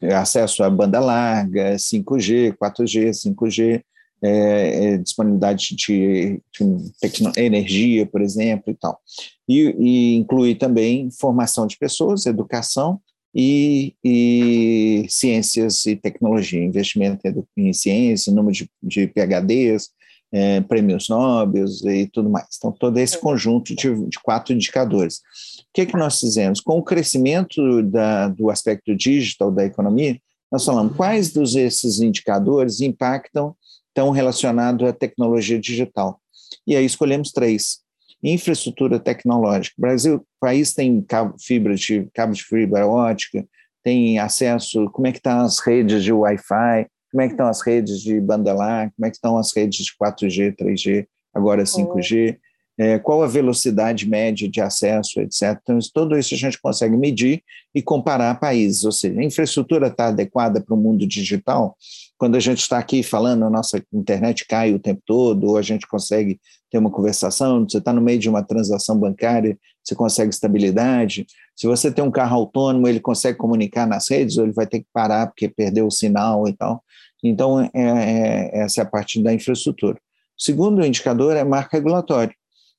é, 0.00 0.14
acesso 0.14 0.62
à 0.62 0.70
banda 0.70 1.00
larga, 1.00 1.74
5G, 1.74 2.56
4G, 2.56 3.10
5G, 3.10 3.82
é, 4.24 4.84
é, 4.94 4.96
disponibilidade 4.96 5.76
de, 5.76 6.40
de 6.50 7.32
energia, 7.36 8.06
por 8.06 8.22
exemplo, 8.22 8.72
e 8.72 8.74
tal. 8.74 8.98
E, 9.46 9.76
e, 9.78 10.16
inclui 10.16 10.54
também 10.54 11.10
formação 11.10 11.66
de 11.66 11.76
pessoas, 11.76 12.24
educação 12.24 12.98
e, 13.34 13.94
e 14.02 15.04
ciências 15.10 15.84
e 15.84 15.94
tecnologia, 15.94 16.64
investimento 16.64 17.20
em 17.54 17.72
ciência, 17.74 18.32
número 18.32 18.54
de, 18.54 18.70
de 18.82 19.06
PHDs, 19.08 19.90
é, 20.32 20.62
prêmios 20.62 21.08
Nobel 21.10 21.66
e 21.84 22.06
tudo 22.06 22.30
mais. 22.30 22.46
Então, 22.56 22.72
todo 22.72 22.96
esse 22.96 23.18
conjunto 23.18 23.76
de, 23.76 24.08
de 24.08 24.18
quatro 24.20 24.54
indicadores. 24.54 25.18
O 25.58 25.72
que, 25.74 25.82
é 25.82 25.86
que 25.86 25.96
nós 25.98 26.18
fizemos? 26.18 26.60
Com 26.60 26.78
o 26.78 26.82
crescimento 26.82 27.82
da, 27.82 28.28
do 28.28 28.48
aspecto 28.48 28.96
digital 28.96 29.50
da 29.52 29.66
economia, 29.66 30.18
nós 30.50 30.64
falamos 30.64 30.96
quais 30.96 31.30
dos 31.32 31.54
esses 31.56 32.00
indicadores 32.00 32.80
impactam, 32.80 33.54
estão 33.94 34.10
relacionados 34.10 34.86
à 34.88 34.92
tecnologia 34.92 35.58
digital. 35.58 36.20
E 36.66 36.74
aí 36.74 36.84
escolhemos 36.84 37.30
três. 37.30 37.78
Infraestrutura 38.22 38.98
tecnológica. 38.98 39.76
O 39.78 39.82
Brasil, 39.82 40.16
o 40.16 40.26
país 40.40 40.74
tem 40.74 41.00
cabo, 41.02 41.36
fibra 41.38 41.74
de, 41.76 42.08
cabo 42.12 42.32
de 42.32 42.42
fibra 42.42 42.86
ótica, 42.86 43.46
tem 43.84 44.18
acesso, 44.18 44.90
como 44.90 45.06
é 45.06 45.12
que 45.12 45.18
estão 45.18 45.40
as 45.40 45.60
redes 45.60 46.02
de 46.02 46.12
Wi-Fi, 46.12 46.86
como 47.12 47.22
é 47.22 47.26
que 47.26 47.34
estão 47.34 47.46
as 47.46 47.60
redes 47.60 48.00
de 48.00 48.20
banda 48.20 48.52
larga, 48.52 48.92
como 48.96 49.06
é 49.06 49.10
que 49.10 49.16
estão 49.16 49.38
as 49.38 49.54
redes 49.54 49.84
de 49.84 49.92
4G, 50.02 50.56
3G, 50.56 51.06
agora 51.34 51.64
5G, 51.64 52.38
é, 52.78 52.98
qual 52.98 53.22
a 53.22 53.28
velocidade 53.28 54.08
média 54.08 54.48
de 54.48 54.60
acesso, 54.60 55.20
etc. 55.20 55.58
Então, 55.62 55.78
tudo 55.92 56.18
isso 56.18 56.34
a 56.34 56.38
gente 56.38 56.60
consegue 56.60 56.96
medir 56.96 57.42
e 57.74 57.82
comparar 57.82 58.40
países, 58.40 58.84
ou 58.84 58.92
seja, 58.92 59.20
a 59.20 59.24
infraestrutura 59.24 59.88
está 59.88 60.06
adequada 60.06 60.60
para 60.60 60.74
o 60.74 60.78
mundo 60.78 61.06
digital. 61.06 61.76
Quando 62.24 62.36
a 62.36 62.40
gente 62.40 62.60
está 62.60 62.78
aqui 62.78 63.02
falando, 63.02 63.44
a 63.44 63.50
nossa 63.50 63.84
internet 63.92 64.46
cai 64.46 64.72
o 64.72 64.78
tempo 64.78 65.02
todo, 65.04 65.46
ou 65.46 65.58
a 65.58 65.62
gente 65.62 65.86
consegue 65.86 66.40
ter 66.70 66.78
uma 66.78 66.90
conversação, 66.90 67.68
você 67.68 67.76
está 67.76 67.92
no 67.92 68.00
meio 68.00 68.18
de 68.18 68.30
uma 68.30 68.42
transação 68.42 68.98
bancária, 68.98 69.58
você 69.84 69.94
consegue 69.94 70.30
estabilidade. 70.30 71.26
Se 71.54 71.66
você 71.66 71.92
tem 71.92 72.02
um 72.02 72.10
carro 72.10 72.36
autônomo, 72.36 72.88
ele 72.88 72.98
consegue 72.98 73.36
comunicar 73.36 73.86
nas 73.86 74.08
redes, 74.08 74.38
ou 74.38 74.44
ele 74.44 74.54
vai 74.54 74.66
ter 74.66 74.80
que 74.80 74.86
parar 74.90 75.26
porque 75.26 75.50
perdeu 75.50 75.86
o 75.86 75.90
sinal 75.90 76.48
e 76.48 76.54
tal. 76.54 76.82
Então, 77.22 77.60
é, 77.60 77.70
é, 77.74 78.58
essa 78.60 78.80
é 78.80 78.84
a 78.84 78.88
parte 78.88 79.22
da 79.22 79.34
infraestrutura. 79.34 79.98
O 80.38 80.42
segundo 80.42 80.82
indicador 80.82 81.36
é 81.36 81.44
marco 81.44 81.76
regulatório 81.76 82.34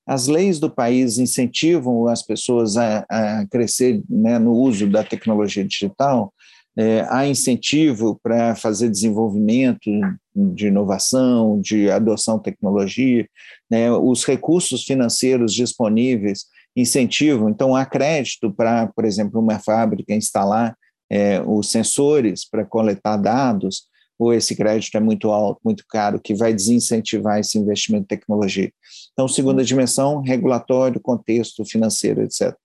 as 0.07 0.27
leis 0.27 0.59
do 0.59 0.69
país 0.69 1.17
incentivam 1.17 2.07
as 2.07 2.21
pessoas 2.21 2.77
a, 2.77 3.05
a 3.09 3.47
crescer 3.47 4.03
né, 4.07 4.37
no 4.37 4.51
uso 4.51 4.87
da 4.87 5.03
tecnologia 5.03 5.65
digital, 5.65 6.31
é, 6.77 7.05
há 7.09 7.25
incentivo 7.25 8.19
para 8.21 8.55
fazer 8.55 8.89
desenvolvimento 8.89 9.89
de 10.35 10.67
inovação, 10.67 11.59
de 11.61 11.89
adoção 11.89 12.37
de 12.37 12.43
tecnologia, 12.43 13.27
né, 13.69 13.91
os 13.91 14.25
recursos 14.25 14.83
financeiros 14.83 15.53
disponíveis 15.53 16.45
incentivam, 16.75 17.49
então 17.49 17.73
há 17.73 17.85
crédito 17.85 18.51
para, 18.51 18.87
por 18.87 19.05
exemplo, 19.05 19.39
uma 19.39 19.59
fábrica 19.59 20.13
instalar 20.13 20.75
é, 21.09 21.41
os 21.41 21.71
sensores 21.71 22.47
para 22.47 22.65
coletar 22.65 23.15
dados, 23.17 23.83
ou 24.17 24.33
esse 24.33 24.55
crédito 24.55 24.95
é 24.95 24.99
muito 24.99 25.29
alto, 25.29 25.59
muito 25.63 25.83
caro, 25.89 26.19
que 26.19 26.33
vai 26.33 26.53
desincentivar 26.53 27.39
esse 27.39 27.57
investimento 27.57 28.03
em 28.03 28.07
tecnologia. 28.07 28.71
Então, 29.11 29.27
segunda 29.27 29.63
dimensão, 29.63 30.21
regulatório, 30.21 31.01
contexto 31.01 31.65
financeiro, 31.65 32.21
etc. 32.21 32.55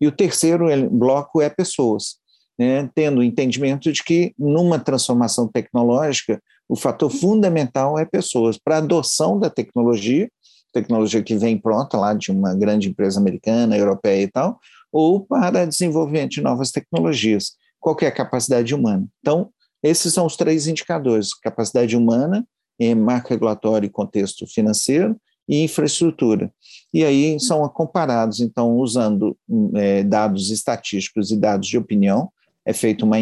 E 0.00 0.06
o 0.06 0.12
terceiro 0.12 0.66
bloco 0.90 1.40
é 1.40 1.50
pessoas, 1.50 2.16
né, 2.58 2.88
tendo 2.94 3.18
o 3.18 3.22
entendimento 3.22 3.92
de 3.92 4.02
que, 4.02 4.34
numa 4.38 4.78
transformação 4.78 5.48
tecnológica, 5.48 6.42
o 6.68 6.76
fator 6.76 7.10
fundamental 7.10 7.98
é 7.98 8.04
pessoas. 8.04 8.58
Para 8.58 8.76
a 8.76 8.78
adoção 8.78 9.38
da 9.38 9.50
tecnologia, 9.50 10.30
tecnologia 10.72 11.22
que 11.22 11.36
vem 11.36 11.58
pronta 11.58 11.98
lá 11.98 12.14
de 12.14 12.30
uma 12.30 12.54
grande 12.54 12.88
empresa 12.88 13.20
americana, 13.20 13.76
europeia 13.76 14.22
e 14.22 14.28
tal, 14.28 14.58
ou 14.90 15.20
para 15.24 15.66
desenvolvimento 15.66 16.32
de 16.32 16.40
novas 16.40 16.70
tecnologias. 16.70 17.52
Qual 17.78 17.96
é 18.00 18.06
a 18.06 18.12
capacidade 18.12 18.74
humana? 18.74 19.06
Então, 19.20 19.50
esses 19.82 20.12
são 20.12 20.24
os 20.24 20.36
três 20.36 20.66
indicadores: 20.66 21.34
capacidade 21.34 21.96
humana, 21.96 22.46
marco 22.96 23.30
regulatório 23.30 23.86
e 23.86 23.90
contexto 23.90 24.46
financeiro, 24.46 25.16
e 25.48 25.62
infraestrutura. 25.64 26.52
E 26.92 27.04
aí 27.04 27.38
são 27.40 27.66
comparados, 27.68 28.40
então, 28.40 28.76
usando 28.76 29.36
é, 29.74 30.02
dados 30.02 30.50
estatísticos 30.50 31.30
e 31.30 31.36
dados 31.36 31.68
de 31.68 31.78
opinião. 31.78 32.30
É 32.64 32.72
feita 32.72 33.04
uma, 33.04 33.16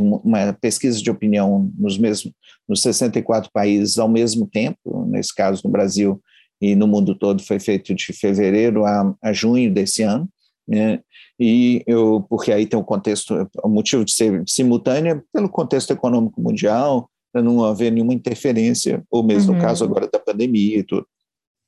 uma 0.00 0.52
pesquisa 0.60 1.00
de 1.00 1.10
opinião 1.10 1.70
nos, 1.78 1.96
mesmos, 1.96 2.32
nos 2.68 2.82
64 2.82 3.50
países 3.52 3.98
ao 3.98 4.08
mesmo 4.08 4.46
tempo, 4.46 5.06
nesse 5.06 5.34
caso 5.34 5.62
no 5.64 5.70
Brasil 5.70 6.20
e 6.60 6.74
no 6.74 6.86
mundo 6.86 7.14
todo 7.14 7.42
foi 7.42 7.58
feito 7.58 7.94
de 7.94 8.12
fevereiro 8.12 8.84
a, 8.84 9.14
a 9.22 9.32
junho 9.32 9.72
desse 9.72 10.02
ano, 10.02 10.28
né? 10.68 11.00
e 11.38 11.82
eu, 11.86 12.24
porque 12.28 12.52
aí 12.52 12.66
tem 12.66 12.78
o 12.78 12.84
contexto, 12.84 13.48
o 13.64 13.68
motivo 13.68 14.04
de 14.04 14.12
ser 14.12 14.42
simultânea, 14.46 15.24
pelo 15.32 15.48
contexto 15.48 15.90
econômico 15.90 16.40
mundial, 16.40 17.10
para 17.32 17.42
não 17.42 17.64
haver 17.64 17.90
nenhuma 17.90 18.12
interferência, 18.12 19.02
ou 19.10 19.22
mesmo 19.22 19.52
uhum. 19.52 19.58
no 19.58 19.64
caso 19.64 19.82
agora 19.84 20.06
da 20.12 20.18
pandemia 20.18 20.78
e 20.78 20.82
tudo. 20.82 21.06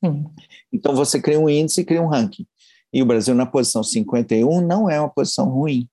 Uhum. 0.03 0.31
Então 0.71 0.95
você 0.95 1.21
cria 1.21 1.41
um 1.41 1.49
índice 1.49 1.81
e 1.81 1.85
cria 1.85 2.03
um 2.03 2.09
ranking. 2.09 2.47
E 2.93 3.03
o 3.03 3.07
Brasil 3.07 3.35
na 3.35 3.47
posição 3.47 3.83
51 3.83 4.61
não 4.61 4.91
é 4.91 5.01
uma 5.01 5.09
posição 5.09 5.49
ruim, 5.49 5.89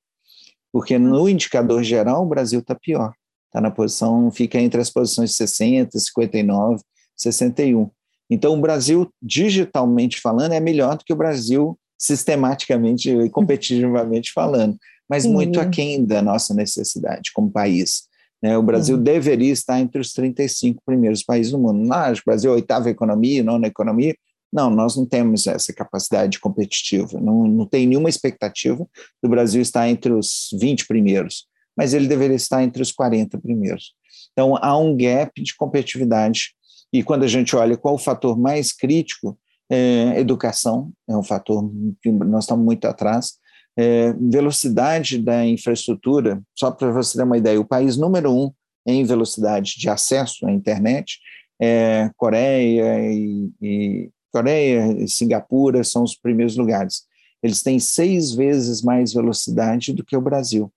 porque 0.71 0.97
no 0.97 1.27
indicador 1.27 1.83
geral 1.83 2.23
o 2.23 2.29
Brasil 2.29 2.59
está 2.59 2.75
pior. 2.75 3.13
Está 3.47 3.59
na 3.59 3.71
posição, 3.71 4.29
fica 4.29 4.59
entre 4.59 4.79
as 4.79 4.89
posições 4.89 5.35
60, 5.35 5.97
59, 5.97 6.81
61. 7.15 7.89
Então 8.29 8.53
o 8.53 8.61
Brasil, 8.61 9.11
digitalmente 9.21 10.21
falando, 10.21 10.53
é 10.53 10.59
melhor 10.59 10.97
do 10.97 11.03
que 11.03 11.13
o 11.13 11.17
Brasil 11.17 11.77
sistematicamente 11.97 13.09
e 13.09 13.29
competitivamente 13.31 14.31
falando, 14.31 14.77
mas 15.09 15.23
Sim. 15.23 15.33
muito 15.33 15.59
aquém 15.59 16.05
da 16.05 16.21
nossa 16.21 16.53
necessidade 16.53 17.31
como 17.33 17.51
país. 17.51 18.03
Né? 18.41 18.57
O 18.57 18.63
Brasil 18.63 18.95
Sim. 18.97 19.03
deveria 19.03 19.51
estar 19.51 19.79
entre 19.79 19.99
os 19.99 20.13
35 20.13 20.81
primeiros 20.85 21.23
países 21.23 21.51
do 21.51 21.59
mundo. 21.59 21.85
Não, 21.85 22.13
o 22.13 22.21
Brasil 22.25 22.51
é 22.51 22.53
a 22.53 22.55
oitava 22.55 22.89
economia, 22.89 23.43
nona 23.43 23.67
economia. 23.67 24.15
Não, 24.51 24.69
nós 24.69 24.95
não 24.95 25.05
temos 25.05 25.45
essa 25.45 25.71
capacidade 25.71 26.39
competitiva. 26.39 27.19
Não, 27.19 27.47
não 27.47 27.65
tem 27.65 27.85
nenhuma 27.85 28.09
expectativa 28.09 28.85
do 29.21 29.29
Brasil 29.29 29.61
estar 29.61 29.87
entre 29.87 30.11
os 30.11 30.49
20 30.59 30.87
primeiros, 30.87 31.45
mas 31.77 31.93
ele 31.93 32.07
deveria 32.07 32.35
estar 32.35 32.63
entre 32.63 32.81
os 32.81 32.91
40 32.91 33.37
primeiros. 33.39 33.93
Então, 34.33 34.57
há 34.57 34.77
um 34.77 34.95
gap 34.95 35.41
de 35.41 35.55
competitividade. 35.55 36.51
E 36.91 37.03
quando 37.03 37.23
a 37.23 37.27
gente 37.27 37.55
olha 37.55 37.77
qual 37.77 37.95
o 37.95 37.99
fator 37.99 38.37
mais 38.37 38.73
crítico, 38.73 39.37
é, 39.69 40.19
educação 40.19 40.91
é 41.07 41.15
um 41.15 41.23
fator 41.23 41.69
que 42.01 42.11
nós 42.11 42.45
estamos 42.45 42.65
muito 42.65 42.85
atrás. 42.85 43.33
É, 43.77 44.13
velocidade 44.13 45.19
da 45.19 45.45
infraestrutura, 45.45 46.41
só 46.57 46.71
para 46.71 46.91
você 46.91 47.17
ter 47.17 47.23
uma 47.23 47.37
ideia, 47.37 47.61
o 47.61 47.65
país 47.65 47.95
número 47.95 48.33
um 48.33 48.51
em 48.85 49.05
velocidade 49.05 49.75
de 49.77 49.87
acesso 49.89 50.47
à 50.47 50.51
internet 50.51 51.19
é 51.61 52.09
Coreia 52.17 53.11
e, 53.11 53.51
e 53.61 54.09
Coreia 54.31 54.95
e 54.97 55.07
Singapura 55.07 55.83
são 55.83 56.03
os 56.03 56.15
primeiros 56.15 56.55
lugares. 56.55 57.03
Eles 57.41 57.61
têm 57.61 57.79
seis 57.79 58.31
vezes 58.31 58.81
mais 58.81 59.13
velocidade 59.13 59.93
do 59.93 60.03
que 60.03 60.15
o 60.15 60.21
Brasil. 60.21 60.71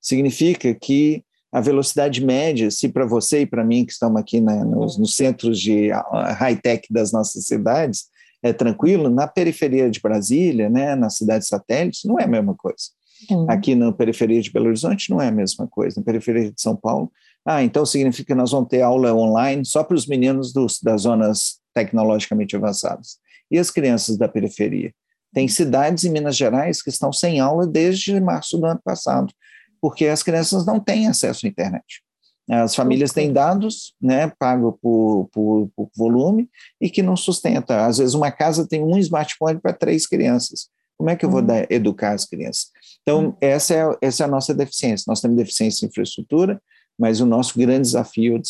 Significa 0.00 0.74
que 0.74 1.24
a 1.52 1.60
velocidade 1.60 2.24
média, 2.24 2.70
se 2.70 2.88
para 2.88 3.04
você 3.04 3.42
e 3.42 3.46
para 3.46 3.64
mim 3.64 3.84
que 3.84 3.92
estamos 3.92 4.20
aqui 4.20 4.40
né, 4.40 4.64
nos, 4.64 4.98
nos, 4.98 5.14
centros 5.14 5.60
de 5.60 5.90
high-tech 6.38 6.86
das 6.90 7.12
nossas 7.12 7.46
cidades, 7.46 8.06
é 8.42 8.52
tranquilo, 8.52 9.10
na 9.10 9.26
periferia 9.26 9.90
de 9.90 10.00
Brasília, 10.00 10.68
né, 10.68 10.96
na 10.96 11.10
cidade 11.10 11.46
satélite, 11.46 12.08
não 12.08 12.18
é 12.18 12.24
a 12.24 12.28
mesma 12.28 12.54
coisa. 12.54 12.84
Uhum. 13.30 13.46
Aqui 13.48 13.74
na 13.74 13.92
periferia 13.92 14.40
de 14.40 14.50
Belo 14.50 14.66
Horizonte 14.66 15.10
não 15.10 15.20
é 15.20 15.28
a 15.28 15.32
mesma 15.32 15.66
coisa, 15.66 16.00
na 16.00 16.04
periferia 16.04 16.50
de 16.50 16.60
São 16.60 16.74
Paulo. 16.74 17.12
Ah, 17.44 17.62
então 17.62 17.84
significa 17.84 18.32
que 18.32 18.34
nós 18.34 18.50
vamos 18.50 18.68
ter 18.68 18.82
aula 18.82 19.12
online 19.14 19.64
só 19.64 19.84
para 19.84 19.94
os 19.94 20.06
meninos 20.06 20.52
dos, 20.52 20.80
das 20.80 21.02
zonas 21.02 21.60
tecnologicamente 21.74 22.56
avançadas. 22.56 23.18
E 23.50 23.58
as 23.58 23.70
crianças 23.70 24.16
da 24.16 24.28
periferia? 24.28 24.92
Tem 25.32 25.48
cidades 25.48 26.04
em 26.04 26.10
Minas 26.10 26.36
Gerais 26.36 26.82
que 26.82 26.90
estão 26.90 27.12
sem 27.12 27.40
aula 27.40 27.66
desde 27.66 28.20
março 28.20 28.58
do 28.58 28.66
ano 28.66 28.80
passado, 28.84 29.32
porque 29.80 30.06
as 30.06 30.22
crianças 30.22 30.66
não 30.66 30.78
têm 30.78 31.08
acesso 31.08 31.46
à 31.46 31.48
internet. 31.48 32.02
As 32.50 32.74
famílias 32.74 33.12
têm 33.12 33.32
dados, 33.32 33.94
né, 34.00 34.30
pago 34.38 34.78
por, 34.82 35.28
por, 35.32 35.70
por, 35.74 35.90
volume 35.96 36.50
e 36.80 36.90
que 36.90 37.02
não 37.02 37.16
sustenta. 37.16 37.86
Às 37.86 37.98
vezes 37.98 38.14
uma 38.14 38.30
casa 38.30 38.66
tem 38.66 38.82
um 38.82 38.98
smartphone 38.98 39.60
para 39.60 39.72
três 39.72 40.06
crianças. 40.06 40.68
Como 40.98 41.08
é 41.08 41.16
que 41.16 41.24
eu 41.24 41.30
vou 41.30 41.40
uhum. 41.40 41.46
dar, 41.46 41.70
educar 41.70 42.12
as 42.12 42.26
crianças? 42.26 42.70
Então, 43.02 43.26
uhum. 43.26 43.36
essa, 43.40 43.74
é, 43.74 43.98
essa 44.02 44.24
é 44.24 44.26
a 44.26 44.30
nossa 44.30 44.54
deficiência. 44.54 45.04
Nós 45.08 45.20
temos 45.20 45.36
deficiência 45.36 45.84
em 45.84 45.88
infraestrutura, 45.88 46.60
mas 46.98 47.20
o 47.20 47.26
nosso 47.26 47.58
grande 47.58 47.82
desafio 47.82 48.40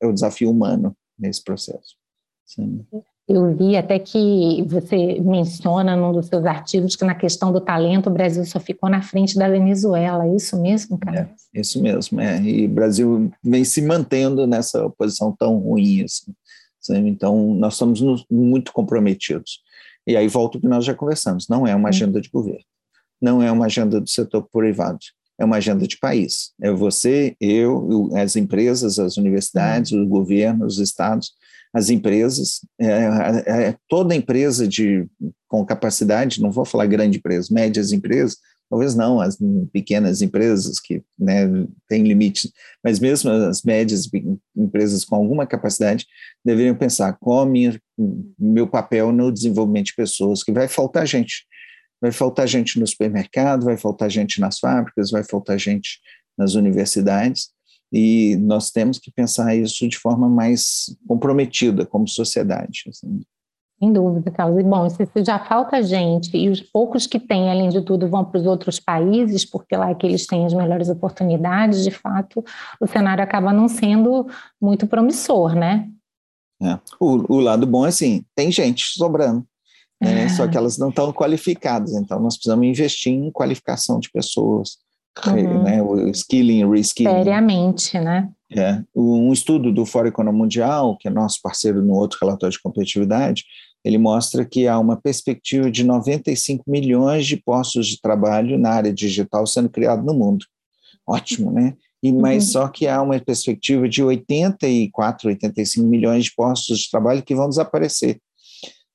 é 0.00 0.06
o 0.06 0.12
desafio 0.12 0.50
humano 0.50 0.96
nesse 1.18 1.42
processo. 1.42 1.96
Sim. 2.48 2.82
Eu 3.28 3.54
vi 3.54 3.76
até 3.76 3.98
que 3.98 4.64
você 4.66 5.20
menciona 5.20 5.94
num 5.94 6.12
dos 6.12 6.28
seus 6.28 6.46
artigos 6.46 6.96
que 6.96 7.04
na 7.04 7.14
questão 7.14 7.52
do 7.52 7.60
talento 7.60 8.08
o 8.08 8.12
Brasil 8.12 8.42
só 8.46 8.58
ficou 8.58 8.88
na 8.88 9.02
frente 9.02 9.36
da 9.36 9.50
Venezuela. 9.50 10.26
É 10.26 10.34
isso 10.34 10.58
mesmo, 10.58 10.96
cara? 10.96 11.30
É, 11.54 11.60
isso 11.60 11.80
mesmo. 11.82 12.18
É. 12.18 12.40
E 12.40 12.64
o 12.64 12.70
Brasil 12.70 13.30
vem 13.44 13.64
se 13.64 13.82
mantendo 13.82 14.46
nessa 14.46 14.88
posição 14.88 15.30
tão 15.38 15.58
ruim. 15.58 16.02
Assim, 16.02 17.06
então, 17.06 17.54
nós 17.54 17.74
estamos 17.74 18.00
muito 18.30 18.72
comprometidos. 18.72 19.60
E 20.06 20.16
aí 20.16 20.26
volta 20.26 20.56
o 20.56 20.60
que 20.62 20.66
nós 20.66 20.86
já 20.86 20.94
conversamos: 20.94 21.48
não 21.48 21.66
é 21.66 21.74
uma 21.74 21.90
agenda 21.90 22.22
de 22.22 22.30
governo, 22.30 22.64
não 23.20 23.42
é 23.42 23.52
uma 23.52 23.66
agenda 23.66 24.00
do 24.00 24.08
setor 24.08 24.48
privado, 24.50 25.00
é 25.38 25.44
uma 25.44 25.56
agenda 25.56 25.86
de 25.86 25.98
país. 25.98 26.54
É 26.62 26.72
você, 26.72 27.36
eu, 27.38 28.08
as 28.16 28.36
empresas, 28.36 28.98
as 28.98 29.18
universidades, 29.18 29.92
o 29.92 30.06
governo, 30.06 30.64
os 30.64 30.78
estados 30.78 31.32
as 31.74 31.90
empresas, 31.90 32.60
é, 32.80 32.86
é, 32.86 33.68
é, 33.68 33.76
toda 33.88 34.14
empresa 34.14 34.66
de, 34.66 35.06
com 35.46 35.64
capacidade, 35.64 36.40
não 36.40 36.50
vou 36.50 36.64
falar 36.64 36.86
grande 36.86 37.18
empresa, 37.18 37.52
médias 37.52 37.92
empresas, 37.92 38.38
talvez 38.70 38.94
não 38.94 39.20
as 39.20 39.38
pequenas 39.72 40.20
empresas 40.22 40.78
que 40.78 41.02
né, 41.18 41.46
têm 41.88 42.02
limites, 42.02 42.52
mas 42.84 42.98
mesmo 42.98 43.30
as 43.30 43.62
médias 43.62 44.08
empresas 44.56 45.04
com 45.04 45.16
alguma 45.16 45.46
capacidade 45.46 46.06
deveriam 46.44 46.74
pensar 46.74 47.14
qual 47.14 47.46
minha, 47.46 47.80
meu 48.38 48.66
papel 48.66 49.12
no 49.12 49.32
desenvolvimento 49.32 49.86
de 49.86 49.94
pessoas, 49.96 50.42
que 50.42 50.52
vai 50.52 50.68
faltar 50.68 51.06
gente. 51.06 51.46
Vai 52.00 52.12
faltar 52.12 52.46
gente 52.46 52.78
no 52.78 52.86
supermercado, 52.86 53.64
vai 53.64 53.76
faltar 53.76 54.08
gente 54.08 54.40
nas 54.40 54.58
fábricas, 54.58 55.10
vai 55.10 55.24
faltar 55.24 55.58
gente 55.58 55.98
nas 56.36 56.54
universidades, 56.54 57.50
e 57.92 58.36
nós 58.36 58.70
temos 58.70 58.98
que 58.98 59.10
pensar 59.10 59.54
isso 59.54 59.88
de 59.88 59.98
forma 59.98 60.28
mais 60.28 60.94
comprometida 61.06 61.86
como 61.86 62.06
sociedade. 62.06 62.84
Assim. 62.88 63.20
Sem 63.78 63.92
dúvida, 63.92 64.30
Carlos. 64.30 64.58
E 64.58 64.62
bom, 64.64 64.88
se 64.90 65.06
já 65.24 65.38
falta 65.38 65.82
gente 65.82 66.36
e 66.36 66.48
os 66.48 66.60
poucos 66.60 67.06
que 67.06 67.20
têm, 67.20 67.48
além 67.48 67.68
de 67.68 67.80
tudo, 67.80 68.08
vão 68.08 68.24
para 68.24 68.40
os 68.40 68.46
outros 68.46 68.80
países, 68.80 69.44
porque 69.44 69.76
lá 69.76 69.90
é 69.90 69.94
que 69.94 70.04
eles 70.04 70.26
têm 70.26 70.44
as 70.44 70.52
melhores 70.52 70.88
oportunidades, 70.88 71.84
de 71.84 71.92
fato, 71.92 72.44
o 72.80 72.86
cenário 72.86 73.22
acaba 73.22 73.52
não 73.52 73.68
sendo 73.68 74.26
muito 74.60 74.86
promissor, 74.86 75.54
né? 75.54 75.88
É. 76.60 76.76
O, 76.98 77.36
o, 77.36 77.40
lado 77.40 77.66
bom 77.68 77.86
é 77.86 77.90
assim, 77.90 78.24
tem 78.34 78.50
gente 78.50 78.84
sobrando, 78.84 79.46
né? 80.02 80.24
é. 80.24 80.28
só 80.28 80.48
que 80.48 80.56
elas 80.56 80.76
não 80.76 80.88
estão 80.88 81.12
qualificadas, 81.12 81.92
então 81.92 82.18
nós 82.18 82.34
precisamos 82.34 82.66
investir 82.66 83.12
em 83.12 83.30
qualificação 83.30 84.00
de 84.00 84.10
pessoas, 84.10 84.78
uhum. 85.26 85.62
né? 85.62 85.82
o 85.82 86.08
skilling, 86.10 86.68
reskilling. 86.70 87.10
Seriamente, 87.10 87.98
né? 87.98 88.28
É. 88.50 88.82
Um 88.94 89.32
estudo 89.32 89.72
do 89.72 89.84
Fórum 89.84 90.08
Econômico 90.08 90.42
Mundial, 90.42 90.96
que 90.96 91.08
é 91.08 91.10
nosso 91.10 91.40
parceiro 91.42 91.82
no 91.82 91.94
outro 91.94 92.18
relatório 92.20 92.52
de 92.52 92.62
competitividade, 92.62 93.44
ele 93.84 93.98
mostra 93.98 94.44
que 94.44 94.66
há 94.66 94.78
uma 94.78 94.96
perspectiva 94.96 95.70
de 95.70 95.84
95 95.84 96.64
milhões 96.66 97.26
de 97.26 97.36
postos 97.36 97.86
de 97.86 98.00
trabalho 98.00 98.58
na 98.58 98.70
área 98.70 98.92
digital 98.92 99.46
sendo 99.46 99.68
criado 99.68 100.04
no 100.04 100.14
mundo. 100.14 100.44
Ótimo, 101.06 101.50
né? 101.50 101.74
E, 102.02 102.12
mas 102.12 102.46
uhum. 102.46 102.52
só 102.52 102.68
que 102.68 102.86
há 102.86 103.00
uma 103.02 103.18
perspectiva 103.20 103.88
de 103.88 104.02
84, 104.02 105.28
85 105.28 105.86
milhões 105.86 106.24
de 106.24 106.34
postos 106.34 106.80
de 106.80 106.90
trabalho 106.90 107.22
que 107.22 107.34
vão 107.34 107.48
desaparecer. 107.48 108.20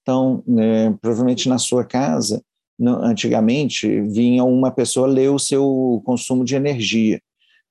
Então, 0.02 0.44
né, 0.48 0.96
provavelmente 1.02 1.48
na 1.48 1.58
sua 1.58 1.84
casa, 1.84 2.42
antigamente, 2.80 4.02
vinha 4.02 4.44
uma 4.44 4.72
pessoa 4.72 5.08
ler 5.08 5.30
o 5.30 5.40
seu 5.40 6.02
consumo 6.06 6.44
de 6.44 6.56
energia 6.56 7.22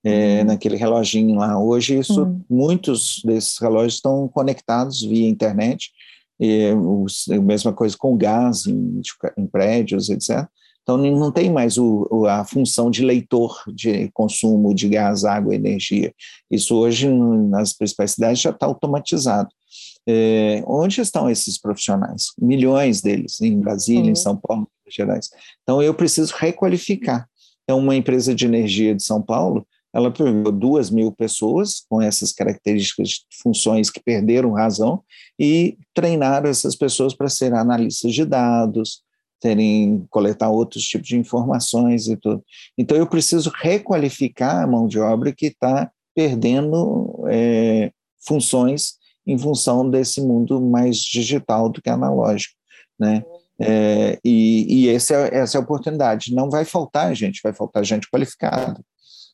é, 0.05 0.41
uhum. 0.41 0.47
naquele 0.47 0.77
reloginho 0.77 1.37
lá. 1.37 1.59
Hoje, 1.59 1.99
isso, 1.99 2.23
uhum. 2.23 2.41
muitos 2.49 3.23
desses 3.25 3.59
relógios 3.59 3.95
estão 3.95 4.29
conectados 4.29 5.03
via 5.03 5.29
internet 5.29 5.91
e, 6.41 6.71
a 7.31 7.41
mesma 7.41 7.73
coisa 7.73 7.97
com 7.97 8.17
gás 8.17 8.67
em, 8.67 9.01
em 9.37 9.47
prédios, 9.47 10.09
etc. 10.09 10.47
Então, 10.83 10.97
não 10.97 11.31
tem 11.31 11.49
mais 11.51 11.79
o, 11.79 12.27
a 12.27 12.45
função 12.45 12.91
de 12.91 13.05
leitor 13.05 13.63
de 13.73 14.11
consumo 14.13 14.75
de 14.75 14.89
gás, 14.89 15.25
água, 15.25 15.55
energia. 15.55 16.13
Isso 16.51 16.75
hoje, 16.75 17.09
nas 17.09 17.73
principais 17.73 18.13
cidades, 18.13 18.41
já 18.41 18.51
está 18.51 18.67
automatizado. 18.67 19.49
É, 20.09 20.65
onde 20.67 21.01
estão 21.01 21.31
esses 21.31 21.57
profissionais? 21.57 22.33
Milhões 22.37 23.01
deles, 23.01 23.41
em 23.41 23.61
Brasília, 23.61 24.11
em 24.11 24.17
São 24.17 24.37
Paulo, 24.37 24.69
Gerais. 24.95 25.31
Então, 25.63 25.83
eu 25.83 25.95
preciso 25.95 26.35
requalificar. 26.37 27.29
Então, 27.65 27.79
uma 27.79 27.97
empresa 27.97 28.35
de 28.35 28.45
energia 28.45 28.95
de 28.95 29.03
São 29.03 29.23
Paulo, 29.23 29.67
ela 29.93 30.11
pegou 30.11 30.51
duas 30.51 30.91
mil 30.91 31.13
pessoas 31.13 31.85
com 31.89 32.01
essas 32.01 32.33
características 32.33 33.25
funções 33.43 33.91
que 33.91 34.01
perderam 34.03 34.53
razão 34.53 35.03
e 35.39 35.77
treinaram 35.95 36.49
essas 36.49 36.75
pessoas 36.75 37.15
para 37.15 37.29
serem 37.29 37.59
analistas 37.59 38.13
de 38.13 38.25
dados, 38.25 39.03
terem 39.39 40.07
coletar 40.09 40.49
outros 40.51 40.85
tipos 40.85 41.09
de 41.09 41.19
informações 41.19 42.07
e 42.07 42.17
tudo. 42.17 42.43
Então 42.79 42.97
eu 42.97 43.07
preciso 43.07 43.51
requalificar 43.55 44.63
a 44.63 44.67
mão 44.67 44.87
de 44.87 44.99
obra 44.99 45.33
que 45.33 45.47
está 45.47 45.91
perdendo 46.15 47.25
é, 47.29 47.91
funções 48.25 48.95
em 49.27 49.37
função 49.37 49.89
desse 49.89 50.21
mundo 50.21 50.61
mais 50.61 50.99
digital 50.99 51.69
do 51.69 51.83
que 51.83 51.91
analógico, 51.91 52.55
né? 52.99 53.25
É, 53.63 54.19
e, 54.25 54.87
e 54.87 54.89
essa, 54.89 55.15
é, 55.15 55.37
essa 55.39 55.57
é 55.57 55.61
a 55.61 55.63
oportunidade. 55.63 56.35
Não 56.35 56.51
vai 56.51 56.65
faltar 56.65 57.15
gente, 57.15 57.41
vai 57.43 57.53
faltar 57.53 57.85
gente 57.85 58.09
qualificada. 58.11 58.81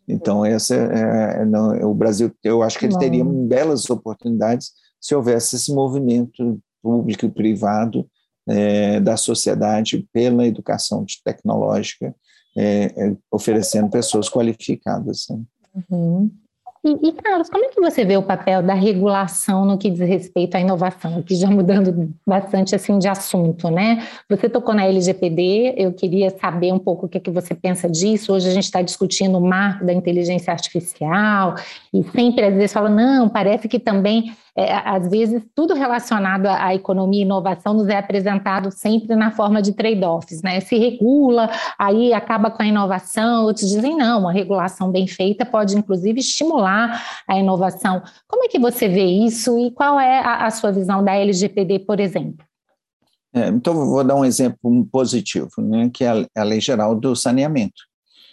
Então, 0.09 0.45
essa 0.45 0.75
é, 0.75 1.43
é, 1.43 1.45
não, 1.45 1.91
o 1.91 1.95
Brasil, 1.95 2.33
eu 2.43 2.63
acho 2.63 2.79
que 2.79 2.87
ele 2.87 2.99
teria 2.99 3.25
belas 3.25 3.89
oportunidades 3.91 4.73
se 5.01 5.15
houvesse 5.15 5.57
esse 5.57 5.73
movimento 5.73 6.59
público 6.83 7.27
e 7.27 7.31
privado 7.31 8.09
é, 8.49 8.99
da 9.01 9.17
sociedade 9.17 10.09
pela 10.13 10.47
educação 10.47 11.05
tecnológica, 11.23 12.15
é, 12.57 12.85
é, 12.97 13.17
oferecendo 13.31 13.91
pessoas 13.91 14.29
qualificadas. 14.29 15.27
Né? 15.29 15.43
Uhum. 15.91 16.31
E, 16.89 17.09
e, 17.09 17.13
Carlos, 17.13 17.51
como 17.51 17.67
é 17.67 17.69
que 17.69 17.81
você 17.81 18.03
vê 18.03 18.17
o 18.17 18.23
papel 18.23 18.63
da 18.63 18.73
regulação 18.73 19.67
no 19.67 19.77
que 19.77 19.91
diz 19.91 20.01
respeito 20.01 20.57
à 20.57 20.61
inovação? 20.61 21.19
Aqui 21.19 21.35
já 21.35 21.51
mudando 21.51 22.15
bastante 22.27 22.75
assim 22.75 22.99
de 22.99 23.07
assunto, 23.07 23.71
né? 23.71 24.07
Você 24.29 24.49
tocou 24.49 24.75
na 24.75 24.87
LGPD, 24.87 25.75
eu 25.77 25.93
queria 25.93 26.31
saber 26.31 26.73
um 26.73 26.79
pouco 26.79 27.05
o 27.05 27.09
que, 27.09 27.19
é 27.19 27.21
que 27.21 27.31
você 27.31 27.55
pensa 27.55 27.91
disso. 27.91 28.33
Hoje 28.33 28.49
a 28.49 28.53
gente 28.53 28.65
está 28.65 28.81
discutindo 28.81 29.37
o 29.37 29.41
marco 29.41 29.85
da 29.85 29.93
inteligência 29.93 30.51
artificial 30.51 31.57
e 31.93 32.03
sempre 32.05 32.47
às 32.47 32.55
vezes 32.55 32.73
fala, 32.73 32.89
não, 32.89 33.29
parece 33.29 33.69
que 33.69 33.79
também 33.79 34.33
é, 34.59 34.75
às 34.85 35.09
vezes, 35.09 35.41
tudo 35.55 35.73
relacionado 35.73 36.47
à 36.47 36.75
economia 36.75 37.21
e 37.21 37.25
inovação 37.25 37.75
nos 37.75 37.87
é 37.87 37.97
apresentado 37.97 38.73
sempre 38.73 39.15
na 39.15 39.31
forma 39.31 39.63
de 39.63 39.73
trade-offs, 39.73 40.43
né? 40.43 40.59
Se 40.59 40.77
regula, 40.77 41.49
aí 41.79 42.13
acaba 42.13 42.51
com 42.51 42.61
a 42.61 42.67
inovação, 42.67 43.45
outros 43.45 43.69
dizem 43.69 43.97
não, 43.97 44.23
uma 44.23 44.33
regulação 44.33 44.91
bem 44.91 45.07
feita 45.07 45.47
pode, 45.47 45.79
inclusive, 45.79 46.19
estimular 46.19 47.01
a 47.29 47.39
inovação. 47.39 48.03
Como 48.27 48.47
é 48.47 48.49
que 48.49 48.59
você 48.59 48.89
vê 48.89 49.05
isso 49.05 49.57
e 49.61 49.71
qual 49.71 50.01
é 50.01 50.19
a, 50.19 50.47
a 50.47 50.51
sua 50.51 50.73
visão 50.73 51.05
da 51.05 51.15
LGPD, 51.15 51.79
por 51.79 52.01
exemplo? 52.01 52.45
É, 53.33 53.47
então, 53.47 53.75
vou 53.75 54.03
dar 54.03 54.17
um 54.17 54.25
exemplo 54.25 54.85
positivo, 54.91 55.51
né, 55.59 55.89
que 55.95 56.03
é 56.03 56.09
a, 56.09 56.27
a 56.37 56.43
Lei 56.43 56.61
Geral 56.61 56.97
do 56.97 57.15
Saneamento. 57.15 57.85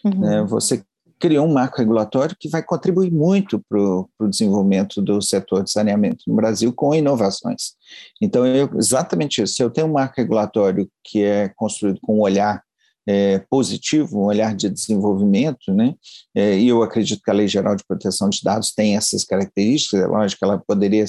Uhum. 0.04 0.28
É, 0.28 0.44
você 0.44 0.84
criou 1.20 1.48
um 1.48 1.54
marco 1.54 1.78
regulatório 1.78 2.36
que 2.40 2.50
vai 2.50 2.62
contribuir 2.62 3.12
muito 3.12 3.62
para 3.70 3.80
o 3.80 4.28
desenvolvimento 4.30 5.02
do 5.02 5.22
setor 5.22 5.64
de 5.64 5.72
saneamento 5.72 6.24
no 6.28 6.36
Brasil 6.36 6.74
com 6.74 6.94
inovações. 6.94 7.74
Então, 8.22 8.46
eu, 8.46 8.70
exatamente 8.78 9.42
isso. 9.42 9.56
Se 9.56 9.64
eu 9.64 9.70
tenho 9.70 9.88
um 9.88 9.94
marco 9.94 10.16
regulatório 10.18 10.90
que 11.04 11.24
é 11.24 11.50
construído 11.56 12.00
com 12.02 12.18
um 12.18 12.22
olhar 12.22 12.62
é, 13.08 13.40
positivo, 13.50 14.20
um 14.20 14.26
olhar 14.26 14.56
de 14.56 14.70
desenvolvimento, 14.70 15.72
né? 15.72 15.94
É, 16.34 16.58
e 16.58 16.68
eu 16.68 16.82
acredito 16.82 17.22
que 17.24 17.30
a 17.30 17.34
Lei 17.34 17.48
Geral 17.48 17.76
de 17.76 17.86
Proteção 17.88 18.30
de 18.30 18.42
Dados 18.44 18.74
tem 18.74 18.98
essas 18.98 19.24
características, 19.24 20.02
é 20.02 20.08
lógico 20.08 20.40
que 20.40 20.46
ela 20.46 20.58
poderia 20.58 21.06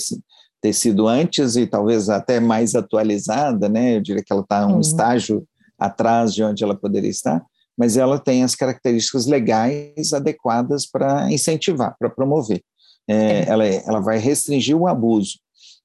ter 0.61 0.73
sido 0.73 1.09
antes 1.09 1.57
e 1.57 1.67
talvez 1.67 2.09
até 2.09 2.39
mais 2.39 2.75
atualizada, 2.75 3.69
né? 3.69 3.97
Eu 3.97 4.03
diria 4.03 4.23
que 4.23 4.33
ela 4.33 4.43
está 4.43 4.67
um 4.67 4.75
uhum. 4.75 4.81
estágio 4.81 5.47
atrás 5.79 6.35
de 6.35 6.43
onde 6.43 6.63
ela 6.63 6.75
poderia 6.75 7.11
estar, 7.11 7.45
mas 7.77 7.97
ela 7.97 8.19
tem 8.19 8.43
as 8.43 8.55
características 8.55 9.27
legais 9.27 10.13
adequadas 10.13 10.87
para 10.87 11.31
incentivar, 11.31 11.95
para 11.99 12.09
promover. 12.09 12.63
É, 13.09 13.15
é. 13.15 13.49
ela, 13.49 13.67
ela 13.67 14.01
vai 14.01 14.19
restringir 14.19 14.77
o 14.77 14.87
abuso. 14.87 15.39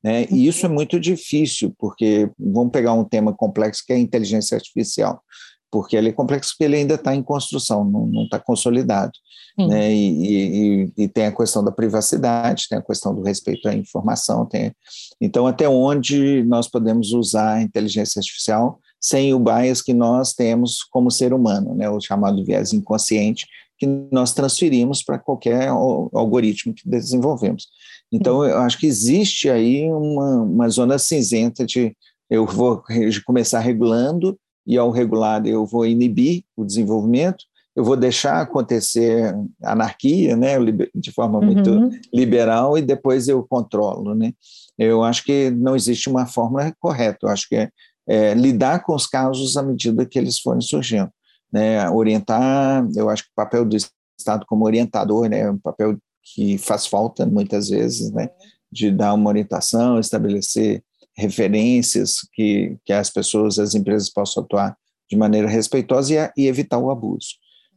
Né? 0.03 0.25
E 0.31 0.47
isso 0.47 0.65
é 0.65 0.69
muito 0.69 0.99
difícil, 0.99 1.73
porque 1.77 2.29
vamos 2.39 2.71
pegar 2.71 2.93
um 2.93 3.03
tema 3.03 3.33
complexo 3.33 3.83
que 3.85 3.93
é 3.93 3.95
a 3.95 3.99
inteligência 3.99 4.55
artificial, 4.55 5.21
porque 5.69 5.95
ele 5.95 6.09
é 6.09 6.13
complexo 6.13 6.53
porque 6.53 6.63
ele 6.63 6.77
ainda 6.77 6.95
está 6.95 7.13
em 7.15 7.21
construção, 7.21 7.83
não 7.83 8.23
está 8.23 8.39
consolidado. 8.39 9.11
Né? 9.57 9.93
E, 9.93 10.85
e, 10.87 10.93
e, 10.97 11.07
tem 11.07 11.25
a 11.25 11.35
questão 11.35 11.63
da 11.63 11.71
privacidade, 11.71 12.67
tem 12.69 12.77
a 12.77 12.81
questão 12.81 13.13
do 13.13 13.21
respeito 13.21 13.67
à 13.67 13.73
informação. 13.73 14.45
Tem... 14.45 14.73
Então, 15.19 15.45
até 15.45 15.67
onde 15.67 16.43
nós 16.43 16.67
podemos 16.69 17.11
usar 17.11 17.55
a 17.55 17.61
inteligência 17.61 18.19
artificial 18.19 18.79
sem 19.01 19.33
o 19.33 19.39
bias 19.39 19.81
que 19.81 19.93
nós 19.93 20.33
temos 20.33 20.83
como 20.83 21.09
ser 21.09 21.33
humano, 21.33 21.73
né, 21.73 21.89
o 21.89 21.99
chamado 21.99 22.45
viés 22.45 22.71
inconsciente, 22.71 23.47
que 23.77 23.87
nós 24.11 24.31
transferimos 24.31 25.01
para 25.01 25.17
qualquer 25.17 25.69
algoritmo 25.69 26.71
que 26.71 26.87
desenvolvemos. 26.87 27.67
Então, 28.11 28.45
eu 28.45 28.59
acho 28.59 28.77
que 28.77 28.85
existe 28.85 29.49
aí 29.49 29.89
uma, 29.89 30.43
uma 30.43 30.69
zona 30.69 30.99
cinzenta 30.99 31.65
de 31.65 31.95
eu 32.29 32.45
vou 32.45 32.83
começar 33.25 33.59
regulando 33.59 34.37
e 34.67 34.77
ao 34.77 34.91
regular 34.91 35.45
eu 35.47 35.65
vou 35.65 35.85
inibir 35.87 36.43
o 36.55 36.63
desenvolvimento, 36.63 37.45
eu 37.75 37.83
vou 37.83 37.97
deixar 37.97 38.41
acontecer 38.41 39.33
anarquia, 39.63 40.35
né, 40.35 40.57
de 40.93 41.11
forma 41.11 41.41
muito 41.41 41.71
uhum. 41.71 41.89
liberal 42.13 42.77
e 42.77 42.81
depois 42.81 43.27
eu 43.27 43.43
controlo, 43.49 44.13
né? 44.13 44.33
Eu 44.77 45.03
acho 45.03 45.23
que 45.23 45.49
não 45.51 45.75
existe 45.75 46.09
uma 46.09 46.25
fórmula 46.25 46.73
correta. 46.79 47.19
Eu 47.23 47.29
acho 47.29 47.47
que 47.47 47.55
é 47.55 47.69
é, 48.11 48.33
lidar 48.33 48.83
com 48.83 48.93
os 48.93 49.07
casos 49.07 49.55
à 49.55 49.63
medida 49.63 50.05
que 50.05 50.19
eles 50.19 50.37
forem 50.37 50.59
surgindo. 50.59 51.09
Né? 51.49 51.89
Orientar, 51.89 52.85
eu 52.93 53.09
acho 53.09 53.23
que 53.23 53.29
o 53.29 53.35
papel 53.35 53.63
do 53.63 53.77
Estado 54.19 54.45
como 54.45 54.65
orientador 54.65 55.29
né, 55.29 55.39
é 55.39 55.49
um 55.49 55.57
papel 55.57 55.97
que 56.21 56.57
faz 56.57 56.85
falta 56.85 57.25
muitas 57.25 57.69
vezes, 57.69 58.11
né, 58.11 58.29
de 58.69 58.91
dar 58.91 59.13
uma 59.13 59.29
orientação, 59.29 59.97
estabelecer 59.97 60.83
referências 61.15 62.17
que, 62.33 62.77
que 62.83 62.91
as 62.91 63.09
pessoas, 63.09 63.57
as 63.57 63.75
empresas 63.75 64.09
possam 64.09 64.43
atuar 64.43 64.75
de 65.09 65.15
maneira 65.15 65.47
respeitosa 65.47 66.13
e, 66.13 66.43
e 66.43 66.47
evitar 66.47 66.79
o 66.79 66.91
abuso. 66.91 67.35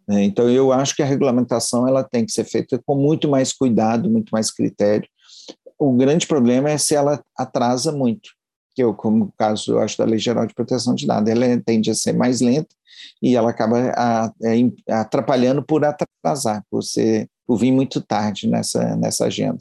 Né? 0.09 0.25
Então, 0.25 0.51
eu 0.51 0.73
acho 0.73 0.97
que 0.97 1.03
a 1.03 1.07
regulamentação 1.07 1.87
ela 1.87 2.03
tem 2.03 2.27
que 2.27 2.33
ser 2.33 2.45
feita 2.45 2.83
com 2.85 2.97
muito 2.97 3.29
mais 3.29 3.53
cuidado, 3.53 4.11
muito 4.11 4.31
mais 4.31 4.51
critério. 4.51 5.09
O 5.79 5.93
grande 5.93 6.27
problema 6.27 6.71
é 6.71 6.77
se 6.77 6.97
ela 6.97 7.23
atrasa 7.39 7.93
muito, 7.93 8.31
que 8.75 8.83
eu, 8.83 8.93
como 8.95 9.27
o 9.27 9.33
caso, 9.39 9.73
eu 9.73 9.79
acho, 9.81 9.97
da 9.97 10.05
Lei 10.05 10.19
Geral 10.19 10.47
de 10.47 10.55
Proteção 10.55 10.95
de 10.95 11.07
Dados, 11.07 11.31
ela 11.31 11.45
tende 11.65 11.91
a 11.91 11.95
ser 11.95 12.13
mais 12.13 12.41
lenta 12.41 12.75
e 13.23 13.37
ela 13.37 13.51
acaba 13.51 13.79
é, 13.79 14.93
atrapalhando 14.93 15.63
por 15.63 15.85
atrasar, 15.85 16.65
por, 16.71 16.83
ser, 16.83 17.29
por 17.47 17.57
vir 17.57 17.73
muito 17.73 18.01
tarde 18.01 18.49
nessa, 18.49 18.97
nessa 18.97 19.27
agenda. 19.27 19.59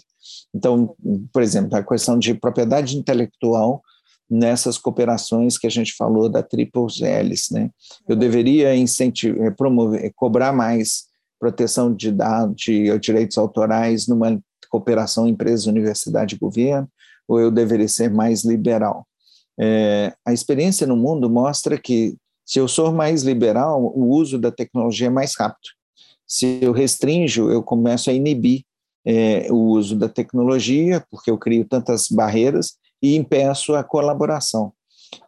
Então, 0.53 0.95
por 1.32 1.41
exemplo, 1.41 1.78
a 1.78 1.84
questão 1.84 2.18
de 2.18 2.34
propriedade 2.34 2.97
intelectual 2.97 3.82
nessas 4.30 4.78
cooperações 4.78 5.57
que 5.57 5.68
a 5.68 5.70
gente 5.70 5.93
falou 5.95 6.30
da 6.30 6.41
Triple 6.41 6.88
Hélice, 7.01 7.53
né? 7.53 7.70
Eu 8.07 8.16
deveria 8.16 8.76
incentivar, 8.76 9.47
eh, 9.47 9.51
promover, 9.51 10.11
cobrar 10.16 10.53
mais 10.53 11.05
proteção 11.39 11.93
de 11.93 12.11
dados, 12.11 12.55
de 12.55 12.97
direitos 12.99 13.38
autorais 13.38 14.07
numa 14.07 14.41
cooperação 14.70 15.28
empresa, 15.28 15.70
universidade 15.70 16.36
e 16.36 16.39
governo, 16.39 16.89
ou 17.28 17.39
eu 17.39 17.51
deveria 17.51 17.88
ser 17.88 18.09
mais 18.09 18.43
liberal? 18.43 19.05
É, 19.59 20.13
a 20.26 20.34
experiência 20.34 20.88
no 20.88 20.97
mundo 20.97 21.30
mostra 21.30 21.78
que 21.78 22.15
se 22.45 22.59
eu 22.59 22.67
sou 22.67 22.91
mais 22.91 23.24
liberal, 23.24 23.82
o 23.82 24.09
uso 24.09 24.38
da 24.38 24.51
tecnologia 24.51 25.07
é 25.07 25.09
mais 25.09 25.36
rápido. 25.38 25.69
Se 26.28 26.59
eu 26.61 26.71
restringo, 26.71 27.51
eu 27.51 27.63
começo 27.63 28.09
a 28.09 28.13
inibir 28.13 28.63
é, 29.05 29.47
o 29.51 29.55
uso 29.55 29.95
da 29.95 30.09
tecnologia, 30.09 31.05
porque 31.09 31.30
eu 31.30 31.38
crio 31.38 31.65
tantas 31.65 32.07
barreiras, 32.09 32.78
e 33.01 33.15
impeço 33.15 33.76
a 33.76 33.84
colaboração. 33.84 34.71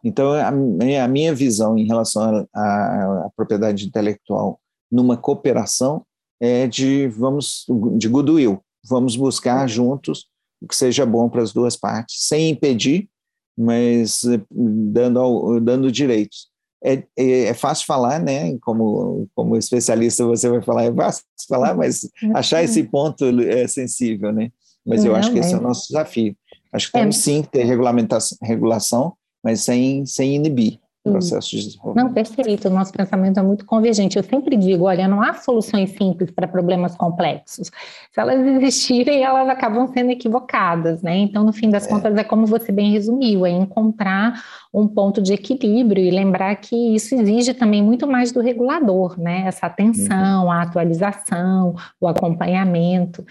Então, 0.02 0.32
a, 0.32 0.48
a 0.48 1.08
minha 1.08 1.34
visão 1.34 1.78
em 1.78 1.86
relação 1.86 2.46
à 2.54 3.30
propriedade 3.36 3.86
intelectual 3.86 4.58
numa 4.90 5.16
cooperação 5.16 6.04
é 6.40 6.66
de 6.66 7.08
vamos 7.08 7.64
de 7.96 8.08
goodwill, 8.08 8.60
vamos 8.84 9.16
buscar 9.16 9.68
juntos 9.68 10.20
o 10.20 10.35
que 10.68 10.74
seja 10.74 11.04
bom 11.04 11.28
para 11.28 11.42
as 11.42 11.52
duas 11.52 11.76
partes, 11.76 12.26
sem 12.26 12.50
impedir, 12.50 13.08
mas 13.56 14.24
eh, 14.24 14.40
dando 14.50 15.60
dando 15.60 15.90
direitos. 15.90 16.48
É, 16.84 17.02
é, 17.16 17.44
é, 17.44 17.54
fácil 17.54 17.86
falar, 17.86 18.20
né? 18.20 18.56
Como, 18.60 19.26
como 19.34 19.56
especialista 19.56 20.24
você 20.24 20.48
vai 20.48 20.62
falar, 20.62 20.84
é 20.84 20.94
fácil 20.94 21.24
falar, 21.48 21.74
mas 21.74 22.08
achar 22.34 22.62
esse 22.62 22.84
ponto 22.84 23.24
é 23.40 23.66
sensível, 23.66 24.32
né? 24.32 24.50
Mas 24.86 25.04
eu 25.04 25.16
acho 25.16 25.32
que 25.32 25.38
esse 25.38 25.52
é 25.52 25.56
o 25.56 25.62
nosso 25.62 25.88
desafio. 25.88 26.36
Acho 26.72 26.90
que 26.90 26.96
é. 26.96 27.00
temos 27.00 27.16
sim 27.16 27.42
que 27.42 27.48
ter 27.48 27.64
regulamentação, 27.64 28.38
regulação, 28.40 29.14
mas 29.42 29.62
sem, 29.62 30.06
sem 30.06 30.36
inibir 30.36 30.78
processo 31.12 31.50
de 31.50 31.64
desenvolvimento. 31.64 32.06
Não, 32.06 32.12
perfeito. 32.12 32.68
O 32.68 32.70
nosso 32.70 32.92
pensamento 32.92 33.38
é 33.38 33.42
muito 33.42 33.64
convergente. 33.64 34.16
Eu 34.16 34.22
sempre 34.22 34.56
digo, 34.56 34.84
olha, 34.84 35.08
não 35.08 35.22
há 35.22 35.34
soluções 35.34 35.90
simples 35.90 36.30
para 36.30 36.46
problemas 36.46 36.96
complexos. 36.96 37.70
Se 38.12 38.20
elas 38.20 38.40
existirem, 38.46 39.22
elas 39.22 39.48
acabam 39.48 39.86
sendo 39.88 40.10
equivocadas, 40.10 41.02
né? 41.02 41.16
Então, 41.16 41.44
no 41.44 41.52
fim 41.52 41.70
das 41.70 41.86
é. 41.86 41.88
contas, 41.88 42.16
é 42.16 42.24
como 42.24 42.46
você 42.46 42.72
bem 42.72 42.92
resumiu, 42.92 43.44
é 43.46 43.50
encontrar 43.50 44.42
um 44.72 44.86
ponto 44.86 45.22
de 45.22 45.32
equilíbrio 45.32 46.04
e 46.04 46.10
lembrar 46.10 46.54
que 46.56 46.94
isso 46.94 47.14
exige 47.14 47.54
também 47.54 47.82
muito 47.82 48.06
mais 48.06 48.32
do 48.32 48.40
regulador, 48.40 49.18
né? 49.18 49.44
Essa 49.46 49.66
atenção, 49.66 50.44
uhum. 50.44 50.52
a 50.52 50.62
atualização, 50.62 51.74
o 52.00 52.06
acompanhamento, 52.06 53.24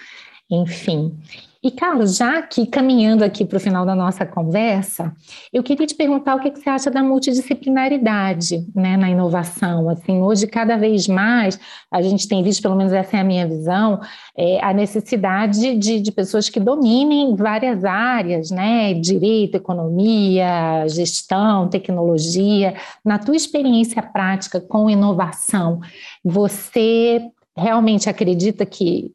enfim. 0.49 1.17
E, 1.65 1.71
Carlos, 1.71 2.17
já 2.17 2.43
que 2.43 2.67
caminhando 2.67 3.23
aqui 3.23 3.43
para 3.43 3.57
o 3.57 3.59
final 3.59 3.87
da 3.87 3.95
nossa 3.95 4.23
conversa, 4.23 5.11
eu 5.51 5.63
queria 5.63 5.87
te 5.87 5.95
perguntar 5.95 6.35
o 6.35 6.39
que, 6.39 6.51
você 6.51 6.69
acha 6.69 6.91
da 6.91 7.01
multidisciplinaridade 7.01 8.67
né, 8.75 8.95
na 8.95 9.09
inovação. 9.09 9.89
Assim, 9.89 10.21
hoje, 10.21 10.45
cada 10.45 10.77
vez 10.77 11.07
mais, 11.07 11.59
a 11.91 12.03
gente 12.03 12.27
tem 12.27 12.43
visto, 12.43 12.61
pelo 12.61 12.75
menos 12.75 12.93
essa 12.93 13.17
é 13.17 13.21
a 13.21 13.23
minha 13.23 13.47
visão, 13.47 13.99
é, 14.37 14.63
a 14.63 14.71
necessidade 14.73 15.75
de, 15.75 15.99
de 15.99 16.11
pessoas 16.11 16.49
que 16.49 16.59
dominem 16.59 17.35
várias 17.35 17.83
áreas, 17.83 18.51
né? 18.51 18.93
Direito, 18.93 19.57
economia, 19.57 20.85
gestão, 20.87 21.67
tecnologia. 21.67 22.75
Na 23.03 23.17
tua 23.17 23.35
experiência 23.35 24.03
prática 24.03 24.61
com 24.61 24.87
inovação, 24.87 25.81
você 26.23 27.27
realmente 27.57 28.07
acredita 28.07 28.67
que 28.67 29.11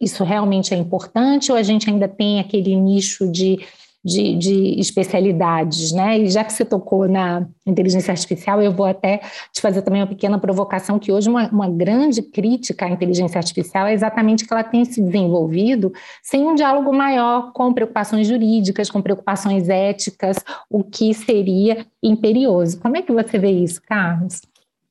isso 0.00 0.24
realmente 0.24 0.72
é 0.72 0.76
importante 0.76 1.52
ou 1.52 1.58
a 1.58 1.62
gente 1.62 1.90
ainda 1.90 2.08
tem 2.08 2.40
aquele 2.40 2.74
nicho 2.74 3.30
de, 3.30 3.58
de, 4.02 4.34
de, 4.34 4.80
especialidades, 4.80 5.92
né? 5.92 6.18
E 6.18 6.30
já 6.30 6.42
que 6.42 6.52
você 6.52 6.64
tocou 6.64 7.06
na 7.06 7.46
inteligência 7.66 8.10
artificial, 8.10 8.62
eu 8.62 8.72
vou 8.72 8.86
até 8.86 9.18
te 9.52 9.60
fazer 9.60 9.82
também 9.82 10.00
uma 10.00 10.08
pequena 10.08 10.38
provocação, 10.38 10.98
que 10.98 11.12
hoje 11.12 11.28
uma, 11.28 11.48
uma 11.50 11.68
grande 11.68 12.22
crítica 12.22 12.86
à 12.86 12.90
inteligência 12.90 13.36
artificial 13.36 13.86
é 13.86 13.92
exatamente 13.92 14.46
que 14.46 14.52
ela 14.52 14.64
tem 14.64 14.86
se 14.86 15.02
desenvolvido 15.02 15.92
sem 16.22 16.46
um 16.46 16.54
diálogo 16.54 16.92
maior 16.94 17.52
com 17.52 17.72
preocupações 17.74 18.26
jurídicas, 18.26 18.90
com 18.90 19.02
preocupações 19.02 19.68
éticas, 19.68 20.38
o 20.70 20.82
que 20.82 21.12
seria 21.12 21.86
imperioso. 22.02 22.80
Como 22.80 22.96
é 22.96 23.02
que 23.02 23.12
você 23.12 23.38
vê 23.38 23.50
isso, 23.50 23.82
Carlos? 23.82 24.40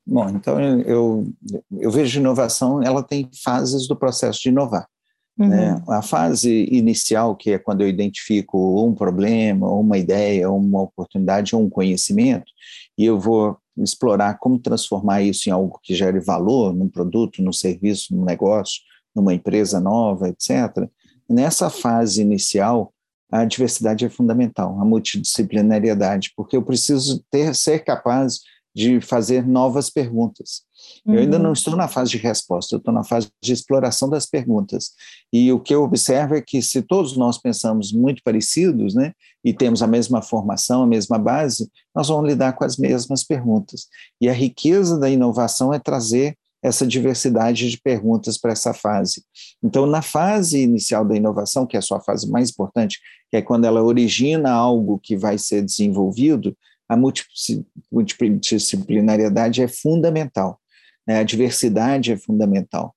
Bom, 0.05 0.29
então 0.29 0.59
eu, 0.81 1.27
eu 1.71 1.91
vejo 1.91 2.19
inovação, 2.19 2.81
ela 2.81 3.03
tem 3.03 3.29
fases 3.43 3.87
do 3.87 3.95
processo 3.95 4.41
de 4.41 4.49
inovar. 4.49 4.87
Uhum. 5.39 5.47
Né? 5.47 5.81
A 5.87 6.01
fase 6.01 6.67
inicial, 6.69 7.33
que 7.33 7.51
é 7.51 7.57
quando 7.57 7.81
eu 7.81 7.87
identifico 7.87 8.85
um 8.85 8.93
problema, 8.93 9.71
uma 9.71 9.97
ideia, 9.97 10.51
uma 10.51 10.81
oportunidade 10.81 11.55
ou 11.55 11.63
um 11.63 11.69
conhecimento, 11.69 12.51
e 12.97 13.05
eu 13.05 13.17
vou 13.17 13.57
explorar 13.77 14.37
como 14.37 14.59
transformar 14.59 15.21
isso 15.21 15.47
em 15.47 15.53
algo 15.53 15.79
que 15.81 15.95
gere 15.95 16.19
valor 16.19 16.75
num 16.75 16.89
produto, 16.89 17.41
num 17.41 17.53
serviço, 17.53 18.13
num 18.13 18.25
negócio, 18.25 18.81
numa 19.15 19.33
empresa 19.33 19.79
nova, 19.79 20.27
etc. 20.27 20.89
Nessa 21.29 21.69
fase 21.69 22.21
inicial, 22.21 22.93
a 23.31 23.45
diversidade 23.45 24.03
é 24.03 24.09
fundamental, 24.09 24.77
a 24.81 24.83
multidisciplinariedade, 24.83 26.33
porque 26.35 26.57
eu 26.57 26.63
preciso 26.63 27.23
ter, 27.31 27.55
ser 27.55 27.79
capaz 27.85 28.39
de 28.79 29.01
fazer 29.01 29.45
novas 29.45 29.89
perguntas. 29.89 30.61
Uhum. 31.05 31.15
Eu 31.15 31.19
ainda 31.19 31.37
não 31.37 31.47
uhum. 31.47 31.53
estou 31.53 31.75
na 31.75 31.89
fase 31.89 32.11
de 32.11 32.17
resposta, 32.17 32.75
eu 32.75 32.77
estou 32.77 32.93
na 32.93 33.03
fase 33.03 33.29
de 33.43 33.51
exploração 33.51 34.09
das 34.09 34.25
perguntas. 34.25 34.91
E 35.33 35.51
o 35.51 35.59
que 35.59 35.75
eu 35.75 35.83
observo 35.83 36.33
é 36.33 36.41
que 36.41 36.61
se 36.61 36.81
todos 36.81 37.17
nós 37.17 37.37
pensamos 37.37 37.91
muito 37.91 38.23
parecidos, 38.23 38.95
né, 38.95 39.11
e 39.43 39.53
temos 39.53 39.83
a 39.83 39.87
mesma 39.87 40.21
formação, 40.21 40.83
a 40.83 40.87
mesma 40.87 41.19
base, 41.19 41.69
nós 41.93 42.07
vamos 42.07 42.29
lidar 42.29 42.53
com 42.53 42.63
as 42.63 42.77
mesmas 42.77 43.21
perguntas. 43.21 43.87
E 44.21 44.29
a 44.29 44.33
riqueza 44.33 44.97
da 44.97 45.09
inovação 45.09 45.73
é 45.73 45.79
trazer 45.79 46.37
essa 46.63 46.87
diversidade 46.87 47.69
de 47.69 47.81
perguntas 47.81 48.37
para 48.37 48.51
essa 48.51 48.73
fase. 48.73 49.23
Então, 49.61 49.85
na 49.85 50.01
fase 50.01 50.61
inicial 50.61 51.05
da 51.05 51.15
inovação, 51.15 51.65
que 51.65 51.75
é 51.75 51.79
a 51.79 51.81
sua 51.81 51.99
fase 51.99 52.29
mais 52.29 52.49
importante, 52.49 52.99
que 53.29 53.37
é 53.37 53.41
quando 53.41 53.65
ela 53.65 53.81
origina 53.81 54.51
algo 54.51 54.99
que 55.01 55.15
vai 55.15 55.37
ser 55.37 55.63
desenvolvido, 55.63 56.55
a 56.89 56.97
multidisciplinariedade 56.97 59.61
é 59.61 59.67
fundamental, 59.67 60.59
né? 61.07 61.19
a 61.19 61.23
diversidade 61.23 62.11
é 62.11 62.17
fundamental. 62.17 62.95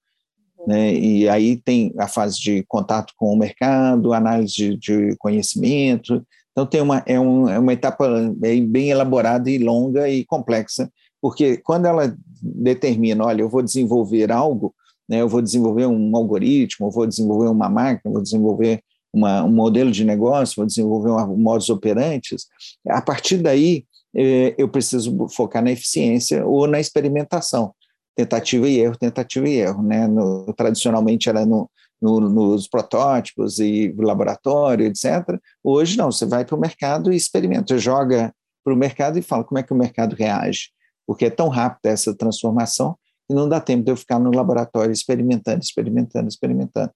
Né? 0.67 0.95
E 0.95 1.29
aí 1.29 1.57
tem 1.57 1.93
a 1.99 2.09
fase 2.09 2.41
de 2.41 2.65
contato 2.67 3.13
com 3.17 3.33
o 3.33 3.39
mercado, 3.39 4.15
análise 4.15 4.55
de, 4.55 4.77
de 4.77 5.17
conhecimento. 5.19 6.27
Então, 6.53 6.67
tem 6.67 6.81
uma, 6.81 7.03
é, 7.07 7.21
um, 7.21 7.49
é 7.49 7.59
uma 7.59 7.73
etapa 7.73 8.09
bem, 8.37 8.65
bem 8.67 8.91
elaborada 8.91 9.51
e 9.51 9.59
longa 9.59 10.09
e 10.09 10.25
complexa, 10.25 10.91
porque 11.21 11.57
quando 11.59 11.87
ela 11.87 12.17
determina, 12.43 13.25
olha, 13.25 13.43
eu 13.43 13.49
vou 13.49 13.63
desenvolver 13.63 14.31
algo, 14.31 14.73
né, 15.09 15.21
eu 15.21 15.29
vou 15.29 15.43
desenvolver 15.43 15.87
um 15.87 16.17
algoritmo, 16.17 16.87
eu 16.87 16.91
vou 16.91 17.07
desenvolver 17.07 17.49
uma 17.49 17.69
máquina, 17.69 18.03
eu 18.07 18.13
vou 18.13 18.23
desenvolver 18.23 18.83
uma, 19.13 19.45
um 19.45 19.53
modelo 19.53 19.91
de 19.91 20.05
negócio, 20.05 20.57
vou 20.57 20.67
desenvolver 20.67 21.11
um 21.11 21.37
modus 21.37 21.69
operantes, 21.69 22.47
a 22.89 23.03
partir 23.03 23.39
daí 23.39 23.85
eh, 24.17 24.55
eu 24.57 24.69
preciso 24.69 25.29
focar 25.29 25.63
na 25.63 25.71
eficiência 25.71 26.47
ou 26.47 26.67
na 26.67 26.81
experimentação, 26.81 27.75
tentativa 28.17 28.69
e 28.69 28.79
erro, 28.79 28.97
tentativa 28.97 29.49
e 29.49 29.55
erro, 29.55 29.83
né? 29.83 30.07
No, 30.07 30.53
tradicionalmente 30.55 31.29
era 31.29 31.47
no, 31.47 31.71
no, 32.01 32.21
nos 32.21 32.69
protótipos 32.69 33.59
e 33.59 33.95
laboratório, 33.97 34.87
etc. 34.87 35.39
Hoje 35.63 35.97
não, 35.97 36.11
você 36.11 36.27
vai 36.27 36.45
para 36.45 36.57
o 36.57 36.61
mercado 36.61 37.13
e 37.13 37.17
experimenta, 37.17 37.79
joga 37.79 38.35
para 38.65 38.75
o 38.75 38.77
mercado 38.77 39.19
e 39.19 39.23
fala 39.23 39.45
como 39.45 39.59
é 39.59 39.63
que 39.63 39.73
o 39.73 39.77
mercado 39.77 40.15
reage, 40.15 40.71
porque 41.07 41.27
é 41.27 41.31
tão 41.31 41.49
rápida 41.49 41.91
essa 41.91 42.15
transformação 42.15 42.97
e 43.33 43.35
não 43.35 43.49
dá 43.49 43.61
tempo 43.61 43.83
de 43.83 43.91
eu 43.91 43.97
ficar 43.97 44.19
no 44.19 44.31
laboratório 44.31 44.93
experimentando, 44.93 45.61
experimentando, 45.63 46.29
experimentando. 46.29 46.93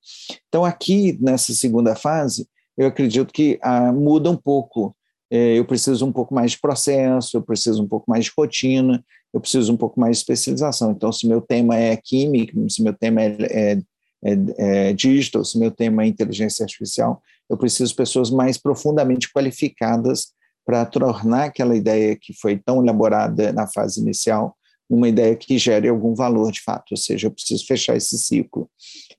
Então, 0.49 0.65
aqui, 0.65 1.19
nessa 1.21 1.53
segunda 1.55 1.97
fase, 1.97 2.47
eu 2.77 2.87
acredito 2.87 3.33
que 3.33 3.59
ah, 3.63 3.91
muda 3.91 4.31
um 4.31 4.37
pouco. 4.37 4.95
É, 5.31 5.59
eu 5.59 5.65
preciso 5.65 6.07
um 6.07 6.13
pouco 6.13 6.35
mais 6.35 6.53
de 6.53 6.61
processo, 6.61 7.37
eu 7.37 7.43
preciso 7.43 7.83
um 7.83 7.89
pouco 7.89 8.09
mais 8.09 8.27
de 8.27 8.33
rotina, 8.37 9.03
eu 9.33 9.41
preciso 9.41 9.73
um 9.73 9.77
pouco 9.77 9.99
mais 9.99 10.19
de 10.19 10.23
especialização. 10.23 10.93
Então, 10.93 11.11
se 11.11 11.27
meu 11.27 11.41
tema 11.41 11.77
é 11.77 11.97
química, 11.97 12.55
se 12.69 12.83
meu 12.83 12.93
tema 12.93 13.23
é, 13.23 13.37
é, 13.41 13.83
é, 14.25 14.37
é 14.59 14.93
digital, 14.93 15.45
se 15.45 15.59
meu 15.59 15.71
tema 15.71 16.05
é 16.05 16.07
inteligência 16.07 16.63
artificial, 16.63 17.23
eu 17.49 17.57
preciso 17.57 17.91
de 17.91 17.97
pessoas 17.97 18.31
mais 18.31 18.59
profundamente 18.59 19.33
qualificadas 19.33 20.29
para 20.65 20.85
tornar 20.85 21.45
aquela 21.45 21.77
ideia 21.77 22.17
que 22.21 22.33
foi 22.35 22.59
tão 22.59 22.83
elaborada 22.83 23.53
na 23.53 23.67
fase 23.67 24.01
inicial 24.01 24.56
uma 24.89 25.09
ideia 25.09 25.35
que 25.35 25.59
gere 25.59 25.89
algum 25.89 26.15
valor 26.15 26.53
de 26.53 26.63
fato, 26.63 26.93
ou 26.93 26.97
seja, 26.97 27.27
eu 27.27 27.31
preciso 27.31 27.67
fechar 27.67 27.97
esse 27.97 28.17
ciclo. 28.19 28.71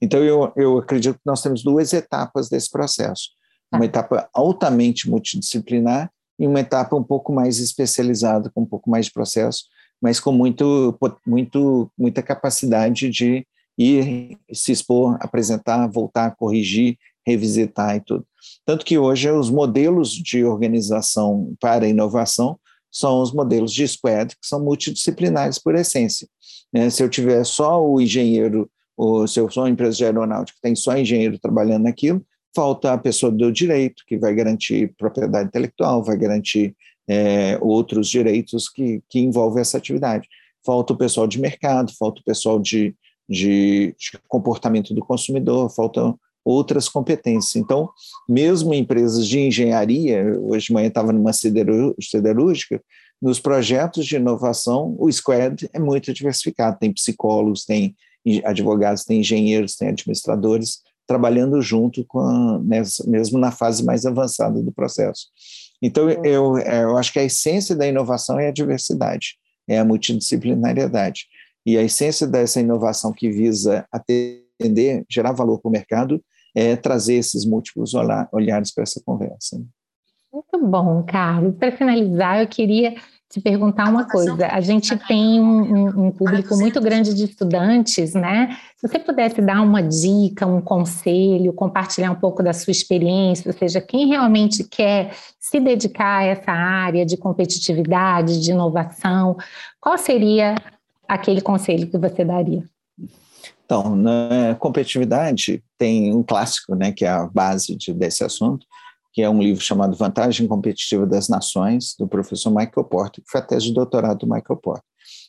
Então, 0.02 0.24
eu, 0.24 0.52
eu 0.56 0.78
acredito 0.78 1.16
que 1.16 1.26
nós 1.26 1.42
temos 1.42 1.64
duas 1.64 1.94
etapas 1.94 2.50
desse 2.50 2.70
processo: 2.70 3.30
uma 3.72 3.82
tá. 3.82 3.86
etapa 3.86 4.30
altamente 4.34 5.10
multidisciplinar 5.10 6.12
e 6.40 6.48
uma 6.48 6.60
etapa 6.60 6.96
um 6.96 7.04
pouco 7.04 7.34
mais 7.34 7.60
especializada, 7.60 8.50
com 8.54 8.62
um 8.62 8.66
pouco 8.66 8.90
mais 8.90 9.08
de 9.08 9.12
processo, 9.12 9.66
mas 10.02 10.20
com 10.20 10.32
muito, 10.32 10.98
muito, 11.26 11.92
muita 11.98 12.22
capacidade 12.22 13.10
de 13.10 13.46
ir 13.78 14.38
se 14.52 14.72
expor, 14.72 15.18
apresentar, 15.20 15.88
voltar, 15.88 16.36
corrigir, 16.36 16.98
revisitar 17.26 17.96
e 17.96 18.02
tudo. 18.02 18.26
Tanto 18.66 18.86
que 18.86 18.98
hoje 18.98 19.30
os 19.30 19.50
modelos 19.50 20.12
de 20.12 20.44
organização 20.44 21.54
para 21.60 21.88
inovação 21.88 22.58
são 22.98 23.22
os 23.22 23.32
modelos 23.32 23.74
de 23.74 23.88
squad, 23.88 24.36
que 24.36 24.48
são 24.48 24.64
multidisciplinares 24.64 25.60
por 25.60 25.76
essência. 25.76 26.28
Né? 26.74 26.90
Se 26.90 27.04
eu 27.04 27.10
tiver 27.10 27.44
só 27.46 27.84
o 27.84 28.02
engenheiro, 28.02 28.70
se 29.28 29.40
eu 29.40 29.50
sou 29.52 29.64
uma 29.64 29.70
empresa 29.70 29.98
de 29.98 30.06
aeronáutica, 30.06 30.58
tem 30.62 30.76
só 30.76 30.98
engenheiro 30.98 31.38
trabalhando 31.38 31.84
naquilo, 31.84 32.26
falta 32.56 32.94
a 32.94 32.98
pessoa 32.98 33.32
do 33.32 33.52
direito, 33.52 34.04
que 34.08 34.18
vai 34.18 34.34
garantir 34.34 34.94
propriedade 34.98 35.50
intelectual, 35.50 36.04
vai 36.04 36.18
garantir 36.18 36.76
é, 37.08 37.58
outros 37.62 38.10
direitos 38.10 38.68
que, 38.68 39.02
que 39.08 39.20
envolvem 39.20 39.62
essa 39.62 39.78
atividade. 39.78 40.28
Falta 40.66 40.94
o 40.94 40.98
pessoal 40.98 41.28
de 41.28 41.40
mercado, 41.40 41.94
falta 41.98 42.20
o 42.20 42.24
pessoal 42.24 42.60
de, 42.60 42.96
de, 43.30 43.96
de 43.98 44.20
comportamento 44.28 44.94
do 44.94 45.02
consumidor, 45.02 45.70
faltam 45.70 46.20
outras 46.48 46.88
competências. 46.88 47.58
Então, 47.58 47.90
mesmo 48.28 48.74
empresas 48.74 49.28
de 49.28 49.40
engenharia, 49.40 50.24
hoje 50.40 50.68
de 50.68 50.74
manhã 50.74 50.88
estava 50.88 51.12
numa 51.12 51.34
siderúrgica, 51.34 52.82
nos 53.22 53.40
projetos 53.40 54.06
de 54.06 54.16
inovação, 54.16 54.96
o 54.98 55.12
squad 55.12 55.70
é 55.74 55.80
muito 55.80 56.14
diversificado. 56.14 56.78
Tem 56.80 56.94
psicólogos, 56.94 57.66
tem 57.66 57.96
advogados, 58.46 59.04
tem 59.04 59.20
engenheiros, 59.20 59.76
tem 59.76 59.90
administradores 59.90 60.80
trabalhando 61.06 61.62
junto 61.62 62.06
com 62.06 62.20
a, 62.20 62.60
mesmo 62.60 63.40
na 63.40 63.52
fase 63.52 63.84
mais 63.84 64.06
avançada 64.06 64.62
do 64.62 64.72
processo. 64.72 65.28
Então, 65.82 66.10
eu, 66.10 66.58
eu 66.58 66.98
acho 66.98 67.12
que 67.12 67.20
a 67.20 67.24
essência 67.24 67.76
da 67.76 67.88
inovação 67.88 68.40
é 68.40 68.48
a 68.48 68.52
diversidade, 68.52 69.36
é 69.68 69.80
a 69.80 69.86
multidisciplinariedade. 69.86 71.26
E 71.66 71.78
a 71.78 71.84
essência 71.84 72.28
dessa 72.28 72.60
inovação 72.60 73.12
que 73.12 73.30
visa 73.30 73.86
atender, 73.92 75.06
gerar 75.10 75.34
valor 75.34 75.60
para 75.60 75.70
o 75.70 75.72
mercado, 75.72 76.22
é, 76.58 76.76
trazer 76.76 77.14
esses 77.14 77.46
múltiplos 77.46 77.94
olhares 77.94 78.74
para 78.74 78.82
essa 78.82 79.00
conversa. 79.06 79.62
Muito 80.34 80.66
bom, 80.66 81.04
Carlos. 81.04 81.56
Para 81.56 81.72
finalizar, 81.72 82.42
eu 82.42 82.48
queria 82.48 82.96
te 83.30 83.40
perguntar 83.40 83.88
uma 83.88 84.10
coisa. 84.10 84.48
A 84.48 84.60
gente 84.60 84.98
tem 85.08 85.40
um, 85.40 86.08
um, 86.08 86.12
público 86.12 86.58
muito 86.58 86.82
grande 86.82 87.14
de 87.14 87.26
estudantes, 87.26 88.16
né? 88.16 88.58
Se 88.76 88.88
você 88.88 88.98
pudesse 88.98 89.40
dar 89.40 89.62
uma 89.62 89.84
dica, 89.84 90.48
um 90.48 90.60
conselho, 90.60 91.54
compartilhar 91.54 92.10
um 92.10 92.16
pouco 92.20 92.42
da 92.42 92.54
sua 92.54 92.72
experiência, 92.72 93.52
ou 93.52 93.56
seja, 93.56 93.80
quem 93.80 94.08
realmente 94.08 94.64
quer 94.64 95.12
se 95.40 95.60
dedicar 95.60 96.22
a 96.22 96.26
essa 96.26 96.52
área 96.52 97.06
de 97.06 97.18
competitividade, 97.18 98.42
de 98.42 98.50
inovação, 98.50 99.38
qual 99.80 99.96
seria 99.96 100.56
aquele 101.08 101.42
conselho 101.42 101.88
que 101.88 102.00
você 102.00 102.26
daria? 102.26 102.64
Então, 103.68 103.98
na 103.98 104.56
competitividade 104.56 105.62
tem 105.78 106.16
um 106.16 106.24
clássico, 106.24 106.74
né, 106.74 106.94
que 106.94 107.04
é 107.04 107.10
a 107.10 107.28
base 107.28 107.76
de, 107.76 107.94
desse 107.94 108.24
assunto, 108.24 108.66
que 109.14 109.22
é 109.22 109.30
um 109.30 109.42
livro 109.42 109.62
chamado 109.62 109.98
Vantagem 109.98 110.48
Competitiva 110.48 111.06
das 111.06 111.28
Nações, 111.28 111.94
do 112.00 112.08
professor 112.08 112.50
Michael 112.50 112.86
Porter, 112.86 113.22
que 113.22 113.30
foi 113.30 113.42
a 113.42 113.44
tese 113.44 113.66
de 113.66 113.74
doutorado 113.74 114.20
do 114.20 114.26
Michael 114.26 114.58
Porter, 114.64 114.84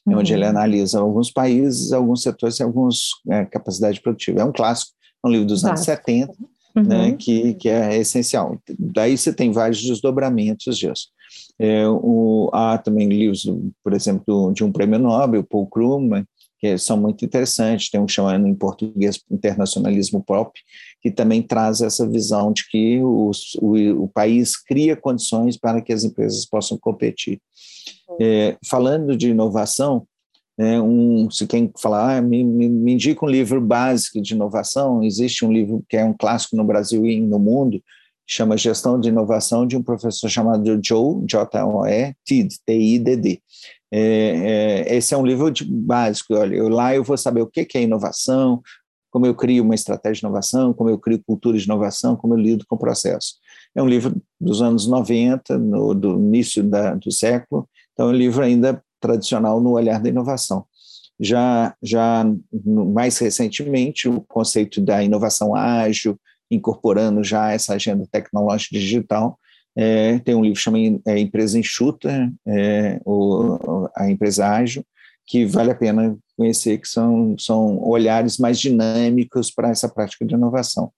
uhum. 0.06 0.18
onde 0.18 0.32
ele 0.32 0.44
analisa 0.44 1.00
alguns 1.00 1.32
países, 1.32 1.92
alguns 1.92 2.22
setores 2.22 2.60
e 2.60 2.62
algumas 2.62 3.08
é, 3.28 3.44
capacidade 3.44 4.00
produtiva. 4.00 4.40
É 4.40 4.44
um 4.44 4.52
clássico, 4.52 4.92
é 5.24 5.26
um 5.26 5.30
livro 5.32 5.46
dos 5.48 5.64
anos 5.64 5.80
70, 5.80 6.32
uhum. 6.76 6.82
né, 6.84 7.12
que, 7.18 7.54
que 7.54 7.68
é 7.68 7.96
essencial. 7.96 8.56
Daí 8.78 9.18
você 9.18 9.32
tem 9.32 9.50
vários 9.50 9.82
desdobramentos 9.82 10.78
disso. 10.78 11.08
É, 11.58 11.88
o, 11.88 12.50
há 12.52 12.78
também 12.78 13.08
livros, 13.08 13.50
por 13.82 13.94
exemplo, 13.94 14.52
de 14.52 14.62
um 14.62 14.70
prêmio 14.70 15.00
Nobel, 15.00 15.42
Paul 15.42 15.66
Krugman, 15.66 16.24
que 16.58 16.76
são 16.78 16.96
muito 16.96 17.24
interessantes. 17.24 17.90
Tem 17.90 18.00
um 18.00 18.08
chamado 18.08 18.46
em 18.46 18.54
português 18.54 19.20
internacionalismo 19.30 20.22
pop, 20.22 20.58
que 21.00 21.10
também 21.10 21.42
traz 21.42 21.80
essa 21.80 22.08
visão 22.08 22.52
de 22.52 22.68
que 22.68 23.00
o, 23.00 23.30
o, 23.60 24.04
o 24.04 24.08
país 24.08 24.56
cria 24.56 24.96
condições 24.96 25.56
para 25.56 25.80
que 25.80 25.92
as 25.92 26.04
empresas 26.04 26.44
possam 26.44 26.76
competir. 26.78 27.40
É, 28.20 28.56
falando 28.68 29.16
de 29.16 29.30
inovação, 29.30 30.06
é, 30.58 30.80
um, 30.80 31.30
se 31.30 31.46
quem 31.46 31.70
falar, 31.78 32.16
ah, 32.16 32.20
me, 32.20 32.42
me, 32.42 32.68
me 32.68 32.94
indica 32.94 33.24
um 33.24 33.28
livro 33.28 33.60
básico 33.60 34.20
de 34.20 34.34
inovação, 34.34 35.04
existe 35.04 35.44
um 35.44 35.52
livro 35.52 35.84
que 35.88 35.96
é 35.96 36.04
um 36.04 36.12
clássico 36.12 36.56
no 36.56 36.64
Brasil 36.64 37.06
e 37.06 37.20
no 37.20 37.38
mundo, 37.38 37.80
chama 38.26 38.56
Gestão 38.56 39.00
de 39.00 39.08
Inovação, 39.08 39.66
de 39.66 39.76
um 39.76 39.82
professor 39.82 40.28
chamado 40.28 40.78
Joe, 40.84 41.24
J-O-E, 41.24 42.14
Tidd, 42.24 42.54
T-I-D-D. 42.66 43.40
É, 43.90 44.84
é, 44.88 44.96
esse 44.96 45.14
é 45.14 45.16
um 45.16 45.24
livro 45.24 45.50
de, 45.50 45.64
básico. 45.64 46.34
Olha, 46.34 46.54
eu, 46.54 46.68
lá 46.68 46.94
eu 46.94 47.02
vou 47.02 47.16
saber 47.16 47.42
o 47.42 47.46
que, 47.46 47.64
que 47.64 47.78
é 47.78 47.82
inovação, 47.82 48.62
como 49.10 49.26
eu 49.26 49.34
crio 49.34 49.64
uma 49.64 49.74
estratégia 49.74 50.20
de 50.20 50.26
inovação, 50.26 50.72
como 50.72 50.90
eu 50.90 50.98
crio 50.98 51.22
cultura 51.26 51.56
de 51.56 51.64
inovação, 51.64 52.16
como 52.16 52.34
eu 52.34 52.38
lido 52.38 52.64
com 52.66 52.76
o 52.76 52.78
processo. 52.78 53.34
É 53.74 53.82
um 53.82 53.88
livro 53.88 54.20
dos 54.40 54.60
anos 54.60 54.86
90, 54.86 55.58
no, 55.58 55.94
do 55.94 56.18
início 56.18 56.62
da, 56.62 56.94
do 56.94 57.10
século, 57.10 57.68
então 57.92 58.08
é 58.08 58.12
um 58.12 58.16
livro 58.16 58.42
ainda 58.42 58.82
tradicional 59.00 59.60
no 59.60 59.72
olhar 59.72 60.00
da 60.00 60.08
inovação. 60.08 60.64
Já, 61.20 61.74
já 61.82 62.24
mais 62.52 63.18
recentemente, 63.18 64.08
o 64.08 64.20
conceito 64.20 64.80
da 64.80 65.02
inovação 65.02 65.54
ágil, 65.54 66.18
incorporando 66.50 67.22
já 67.24 67.50
essa 67.50 67.74
agenda 67.74 68.06
tecnológica 68.10 68.78
digital. 68.78 69.38
É, 69.80 70.18
tem 70.18 70.34
um 70.34 70.42
livro 70.42 70.58
chamado 70.58 71.00
é, 71.06 71.20
Empresa 71.20 71.56
Enxuta, 71.56 72.32
é, 72.44 73.00
o, 73.04 73.88
a 73.96 74.10
empresa 74.10 74.48
ágil, 74.48 74.84
que 75.24 75.46
vale 75.46 75.70
a 75.70 75.74
pena 75.74 76.18
conhecer, 76.36 76.78
que 76.78 76.88
são, 76.88 77.36
são 77.38 77.80
olhares 77.80 78.38
mais 78.38 78.58
dinâmicos 78.58 79.52
para 79.52 79.70
essa 79.70 79.88
prática 79.88 80.26
de 80.26 80.34
inovação. 80.34 80.90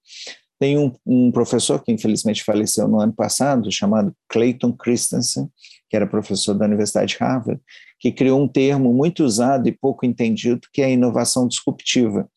Tem 0.59 0.79
um, 0.79 0.91
um, 1.05 1.31
professor 1.31 1.83
que 1.83 1.91
infelizmente 1.91 2.43
faleceu 2.43 2.87
no 2.87 2.99
ano 2.99 3.13
passado, 3.13 3.71
chamado 3.71 4.15
Clayton 4.27 4.73
Christensen, 4.73 5.47
que 5.87 5.95
era 5.95 6.07
professor 6.07 6.55
da 6.55 6.65
Universidade 6.65 7.13
de 7.13 7.19
Harvard, 7.19 7.61
que 7.99 8.11
criou 8.11 8.41
um 8.41 8.47
termo 8.47 8.91
muito 8.91 9.23
usado 9.23 9.67
e 9.69 9.71
pouco 9.71 10.07
entendido, 10.07 10.61
que 10.73 10.81
é 10.81 10.85
a 10.85 10.89
inovação 10.89 11.47
disruptiva. 11.47 12.27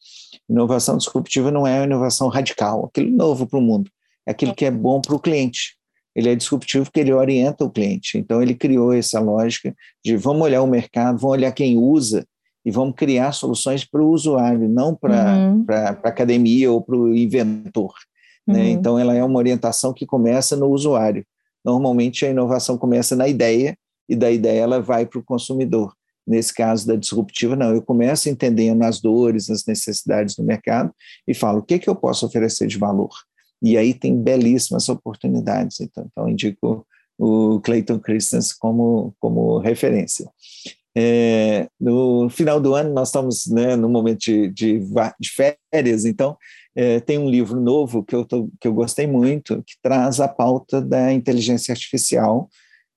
Inovação 0.47 0.99
disruptiva 0.99 1.51
não 1.51 1.66
é 1.66 1.78
a 1.78 1.84
inovação 1.84 2.28
radical, 2.28 2.84
aquilo 2.84 3.11
novo 3.11 3.47
para 3.47 3.59
o 3.59 3.62
mundo, 3.62 3.90
é 4.26 4.32
aquilo 4.32 4.55
que 4.55 4.66
é 4.66 4.70
bom 4.70 5.01
para 5.01 5.14
o 5.14 5.20
cliente. 5.20 5.78
Ele 6.15 6.31
é 6.31 6.35
disruptivo 6.35 6.85
porque 6.85 7.01
ele 7.01 7.12
orienta 7.12 7.65
o 7.65 7.71
cliente. 7.71 8.17
Então, 8.19 8.43
ele 8.43 8.55
criou 8.55 8.93
essa 8.93 9.19
lógica 9.21 9.75
de 10.05 10.17
vamos 10.17 10.43
olhar 10.43 10.62
o 10.62 10.67
mercado, 10.67 11.19
vamos 11.19 11.37
olhar 11.37 11.53
quem 11.53 11.77
usa 11.77 12.27
e 12.65 12.71
vamos 12.71 12.95
criar 12.95 13.33
soluções 13.33 13.85
para 13.85 14.03
o 14.03 14.11
usuário, 14.11 14.69
não 14.69 14.95
para 14.95 15.37
uhum. 15.37 15.67
a 15.69 15.89
academia 16.09 16.71
ou 16.71 16.81
para 16.81 16.97
o 16.97 17.15
inventor. 17.15 17.95
Né? 18.47 18.61
Uhum. 18.61 18.69
Então, 18.69 18.99
ela 18.99 19.15
é 19.15 19.25
uma 19.25 19.39
orientação 19.39 19.93
que 19.93 20.07
começa 20.07 20.57
no 20.57 20.69
usuário. 20.69 21.27
Normalmente, 21.65 22.25
a 22.25 22.31
inovação 22.31 22.79
começa 22.79 23.17
na 23.17 23.27
ideia 23.27 23.77
e 24.09 24.15
da 24.15 24.31
ideia 24.31 24.61
ela 24.61 24.81
vai 24.81 25.07
para 25.07 25.19
o 25.19 25.25
consumidor. 25.25 25.95
Nesse 26.27 26.55
caso 26.55 26.87
da 26.87 26.97
disruptiva, 26.97 27.55
não, 27.55 27.75
eu 27.75 27.83
começo 27.83 28.29
entendendo 28.31 28.83
as 28.83 29.01
dores, 29.01 29.51
as 29.51 29.67
necessidades 29.67 30.35
do 30.35 30.43
mercado 30.43 30.91
e 31.29 31.35
falo 31.35 31.59
o 31.59 31.62
que, 31.62 31.79
que 31.79 31.89
eu 31.89 31.95
posso 31.95 32.25
oferecer 32.25 32.67
de 32.67 32.79
valor. 32.79 33.11
E 33.65 33.79
aí 33.79 33.95
tem 33.95 34.15
belíssimas 34.15 34.91
oportunidades. 34.91 35.81
Então, 35.81 36.07
então 36.11 36.29
indico 36.29 36.87
o 37.19 37.61
Clayton 37.61 37.99
Christensen 37.99 38.57
como, 38.61 39.15
como 39.19 39.59
referência. 39.59 40.31
É, 40.97 41.67
no 41.81 42.29
final 42.29 42.61
do 42.61 42.75
ano, 42.75 42.93
nós 42.93 43.09
estamos 43.09 43.47
né, 43.47 43.75
no 43.75 43.89
momento 43.89 44.21
de, 44.21 44.49
de, 44.49 44.81
de 45.19 45.31
férias, 45.31 46.05
então 46.05 46.37
é, 46.77 47.01
tem 47.01 47.19
um 47.19 47.29
livro 47.29 47.59
novo 47.61 48.05
que 48.05 48.15
eu, 48.15 48.25
tô, 48.25 48.49
que 48.61 48.69
eu 48.69 48.75
gostei 48.75 49.07
muito, 49.07 49.62
que 49.67 49.75
traz 49.83 50.21
a 50.21 50.29
pauta 50.29 50.81
da 50.81 51.12
inteligência 51.12 51.73
artificial 51.73 52.49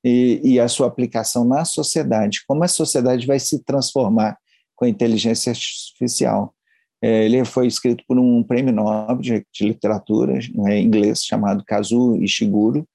e, 0.04 0.42
e 0.44 0.60
a 0.60 0.68
sua 0.68 0.88
aplicação 0.88 1.44
na 1.44 1.66
sociedade, 1.66 2.42
como 2.48 2.64
a 2.64 2.68
sociedade 2.68 3.26
vai 3.26 3.40
se 3.40 3.64
transformar 3.64 4.38
com 4.76 4.86
a 4.86 4.90
inteligência 4.90 5.52
artificial. 5.52 6.54
É, 7.02 7.26
ele 7.26 7.44
foi 7.46 7.68
escrito 7.68 8.04
por 8.08 8.18
um 8.18 8.42
prêmio 8.44 8.74
Nobel 8.74 9.18
de, 9.18 9.46
de 9.54 9.66
literatura 9.66 10.40
né, 10.56 10.80
inglês 10.80 11.24
chamado 11.24 11.64
Kazuo 11.66 12.22
Ishiguro. 12.24 12.88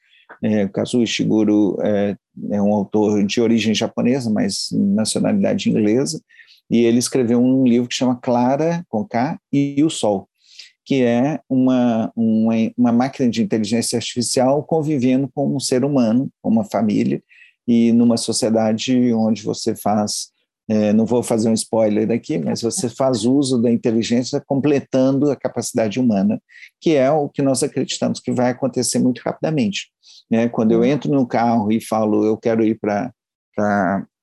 É, 0.42 0.66
Kazuo 0.68 1.02
Ishiguro 1.02 1.78
é, 1.82 2.16
é, 2.50 2.60
um 2.60 2.74
autor 2.74 3.24
de 3.24 3.40
origem 3.40 3.74
japonesa, 3.74 4.28
mas 4.30 4.68
nacionalidade 4.72 5.70
inglesa, 5.70 6.20
e 6.70 6.84
ele 6.84 6.98
escreveu 6.98 7.40
um 7.40 7.64
livro 7.64 7.88
que 7.88 7.94
chama 7.94 8.16
Clara 8.16 8.84
com 8.88 9.04
K 9.04 9.38
e 9.52 9.82
o 9.84 9.90
Sol. 9.90 10.28
que 10.84 11.02
é 11.04 11.38
uma, 11.48 12.10
uma, 12.16 12.54
uma 12.76 12.92
máquina 12.92 13.30
de 13.30 13.42
inteligência 13.42 13.96
artificial 13.96 14.64
convivendo 14.64 15.30
com 15.32 15.54
um 15.54 15.60
ser 15.60 15.84
humano, 15.84 16.28
com 16.42 16.50
uma 16.50 16.64
família, 16.64 17.22
e 17.68 17.92
numa 17.92 18.16
sociedade 18.16 19.12
onde 19.12 19.42
você 19.42 19.76
faz, 19.76 20.31
é, 20.68 20.92
não 20.92 21.04
vou 21.04 21.22
fazer 21.22 21.48
um 21.48 21.54
spoiler 21.54 22.10
aqui, 22.10 22.38
mas 22.38 22.62
você 22.62 22.88
faz 22.88 23.24
uso 23.24 23.60
da 23.60 23.70
inteligência 23.70 24.42
completando 24.46 25.30
a 25.30 25.36
capacidade 25.36 25.98
humana, 25.98 26.40
que 26.80 26.94
é 26.94 27.10
o 27.10 27.28
que 27.28 27.42
nós 27.42 27.62
acreditamos 27.62 28.20
que 28.20 28.32
vai 28.32 28.50
acontecer 28.50 28.98
muito 28.98 29.20
rapidamente. 29.20 29.88
Né? 30.30 30.48
Quando 30.48 30.72
eu 30.72 30.84
entro 30.84 31.10
no 31.10 31.26
carro 31.26 31.72
e 31.72 31.80
falo, 31.80 32.24
eu 32.24 32.36
quero 32.36 32.64
ir 32.64 32.78
para 32.78 33.12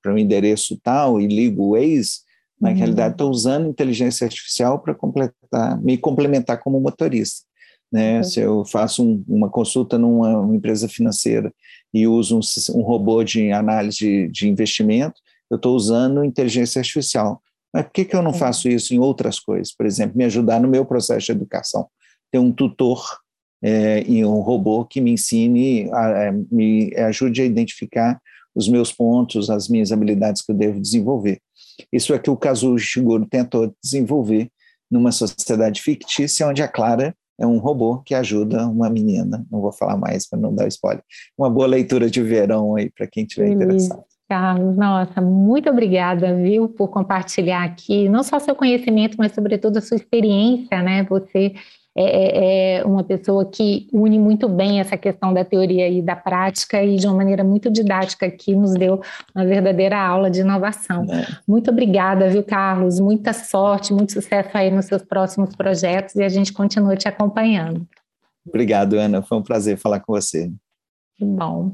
um 0.07 0.17
endereço 0.17 0.79
tal 0.81 1.19
e 1.19 1.27
ligo 1.27 1.63
o 1.63 1.71
Waze, 1.71 2.19
na 2.59 2.69
uhum. 2.69 2.75
realidade 2.75 3.13
estou 3.13 3.29
usando 3.29 3.69
inteligência 3.69 4.25
artificial 4.25 4.79
para 4.79 4.93
completar, 4.93 5.81
me 5.81 5.97
complementar 5.97 6.59
como 6.59 6.79
motorista. 6.79 7.45
Né? 7.91 8.17
Uhum. 8.17 8.23
Se 8.23 8.39
eu 8.39 8.65
faço 8.65 9.03
um, 9.03 9.23
uma 9.27 9.49
consulta 9.49 9.97
numa 9.97 10.55
empresa 10.55 10.87
financeira 10.87 11.53
e 11.93 12.07
uso 12.07 12.37
um, 12.37 12.79
um 12.79 12.81
robô 12.81 13.23
de 13.23 13.51
análise 13.51 13.97
de, 13.97 14.27
de 14.29 14.49
investimento, 14.49 15.19
eu 15.50 15.56
estou 15.56 15.76
usando 15.76 16.24
inteligência 16.24 16.80
artificial. 16.80 17.41
Mas 17.74 17.84
por 17.84 17.91
que, 17.91 18.06
que 18.06 18.16
eu 18.16 18.22
não 18.22 18.34
faço 18.34 18.68
isso 18.68 18.93
em 18.93 19.00
outras 19.00 19.39
coisas? 19.39 19.74
Por 19.74 19.86
exemplo, 19.86 20.18
me 20.18 20.26
ajudar 20.26 20.60
no 20.60 20.68
meu 20.68 20.86
processo 20.86 21.28
de 21.28 21.32
educação. 21.32 21.88
Ter 22.32 22.39
um 22.39 22.52
tutor 22.52 23.04
é, 23.62 24.04
e 24.08 24.24
um 24.26 24.39
robô 24.39 24.86
que 24.86 25.02
me 25.02 25.12
ensine, 25.12 25.89
a, 25.91 26.30
a, 26.30 26.32
me 26.32 26.93
ajude 26.95 27.41
a 27.41 27.45
identificar 27.45 28.20
os 28.56 28.68
meus 28.68 28.91
pontos, 28.91 29.50
as 29.50 29.68
minhas 29.68 29.91
habilidades 29.91 30.41
que 30.41 30.52
eu 30.52 30.56
devo 30.56 30.80
desenvolver. 30.80 31.39
Isso 31.93 32.14
é 32.14 32.20
que 32.20 32.30
o 32.30 32.38
Kazuo 32.38 32.76
Ishiguro 32.76 33.26
tentou 33.26 33.74
desenvolver 33.82 34.50
numa 34.89 35.12
sociedade 35.12 35.82
fictícia 35.82 36.47
onde 36.47 36.62
a 36.62 36.68
Clara 36.68 37.16
é 37.39 37.47
um 37.47 37.58
robô 37.58 38.00
que 38.00 38.14
ajuda 38.14 38.68
uma 38.68 38.89
menina. 38.89 39.45
Não 39.50 39.62
vou 39.62 39.72
falar 39.72 39.95
mais 39.95 40.28
para 40.28 40.39
não 40.39 40.54
dar 40.54 40.68
spoiler. 40.68 41.04
Uma 41.38 41.50
boa 41.50 41.68
leitura 41.68 42.10
de 42.10 42.22
verão 42.22 42.76
aí 42.76 42.89
para 42.89 43.08
quem 43.08 43.26
tiver 43.26 43.50
interessado. 43.50 44.04
Carlos, 44.30 44.77
nossa, 44.77 45.19
muito 45.19 45.71
obrigada, 45.71 46.36
viu, 46.36 46.69
por 46.69 46.89
compartilhar 46.89 47.63
aqui, 47.63 48.07
não 48.07 48.21
só 48.21 48.38
seu 48.38 48.53
conhecimento, 48.53 49.15
mas 49.17 49.32
sobretudo 49.32 49.77
a 49.77 49.82
sua 49.82 49.97
experiência, 49.97 50.84
né? 50.84 51.03
Você 51.05 51.55
é, 51.97 52.03
é, 52.03 52.77
é 52.77 52.86
uma 52.86 53.03
pessoa 53.03 53.43
que 53.43 53.88
une 53.91 54.19
muito 54.19 54.47
bem 54.47 54.80
essa 54.80 54.95
questão 54.95 55.34
da 55.34 55.43
teoria 55.43 55.89
e 55.89 55.99
da 55.99 56.15
prática 56.15 56.84
e 56.84 56.97
de 56.97 57.07
uma 57.07 57.15
maneira 57.15 57.43
muito 57.43 57.71
didática 57.71 58.30
que 58.30 58.55
nos 58.55 58.75
deu 58.75 59.01
uma 59.34 59.43
verdadeira 59.43 59.99
aula 59.99 60.30
de 60.30 60.41
inovação. 60.41 61.05
É. 61.11 61.25
Muito 61.47 61.71
obrigada, 61.71 62.30
viu, 62.30 62.43
Carlos? 62.43 62.99
Muita 62.99 63.34
sorte, 63.34 63.91
muito 63.91 64.13
sucesso 64.13 64.51
aí 64.53 64.69
nos 64.69 64.86
seus 64.86 65.01
próximos 65.01 65.55
projetos 65.55 66.13
e 66.13 66.21
a 66.21 66.30
gente 66.30 66.53
continua 66.53 66.95
te 66.95 67.07
acompanhando. 67.07 67.88
Obrigado, 68.47 68.93
Ana. 68.93 69.23
Foi 69.23 69.39
um 69.39 69.43
prazer 69.43 69.75
falar 69.75 69.99
com 70.01 70.13
você. 70.13 70.51
Bom. 71.19 71.73